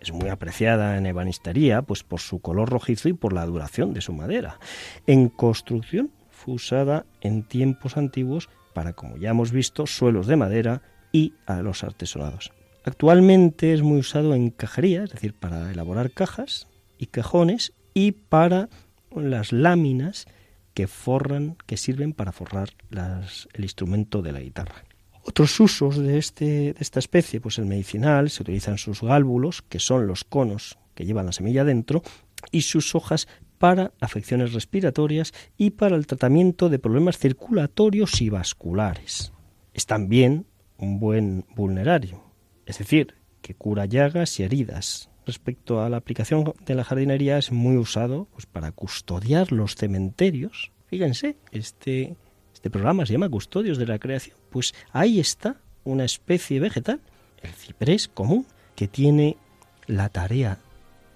Es 0.00 0.12
muy 0.12 0.30
apreciada 0.30 0.96
en 0.96 1.04
ebanistería, 1.04 1.82
pues 1.82 2.02
por 2.02 2.20
su 2.20 2.40
color 2.40 2.70
rojizo 2.70 3.10
y 3.10 3.12
por 3.12 3.34
la 3.34 3.44
duración 3.44 3.92
de 3.92 4.00
su 4.00 4.14
madera. 4.14 4.58
En 5.06 5.28
construcción 5.28 6.10
fue 6.30 6.54
usada 6.54 7.04
en 7.20 7.42
tiempos 7.42 7.98
antiguos 7.98 8.48
para, 8.72 8.94
como 8.94 9.18
ya 9.18 9.30
hemos 9.30 9.52
visto, 9.52 9.86
suelos 9.86 10.26
de 10.26 10.36
madera 10.36 10.80
y 11.12 11.34
a 11.46 11.60
los 11.60 11.84
artesonados. 11.84 12.50
Actualmente 12.84 13.74
es 13.74 13.82
muy 13.82 13.98
usado 13.98 14.34
en 14.34 14.50
cajería, 14.50 15.04
es 15.04 15.10
decir, 15.10 15.34
para 15.34 15.70
elaborar 15.70 16.10
cajas 16.10 16.66
y 16.98 17.06
cajones 17.06 17.72
y 17.92 18.12
para 18.12 18.68
las 19.14 19.52
láminas 19.52 20.26
que 20.74 20.86
forran, 20.86 21.56
que 21.66 21.76
sirven 21.76 22.12
para 22.12 22.32
forrar 22.32 22.70
el 22.90 23.64
instrumento 23.64 24.22
de 24.22 24.32
la 24.32 24.40
guitarra. 24.40 24.84
Otros 25.22 25.60
usos 25.60 25.98
de, 25.98 26.16
este, 26.16 26.44
de 26.44 26.76
esta 26.78 26.98
especie, 26.98 27.40
pues 27.40 27.58
el 27.58 27.66
medicinal, 27.66 28.30
se 28.30 28.42
utilizan 28.42 28.78
sus 28.78 29.02
gálbulos, 29.02 29.62
que 29.62 29.78
son 29.78 30.06
los 30.06 30.24
conos 30.24 30.78
que 30.94 31.04
llevan 31.04 31.26
la 31.26 31.32
semilla 31.32 31.64
dentro, 31.64 32.02
y 32.50 32.62
sus 32.62 32.94
hojas 32.94 33.28
para 33.58 33.92
afecciones 34.00 34.54
respiratorias 34.54 35.34
y 35.58 35.70
para 35.70 35.96
el 35.96 36.06
tratamiento 36.06 36.70
de 36.70 36.78
problemas 36.78 37.18
circulatorios 37.18 38.22
y 38.22 38.30
vasculares. 38.30 39.32
Es 39.74 39.84
también 39.84 40.46
un 40.78 40.98
buen 40.98 41.44
vulnerario, 41.54 42.29
es 42.70 42.78
decir, 42.78 43.14
que 43.42 43.54
cura 43.54 43.86
llagas 43.86 44.40
y 44.40 44.42
heridas. 44.42 45.10
Respecto 45.26 45.82
a 45.82 45.88
la 45.88 45.98
aplicación 45.98 46.54
de 46.64 46.74
la 46.74 46.84
jardinería 46.84 47.38
es 47.38 47.52
muy 47.52 47.76
usado 47.76 48.26
pues, 48.32 48.46
para 48.46 48.72
custodiar 48.72 49.52
los 49.52 49.76
cementerios. 49.76 50.72
Fíjense, 50.88 51.36
este 51.52 52.16
este 52.60 52.68
programa 52.68 53.06
se 53.06 53.14
llama 53.14 53.30
Custodios 53.30 53.78
de 53.78 53.86
la 53.86 53.98
Creación. 53.98 54.36
Pues 54.50 54.74
ahí 54.92 55.18
está 55.18 55.56
una 55.82 56.04
especie 56.04 56.60
vegetal, 56.60 57.00
el 57.42 57.52
ciprés 57.52 58.06
común, 58.06 58.44
que 58.76 58.86
tiene 58.86 59.38
la 59.86 60.10
tarea 60.10 60.58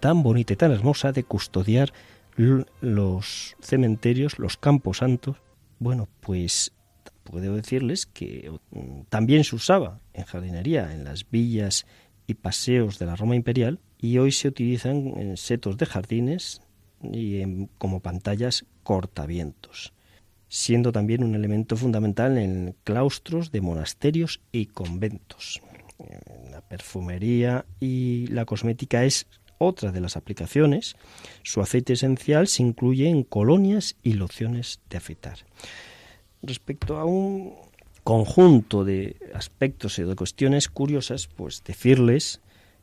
tan 0.00 0.22
bonita 0.22 0.54
y 0.54 0.56
tan 0.56 0.72
hermosa 0.72 1.12
de 1.12 1.22
custodiar 1.24 1.92
los 2.80 3.56
cementerios, 3.60 4.38
los 4.38 4.56
campos 4.56 4.98
santos. 4.98 5.36
Bueno, 5.78 6.08
pues 6.20 6.72
puedo 7.24 7.56
decirles 7.56 8.06
que 8.06 8.52
mm, 8.70 9.02
también 9.08 9.44
se 9.44 9.56
usaba 9.56 10.00
en 10.12 10.24
jardinería 10.24 10.92
en 10.92 11.04
las 11.04 11.28
villas 11.28 11.86
y 12.26 12.34
paseos 12.34 12.98
de 12.98 13.06
la 13.06 13.16
Roma 13.16 13.36
imperial 13.36 13.80
y 13.98 14.18
hoy 14.18 14.32
se 14.32 14.48
utilizan 14.48 15.08
en 15.18 15.36
setos 15.36 15.76
de 15.76 15.86
jardines 15.86 16.62
y 17.02 17.66
como 17.78 18.00
pantallas 18.00 18.64
cortavientos 18.82 19.92
siendo 20.54 20.92
también 20.92 21.24
un 21.24 21.34
elemento 21.34 21.76
fundamental 21.76 22.38
en 22.38 22.76
claustros 22.84 23.50
de 23.50 23.60
monasterios 23.60 24.40
y 24.52 24.66
conventos. 24.66 25.60
La 26.48 26.60
perfumería 26.60 27.66
y 27.80 28.28
la 28.28 28.44
cosmética 28.44 29.04
es 29.04 29.26
otra 29.58 29.90
de 29.90 30.00
las 30.00 30.16
aplicaciones. 30.16 30.94
Su 31.42 31.60
aceite 31.60 31.94
esencial 31.94 32.46
se 32.46 32.62
incluye 32.62 33.08
en 33.08 33.24
colonias 33.24 33.96
y 34.04 34.12
lociones 34.12 34.78
de 34.88 34.98
afeitar. 34.98 35.38
Respecto 36.46 36.96
a 36.98 37.04
un 37.04 37.54
conjunto 38.02 38.84
de 38.84 39.16
aspectos 39.34 39.98
y 39.98 40.04
de 40.04 40.14
cuestiones 40.14 40.68
curiosas, 40.68 41.26
pues 41.26 41.62
decirles 41.64 42.40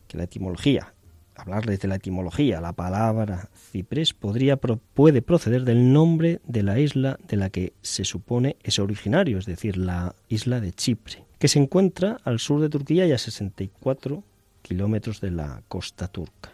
que 0.08 0.18
la 0.18 0.24
etimología 0.24 0.94
hablarles 1.42 1.80
de 1.80 1.88
la 1.88 1.96
etimología, 1.96 2.62
la 2.62 2.74
palabra 2.74 3.50
ciprés 3.72 4.14
podría, 4.14 4.58
puede 4.58 5.22
proceder 5.22 5.64
del 5.64 5.92
nombre 5.92 6.40
de 6.46 6.64
la 6.64 6.80
isla 6.80 7.18
de 7.28 7.38
la 7.38 7.50
que 7.50 7.74
se 7.82 8.06
supone 8.06 8.58
es 8.64 8.80
originario, 8.80 9.40
es 9.40 9.46
decir, 9.46 9.78
la 9.78 10.16
isla 10.30 10.62
de 10.62 10.72
Chipre, 10.72 11.24
que 11.40 11.48
se 11.48 11.60
encuentra 11.60 12.20
al 12.24 12.40
sur 12.40 12.62
de 12.62 12.70
Turquía 12.70 13.08
y 13.08 13.12
a 13.12 13.18
64 13.18 14.24
kilómetros 14.62 15.20
de 15.20 15.32
la 15.32 15.64
costa 15.68 16.08
turca. 16.08 16.52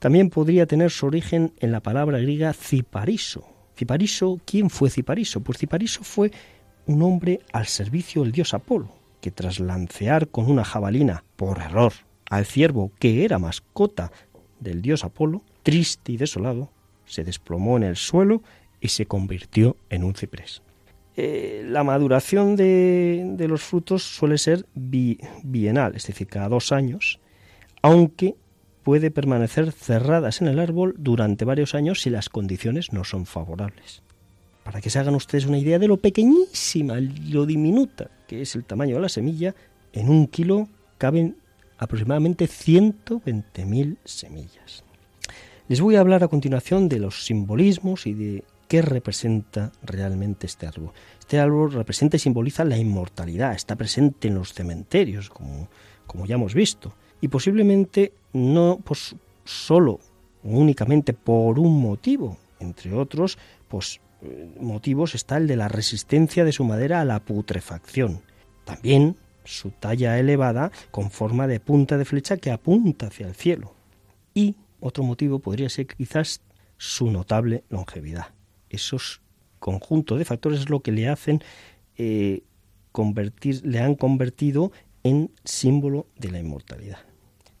También 0.00 0.30
podría 0.30 0.66
tener 0.66 0.90
su 0.90 1.06
origen 1.06 1.52
en 1.60 1.70
la 1.70 1.80
palabra 1.80 2.18
griega 2.18 2.52
cipariso. 2.52 3.46
Cipariso, 3.76 4.40
¿quién 4.44 4.70
fue 4.70 4.90
Cipariso? 4.90 5.40
Pues 5.40 5.58
Cipariso 5.58 6.04
fue 6.04 6.30
un 6.86 7.02
hombre 7.02 7.40
al 7.52 7.66
servicio 7.66 8.22
del 8.22 8.32
dios 8.32 8.54
Apolo, 8.54 8.88
que 9.20 9.30
tras 9.30 9.60
lancear 9.60 10.28
con 10.28 10.50
una 10.50 10.64
jabalina, 10.64 11.24
por 11.36 11.60
error, 11.60 11.92
al 12.28 12.46
ciervo 12.46 12.92
que 12.98 13.24
era 13.24 13.38
mascota 13.38 14.12
del 14.60 14.82
dios 14.82 15.04
Apolo, 15.04 15.42
triste 15.62 16.12
y 16.12 16.16
desolado, 16.16 16.70
se 17.06 17.24
desplomó 17.24 17.76
en 17.76 17.84
el 17.84 17.96
suelo 17.96 18.42
y 18.80 18.88
se 18.88 19.06
convirtió 19.06 19.76
en 19.90 20.04
un 20.04 20.14
ciprés. 20.14 20.62
Eh, 21.14 21.64
la 21.66 21.84
maduración 21.84 22.56
de, 22.56 23.36
los 23.48 23.62
frutos 23.62 24.02
suele 24.02 24.38
ser 24.38 24.66
bienal, 24.74 25.94
es 25.94 26.06
decir, 26.06 26.26
cada 26.26 26.48
dos 26.48 26.72
años, 26.72 27.20
aunque 27.82 28.34
puede 28.82 29.10
permanecer 29.10 29.72
cerradas 29.72 30.40
en 30.40 30.48
el 30.48 30.58
árbol 30.58 30.94
durante 30.98 31.44
varios 31.44 31.74
años 31.74 32.02
si 32.02 32.10
las 32.10 32.28
condiciones 32.28 32.92
no 32.92 33.04
son 33.04 33.26
favorables. 33.26 34.02
Para 34.64 34.80
que 34.80 34.90
se 34.90 34.98
hagan 34.98 35.14
ustedes 35.14 35.46
una 35.46 35.58
idea 35.58 35.78
de 35.78 35.88
lo 35.88 35.96
pequeñísima, 35.96 36.94
lo 37.00 37.46
diminuta 37.46 38.10
que 38.26 38.42
es 38.42 38.54
el 38.54 38.64
tamaño 38.64 38.96
de 38.96 39.02
la 39.02 39.08
semilla, 39.08 39.54
en 39.92 40.08
un 40.08 40.26
kilo 40.26 40.68
caben 40.98 41.36
aproximadamente 41.76 42.46
120.000 42.46 43.98
semillas. 44.04 44.84
Les 45.68 45.80
voy 45.80 45.96
a 45.96 46.00
hablar 46.00 46.24
a 46.24 46.28
continuación 46.28 46.88
de 46.88 46.98
los 46.98 47.26
simbolismos 47.26 48.06
y 48.06 48.14
de 48.14 48.44
qué 48.68 48.80
representa 48.80 49.72
realmente 49.82 50.46
este 50.46 50.66
árbol. 50.66 50.92
Este 51.18 51.38
árbol 51.38 51.72
representa 51.72 52.16
y 52.16 52.20
simboliza 52.20 52.64
la 52.64 52.78
inmortalidad, 52.78 53.54
está 53.54 53.76
presente 53.76 54.28
en 54.28 54.34
los 54.36 54.54
cementerios, 54.54 55.28
como, 55.28 55.68
como 56.06 56.24
ya 56.24 56.36
hemos 56.36 56.54
visto, 56.54 56.94
y 57.22 57.28
posiblemente 57.28 58.12
no 58.34 58.80
pues, 58.84 59.16
solo, 59.44 60.00
únicamente 60.42 61.14
por 61.14 61.58
un 61.58 61.80
motivo, 61.80 62.36
entre 62.58 62.92
otros, 62.92 63.38
pues 63.68 64.00
eh, 64.22 64.52
motivos 64.60 65.14
está 65.14 65.36
el 65.36 65.46
de 65.46 65.56
la 65.56 65.68
resistencia 65.68 66.44
de 66.44 66.52
su 66.52 66.64
madera 66.64 67.00
a 67.00 67.04
la 67.04 67.20
putrefacción. 67.20 68.22
También 68.64 69.16
su 69.44 69.70
talla 69.70 70.18
elevada 70.18 70.72
con 70.90 71.10
forma 71.10 71.46
de 71.46 71.60
punta 71.60 71.96
de 71.96 72.04
flecha 72.04 72.36
que 72.36 72.50
apunta 72.50 73.06
hacia 73.06 73.28
el 73.28 73.34
cielo. 73.34 73.72
Y 74.34 74.56
otro 74.80 75.04
motivo 75.04 75.38
podría 75.38 75.68
ser 75.68 75.86
quizás 75.86 76.42
su 76.76 77.10
notable 77.10 77.62
longevidad. 77.68 78.34
Esos 78.68 79.20
conjuntos 79.60 80.18
de 80.18 80.24
factores 80.24 80.60
es 80.60 80.70
lo 80.70 80.80
que 80.80 80.90
le 80.90 81.08
hacen 81.08 81.40
eh, 81.96 82.42
convertir, 82.90 83.64
le 83.64 83.78
han 83.78 83.94
convertido 83.94 84.72
en 85.04 85.30
símbolo 85.44 86.06
de 86.16 86.32
la 86.32 86.40
inmortalidad. 86.40 87.11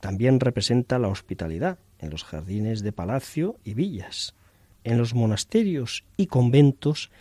También 0.02 0.40
representa 0.40 0.98
la 0.98 1.06
hospitalidad 1.06 1.78
en 2.00 2.10
los 2.10 2.24
jardines 2.24 2.82
de 2.82 2.90
palacio 2.90 3.60
y 3.62 3.74
villas. 3.74 4.34
En 4.82 4.98
los 4.98 5.14
monasterios 5.14 6.02
y 6.16 6.26
conventos 6.26 7.12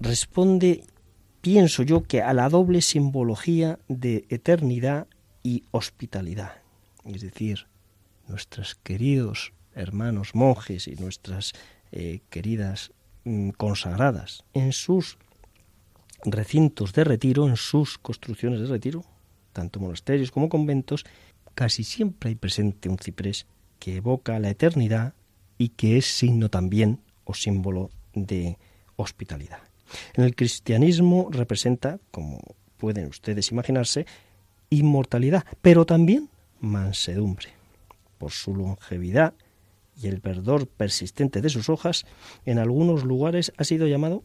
responde 0.00 0.84
pienso 1.42 1.82
yo 1.82 2.02
que 2.04 2.22
a 2.22 2.32
la 2.32 2.48
doble 2.48 2.80
simbología 2.80 3.80
de 3.86 4.24
eternidad 4.30 5.08
y 5.42 5.64
hospitalidad. 5.72 6.52
Es 7.04 7.20
decir, 7.20 7.66
nuestros 8.28 8.76
queridos 8.76 9.52
hermanos 9.74 10.34
monjes 10.34 10.88
y 10.88 10.94
nuestras 10.94 11.52
eh, 11.92 12.20
queridas 12.30 12.92
mm, 13.24 13.50
consagradas 13.50 14.42
en 14.54 14.72
sus 14.72 15.18
recintos 16.24 16.94
de 16.94 17.04
retiro, 17.04 17.46
en 17.46 17.56
sus 17.56 17.98
construcciones 17.98 18.60
de 18.60 18.68
retiro, 18.68 19.04
tanto 19.52 19.80
monasterios 19.80 20.30
como 20.30 20.48
conventos, 20.48 21.04
casi 21.54 21.84
siempre 21.84 22.30
hay 22.30 22.34
presente 22.34 22.88
un 22.88 22.98
ciprés 22.98 23.46
que 23.78 23.96
evoca 23.96 24.38
la 24.38 24.50
eternidad 24.50 25.14
y 25.58 25.70
que 25.70 25.96
es 25.96 26.06
signo 26.06 26.48
también 26.48 27.00
o 27.24 27.34
símbolo 27.34 27.90
de 28.14 28.58
hospitalidad. 28.96 29.60
En 30.14 30.24
el 30.24 30.34
cristianismo 30.34 31.28
representa, 31.30 31.98
como 32.10 32.40
pueden 32.78 33.06
ustedes 33.06 33.50
imaginarse, 33.50 34.06
inmortalidad, 34.70 35.44
pero 35.62 35.86
también 35.86 36.28
mansedumbre. 36.60 37.50
Por 38.18 38.32
su 38.32 38.54
longevidad 38.54 39.34
y 40.00 40.08
el 40.08 40.20
verdor 40.20 40.66
persistente 40.66 41.40
de 41.40 41.50
sus 41.50 41.68
hojas, 41.68 42.04
en 42.44 42.58
algunos 42.58 43.04
lugares 43.04 43.52
ha 43.56 43.64
sido 43.64 43.86
llamado, 43.86 44.24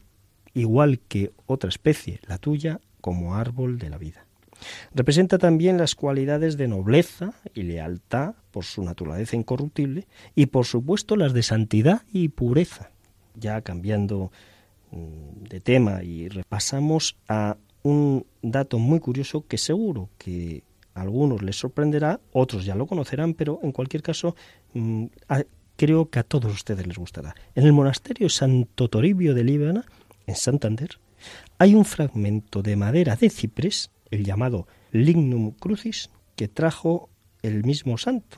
igual 0.54 1.00
que 1.00 1.32
otra 1.46 1.70
especie, 1.70 2.20
la 2.28 2.38
tuya, 2.38 2.80
como 3.02 3.36
árbol 3.36 3.78
de 3.78 3.90
la 3.90 3.98
vida. 3.98 4.26
Representa 4.94 5.38
también 5.38 5.78
las 5.78 5.96
cualidades 5.96 6.58
de 6.58 6.68
nobleza 6.68 7.34
y 7.54 7.64
lealtad 7.64 8.36
por 8.52 8.66
su 8.66 8.84
naturaleza 8.84 9.36
incorruptible 9.36 10.08
y 10.36 10.48
por 10.48 10.66
supuesto 10.66 11.16
las 11.16 11.34
de 11.34 11.44
santidad 11.44 12.04
y 12.12 12.30
pureza. 12.30 12.92
Ya 13.36 13.62
cambiando 13.62 14.32
Mm, 14.92 15.44
de 15.48 15.60
tema 15.60 16.04
y 16.04 16.30
repasamos 16.30 17.16
a 17.28 17.58
un 17.84 18.26
dato 18.42 18.80
muy 18.80 19.00
curioso 19.00 19.46
que 19.48 19.60
seguro 19.60 20.10
que 20.18 20.64
a 20.96 21.02
algunos 21.02 21.44
les 21.44 21.60
sorprenderá, 21.60 22.20
otros 22.34 22.66
ya 22.66 22.74
lo 22.74 22.88
conocerán, 22.88 23.36
pero 23.36 23.60
en 23.62 23.72
cualquier 23.72 24.02
caso 24.02 24.36
mm, 24.74 25.06
creo 25.76 26.10
que 26.10 26.20
a 26.20 26.24
todos 26.24 26.52
ustedes 26.52 26.88
les 26.88 26.98
gustará. 26.98 27.36
En 27.54 27.66
el 27.66 27.74
monasterio 27.74 28.30
Santo 28.30 28.88
Toribio 28.90 29.36
de 29.36 29.44
Líbana, 29.44 29.86
en 30.26 30.36
Santander, 30.36 30.98
hay 31.60 31.76
un 31.76 31.86
fragmento 31.86 32.64
de 32.64 32.76
madera 32.76 33.16
de 33.16 33.30
ciprés, 33.30 33.92
el 34.12 34.24
llamado 34.24 34.68
Lignum 34.92 35.52
Crucis, 35.52 36.10
que 36.36 36.48
trajo 36.48 37.10
el 37.42 37.64
mismo 37.64 37.98
santo, 37.98 38.38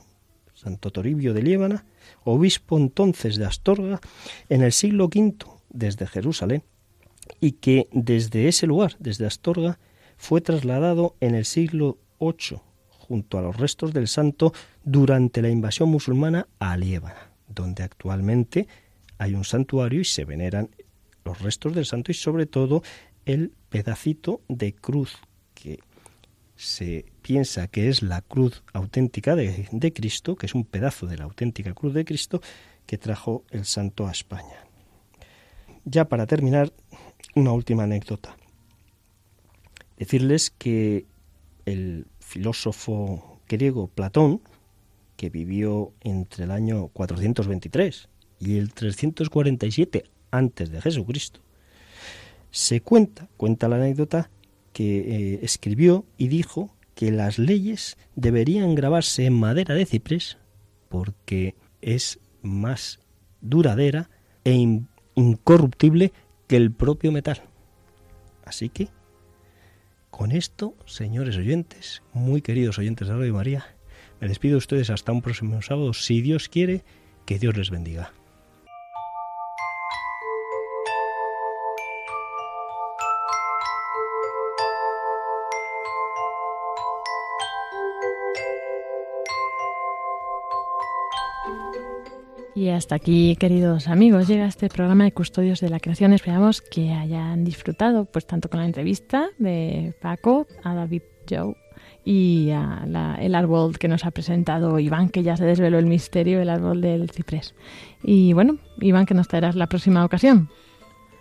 Santo 0.54 0.90
Toribio 0.90 1.34
de 1.34 1.42
Líbana, 1.42 1.84
obispo 2.24 2.76
entonces 2.76 3.36
de 3.36 3.46
Astorga, 3.46 4.00
en 4.48 4.62
el 4.62 4.72
siglo 4.72 5.06
V 5.06 5.34
desde 5.70 6.06
Jerusalén, 6.06 6.62
y 7.40 7.52
que 7.52 7.88
desde 7.92 8.48
ese 8.48 8.66
lugar, 8.66 8.96
desde 8.98 9.26
Astorga, 9.26 9.78
fue 10.16 10.40
trasladado 10.40 11.16
en 11.20 11.34
el 11.34 11.44
siglo 11.44 11.98
VIII, 12.20 12.60
junto 12.90 13.38
a 13.38 13.42
los 13.42 13.56
restos 13.56 13.92
del 13.92 14.08
santo, 14.08 14.52
durante 14.84 15.42
la 15.42 15.48
invasión 15.48 15.88
musulmana 15.88 16.46
a 16.58 16.76
Líbana, 16.76 17.32
donde 17.48 17.82
actualmente 17.82 18.68
hay 19.18 19.34
un 19.34 19.44
santuario 19.44 20.00
y 20.00 20.04
se 20.04 20.24
veneran 20.24 20.70
los 21.24 21.40
restos 21.40 21.74
del 21.74 21.86
santo 21.86 22.10
y 22.10 22.14
sobre 22.14 22.46
todo 22.46 22.82
el 23.24 23.52
pedacito 23.68 24.40
de 24.48 24.74
cruz 24.74 25.18
se 26.62 27.04
piensa 27.22 27.66
que 27.66 27.88
es 27.88 28.02
la 28.02 28.22
cruz 28.22 28.62
auténtica 28.72 29.34
de, 29.34 29.68
de, 29.70 29.92
Cristo, 29.92 30.36
que 30.36 30.46
es 30.46 30.54
un 30.54 30.64
pedazo 30.64 31.06
de 31.06 31.16
la 31.16 31.24
auténtica 31.24 31.74
cruz 31.74 31.92
de 31.92 32.04
Cristo 32.04 32.40
que 32.86 32.98
trajo 32.98 33.44
el 33.50 33.64
santo 33.64 34.06
a 34.06 34.12
España. 34.12 34.64
Ya 35.84 36.04
para 36.06 36.26
terminar, 36.26 36.72
una 37.34 37.52
última 37.52 37.84
anécdota. 37.84 38.36
Decirles 39.98 40.50
que 40.50 41.06
el 41.64 42.06
filósofo 42.20 43.40
griego 43.48 43.88
Platón, 43.88 44.40
que 45.16 45.30
vivió 45.30 45.92
entre 46.00 46.44
el 46.44 46.50
año 46.50 46.88
423 46.88 48.08
y 48.40 48.58
el 48.58 48.72
347 48.72 50.04
antes 50.30 50.70
de 50.70 50.80
Jesucristo, 50.80 51.40
se 52.50 52.80
cuenta, 52.80 53.28
cuenta 53.36 53.68
la 53.68 53.76
anécdota, 53.76 54.30
que 54.72 54.98
eh, 54.98 55.40
escribió 55.42 56.04
y 56.16 56.28
dijo 56.28 56.74
que 56.94 57.10
las 57.10 57.38
leyes 57.38 57.96
deberían 58.14 58.74
grabarse 58.74 59.24
en 59.26 59.34
madera 59.34 59.74
de 59.74 59.86
ciprés 59.86 60.38
porque 60.88 61.54
es 61.80 62.20
más 62.42 63.00
duradera 63.40 64.10
e 64.44 64.82
incorruptible 65.14 66.12
que 66.46 66.56
el 66.56 66.70
propio 66.70 67.12
metal. 67.12 67.42
Así 68.44 68.68
que, 68.68 68.88
con 70.10 70.32
esto, 70.32 70.74
señores 70.84 71.36
oyentes, 71.36 72.02
muy 72.12 72.42
queridos 72.42 72.78
oyentes 72.78 73.08
de 73.08 73.14
Radio 73.14 73.34
María, 73.34 73.64
me 74.20 74.28
despido 74.28 74.52
de 74.52 74.58
ustedes 74.58 74.90
hasta 74.90 75.12
un 75.12 75.22
próximo 75.22 75.62
sábado, 75.62 75.94
si 75.94 76.20
Dios 76.20 76.48
quiere, 76.48 76.84
que 77.24 77.38
Dios 77.38 77.56
les 77.56 77.70
bendiga. 77.70 78.12
Y 92.62 92.68
hasta 92.68 92.94
aquí, 92.94 93.34
queridos 93.34 93.88
amigos, 93.88 94.28
llega 94.28 94.46
este 94.46 94.68
programa 94.68 95.02
de 95.02 95.10
Custodios 95.10 95.58
de 95.58 95.68
la 95.68 95.80
Creación. 95.80 96.12
Esperamos 96.12 96.62
que 96.62 96.92
hayan 96.92 97.42
disfrutado, 97.42 98.04
pues 98.04 98.24
tanto 98.24 98.48
con 98.48 98.60
la 98.60 98.66
entrevista 98.66 99.30
de 99.38 99.96
Paco 100.00 100.46
a 100.62 100.72
David 100.72 101.02
Joe 101.28 101.56
y 102.04 102.50
a 102.50 103.16
el 103.20 103.34
árbol 103.34 103.80
que 103.80 103.88
nos 103.88 104.04
ha 104.04 104.12
presentado 104.12 104.78
Iván, 104.78 105.08
que 105.08 105.24
ya 105.24 105.36
se 105.36 105.44
desveló 105.44 105.76
el 105.76 105.86
misterio, 105.86 106.40
el 106.40 106.48
árbol 106.48 106.80
del 106.80 107.10
ciprés. 107.10 107.56
Y 108.00 108.32
bueno, 108.32 108.58
Iván, 108.80 109.06
que 109.06 109.14
nos 109.14 109.26
traerás 109.26 109.56
la 109.56 109.66
próxima 109.66 110.04
ocasión. 110.04 110.48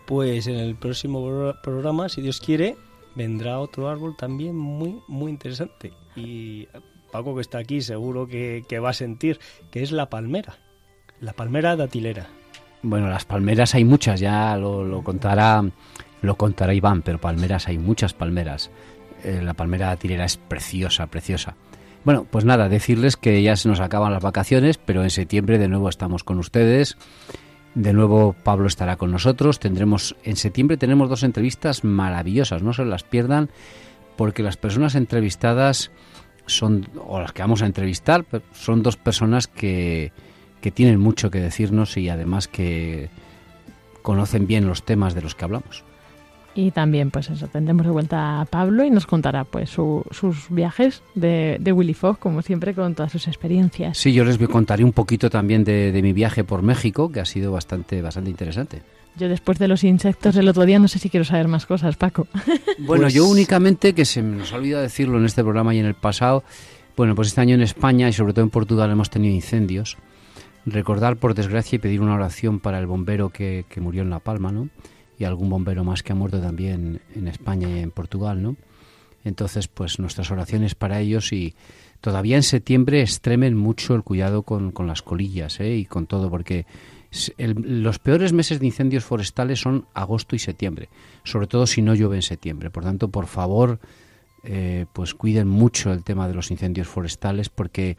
Pues 0.06 0.46
en 0.46 0.58
el 0.58 0.76
próximo 0.76 1.56
programa, 1.64 2.08
si 2.10 2.22
Dios 2.22 2.40
quiere, 2.40 2.76
vendrá 3.16 3.58
otro 3.58 3.90
árbol 3.90 4.16
también 4.16 4.56
muy, 4.56 5.00
muy 5.08 5.32
interesante. 5.32 5.92
Y 6.16 6.68
Paco, 7.12 7.34
que 7.34 7.42
está 7.42 7.58
aquí, 7.58 7.82
seguro 7.82 8.28
que, 8.28 8.64
que 8.70 8.78
va 8.78 8.92
a 8.92 8.94
sentir, 8.94 9.40
que 9.72 9.82
es 9.82 9.92
la 9.92 10.08
palmera. 10.08 10.60
La 11.22 11.34
palmera 11.34 11.76
datilera. 11.76 12.26
Bueno, 12.82 13.08
las 13.08 13.26
palmeras 13.26 13.76
hay 13.76 13.86
muchas, 13.86 14.20
ya 14.20 14.58
lo, 14.58 15.04
contará 15.04 15.64
lo 16.22 16.36
contará 16.36 16.74
Iván, 16.74 17.04
pero 17.04 17.22
palmeras 17.22 17.68
hay 17.68 17.78
muchas 17.78 18.14
palmeras. 18.14 18.72
Eh, 19.24 19.40
la 19.44 19.54
palmera 19.54 19.88
datilera 19.88 20.26
es 20.26 20.38
preciosa, 20.38 21.06
preciosa. 21.08 21.56
Bueno, 22.04 22.26
pues 22.30 22.44
nada, 22.44 22.70
decirles 22.70 23.18
que 23.18 23.44
ya 23.44 23.56
se 23.56 23.70
nos 23.70 23.80
acaban 23.80 24.12
las 24.12 24.24
vacaciones, 24.24 24.80
pero 24.80 25.04
en 25.04 25.12
septiembre 25.12 25.60
de 25.60 25.68
nuevo 25.68 25.90
estamos 25.90 26.24
con 26.24 26.40
ustedes. 26.40 26.98
De 27.76 27.94
nuevo 27.94 28.34
Pablo 28.44 28.66
estará 28.66 28.96
con 28.98 29.12
nosotros. 29.12 29.60
Tendremos 29.60 30.16
en 30.24 30.36
septiembre 30.36 30.78
tenemos 30.78 31.08
dos 31.08 31.22
entrevistas 31.22 31.84
maravillosas, 31.84 32.64
no 32.64 32.74
se 32.74 32.84
las 32.84 33.04
pierdan 33.04 33.52
porque 34.18 34.42
las 34.42 34.58
personas 34.58 34.96
entrevistadas 34.96 35.92
son 36.48 36.90
o 37.06 37.20
las 37.20 37.32
que 37.32 37.44
vamos 37.44 37.62
a 37.62 37.68
entrevistar 37.68 38.26
son 38.54 38.82
dos 38.82 38.98
personas 38.98 39.48
que 39.48 40.12
que 40.62 40.72
tienen 40.72 41.00
mucho 41.00 41.32
que 41.32 41.40
decirnos 41.40 41.98
y 41.98 42.10
además 42.10 42.48
que 42.48 43.10
conocen 44.02 44.48
bien 44.48 44.68
los 44.68 44.84
temas 44.84 45.14
de 45.14 45.22
los 45.22 45.36
que 45.36 45.46
hablamos. 45.46 45.84
Y 46.54 46.72
también, 46.72 47.12
pues 47.12 47.30
eso, 47.30 47.48
tendremos 47.48 47.86
de 47.86 47.92
vuelta 47.92 48.42
a 48.42 48.46
Pablo 48.46 48.84
y 48.84 48.90
nos 48.90 49.06
contará 49.08 49.46
pues 49.46 49.70
sus 49.70 50.50
viajes 50.50 51.02
de, 51.16 51.72
Willy 51.74 51.94
Fogg, 51.94 52.20
como 52.20 52.42
siempre, 52.42 52.74
con 52.74 52.94
todas 52.94 53.12
sus 53.12 53.28
experiencias. 53.28 53.98
Sí, 53.98 54.12
yo 54.12 54.26
les 54.26 54.38
contaré 54.38 54.84
un 54.84 54.92
poquito 54.92 55.30
también 55.30 55.64
de, 55.64 55.98
mi 56.04 56.12
viaje 56.12 56.44
por 56.44 56.62
México, 56.62 57.10
que 57.10 57.22
ha 57.22 57.26
sido 57.26 57.54
bastante, 57.54 58.02
bastante 58.02 58.30
interesante. 58.30 58.82
Yo 59.16 59.30
después 59.30 59.60
de 59.60 59.68
los 59.68 59.84
insectos 59.84 60.36
del 60.36 60.48
otro 60.48 60.66
día 60.66 60.80
no 60.80 60.88
sé 60.88 61.00
si 61.00 61.10
quiero 61.10 61.26
saber 61.26 61.48
más 61.48 61.66
cosas, 61.66 61.96
Paco. 61.96 62.28
Bueno, 62.80 63.08
yo 63.10 63.24
pues 63.24 63.32
únicamente, 63.32 63.94
que 63.94 64.06
se 64.06 64.22
nos 64.22 64.52
ha 64.52 64.58
olvidado 64.58 64.82
decirlo 64.82 65.20
en 65.20 65.26
este 65.26 65.44
programa 65.44 65.74
y 65.74 65.80
en 65.80 65.86
el 65.86 65.94
pasado, 65.94 66.44
bueno, 66.98 67.16
pues 67.16 67.30
este 67.30 67.40
año 67.40 67.56
en 67.56 67.62
España 67.62 68.10
y 68.10 68.14
sobre 68.14 68.34
todo 68.34 68.44
en 68.44 68.50
Portugal 68.50 68.90
hemos 68.90 69.10
tenido 69.10 69.34
incendios 69.34 69.98
recordar 70.66 71.18
por 71.18 71.34
desgracia 71.34 71.76
y 71.76 71.80
pedir 71.80 72.02
una 72.02 72.16
oración 72.16 72.60
para 72.60 72.80
el 72.80 72.88
bombero 72.88 73.30
que, 73.30 73.66
murió 73.78 74.02
en 74.02 74.10
La 74.10 74.20
Palma, 74.20 74.52
¿no? 74.52 74.70
Y 75.18 75.24
algún 75.24 75.50
bombero 75.50 75.84
más 75.84 76.04
que 76.04 76.14
ha 76.14 76.16
muerto 76.16 76.42
también 76.42 77.02
en 77.16 77.28
España 77.28 77.70
y 77.70 77.80
en 77.80 77.92
Portugal, 77.92 78.42
¿no? 78.42 78.56
Entonces, 79.24 79.68
pues 79.68 80.00
nuestras 80.00 80.32
oraciones 80.32 80.74
para 80.74 81.00
ellos 81.00 81.32
y 81.32 81.54
todavía 82.00 82.36
en 82.36 82.44
septiembre 82.44 83.02
extremen 83.02 83.56
mucho 83.56 83.94
el 83.94 84.04
cuidado 84.04 84.42
con, 84.44 84.74
las 84.88 85.04
colillas 85.04 85.60
¿eh? 85.60 85.76
y 85.76 85.86
con 85.86 86.08
todo, 86.08 86.30
porque 86.30 86.66
los 87.38 88.00
peores 88.00 88.34
meses 88.34 88.60
de 88.60 88.66
incendios 88.66 89.04
forestales 89.04 89.60
son 89.60 89.86
agosto 89.94 90.36
y 90.36 90.40
septiembre, 90.40 90.90
sobre 91.24 91.46
todo 91.46 91.68
si 91.68 91.82
no 91.82 91.94
llueve 91.94 92.16
en 92.16 92.22
septiembre. 92.24 92.72
Por 92.72 92.84
tanto, 92.84 93.10
por 93.10 93.28
favor, 93.28 93.80
eh, 94.44 94.86
pues 94.94 95.14
cuiden 95.14 95.48
mucho 95.48 95.92
el 95.94 96.04
tema 96.04 96.28
de 96.28 96.34
los 96.34 96.50
incendios 96.50 96.88
forestales 96.88 97.50
porque 97.50 97.96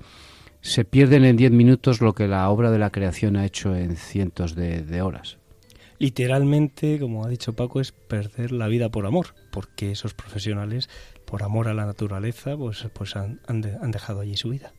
se 0.63 0.85
pierden 0.85 1.25
en 1.25 1.37
diez 1.37 1.51
minutos 1.51 2.01
lo 2.01 2.15
que 2.15 2.29
la 2.29 2.49
obra 2.49 2.71
de 2.71 2.79
la 2.79 2.91
creación 2.91 3.37
ha 3.37 3.45
hecho 3.45 3.77
en 3.77 3.97
cientos 3.97 4.55
de, 4.55 5.03
horas. 5.03 5.39
Literalmente, 5.99 6.99
como 6.99 7.25
ha 7.25 7.29
dicho 7.29 7.55
Paco, 7.55 7.81
es 7.81 7.93
perder 7.93 8.53
la 8.53 8.69
vida 8.69 8.89
por 8.89 9.07
amor, 9.07 9.35
porque 9.51 9.93
esos 9.93 10.15
profesionales, 10.15 10.89
por 11.27 11.43
amor 11.43 11.69
a 11.69 11.75
la 11.75 11.85
naturaleza, 11.85 12.57
pues, 12.57 12.87
pues 12.95 13.17
han, 13.17 13.41
han 13.47 13.91
dejado 13.91 14.21
allí 14.21 14.37
su 14.37 14.49
vida. 14.49 14.73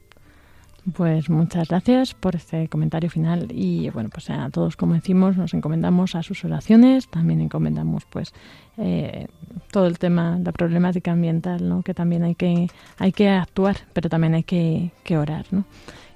Pues 0.92 1.30
muchas 1.30 1.70
gracias 1.70 2.14
por 2.14 2.36
este 2.36 2.68
comentario 2.68 3.10
final 3.10 3.48
y 3.52 3.90
bueno, 3.92 4.10
pues 4.12 4.30
a 4.30 4.50
todos 4.50 4.76
como 4.76 4.96
decimos 4.96 5.38
nos 5.38 5.54
encomendamos 5.54 6.14
a 6.14 6.24
sus 6.24 6.44
oraciones, 6.44 7.08
también 7.08 7.40
encomendamos 7.40 8.04
pues 8.10 8.34
eh, 8.78 9.28
todo 9.72 9.88
el 9.88 9.98
tema, 9.98 10.38
la 10.44 10.52
problemática 10.52 11.14
ambiental, 11.14 11.70
¿no? 11.70 11.84
que 11.84 11.94
también 11.94 12.24
hay 12.24 12.36
que, 12.36 12.68
hay 12.98 13.14
que 13.14 13.30
actuar, 13.30 13.78
pero 13.94 14.10
también 14.10 14.34
hay 14.34 14.44
que, 14.44 14.92
orar. 15.18 15.46
¿no? 15.52 15.64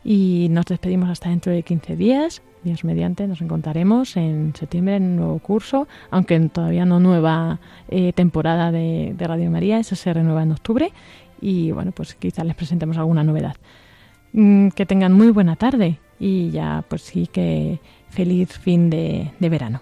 Y 0.04 0.48
nos 0.50 0.66
despedimos 0.66 1.10
hasta 1.10 1.30
dentro 1.30 1.54
de 1.54 1.64
15 1.64 1.96
días, 1.96 2.42
Dios 2.64 2.84
mediante, 2.84 3.26
nos 3.26 3.40
encontraremos 3.40 4.18
en 4.18 4.54
septiembre 4.54 4.98
en 4.98 5.04
un 5.04 5.16
nuevo 5.16 5.40
curso, 5.40 5.88
aunque 6.12 6.38
todavía 6.50 6.84
no 6.84 7.00
nueva 7.00 7.62
eh, 7.88 8.12
temporada 8.12 8.74
de, 8.74 9.14
de 9.18 9.28
Radio 9.28 9.50
María, 9.50 9.80
eso 9.80 9.96
se 9.96 10.14
renueva 10.14 10.44
en 10.44 10.52
octubre 10.52 10.92
y 11.40 11.72
bueno, 11.72 11.94
pues 11.94 12.16
quizás 12.16 12.46
les 12.46 12.56
presentemos 12.56 12.98
alguna 12.98 13.24
novedad. 13.24 13.56
Mm, 14.38 14.68
que 14.70 14.86
tengan 14.86 15.14
muy 15.14 15.32
buena 15.32 15.56
tarde 15.56 15.98
y 16.20 16.52
ya 16.52 16.86
pues 16.88 17.02
sí 17.02 17.26
que 17.26 17.80
feliz 18.12 18.60
fin 18.60 18.92
de, 18.92 19.32
de 19.40 19.50
verano. 19.50 19.82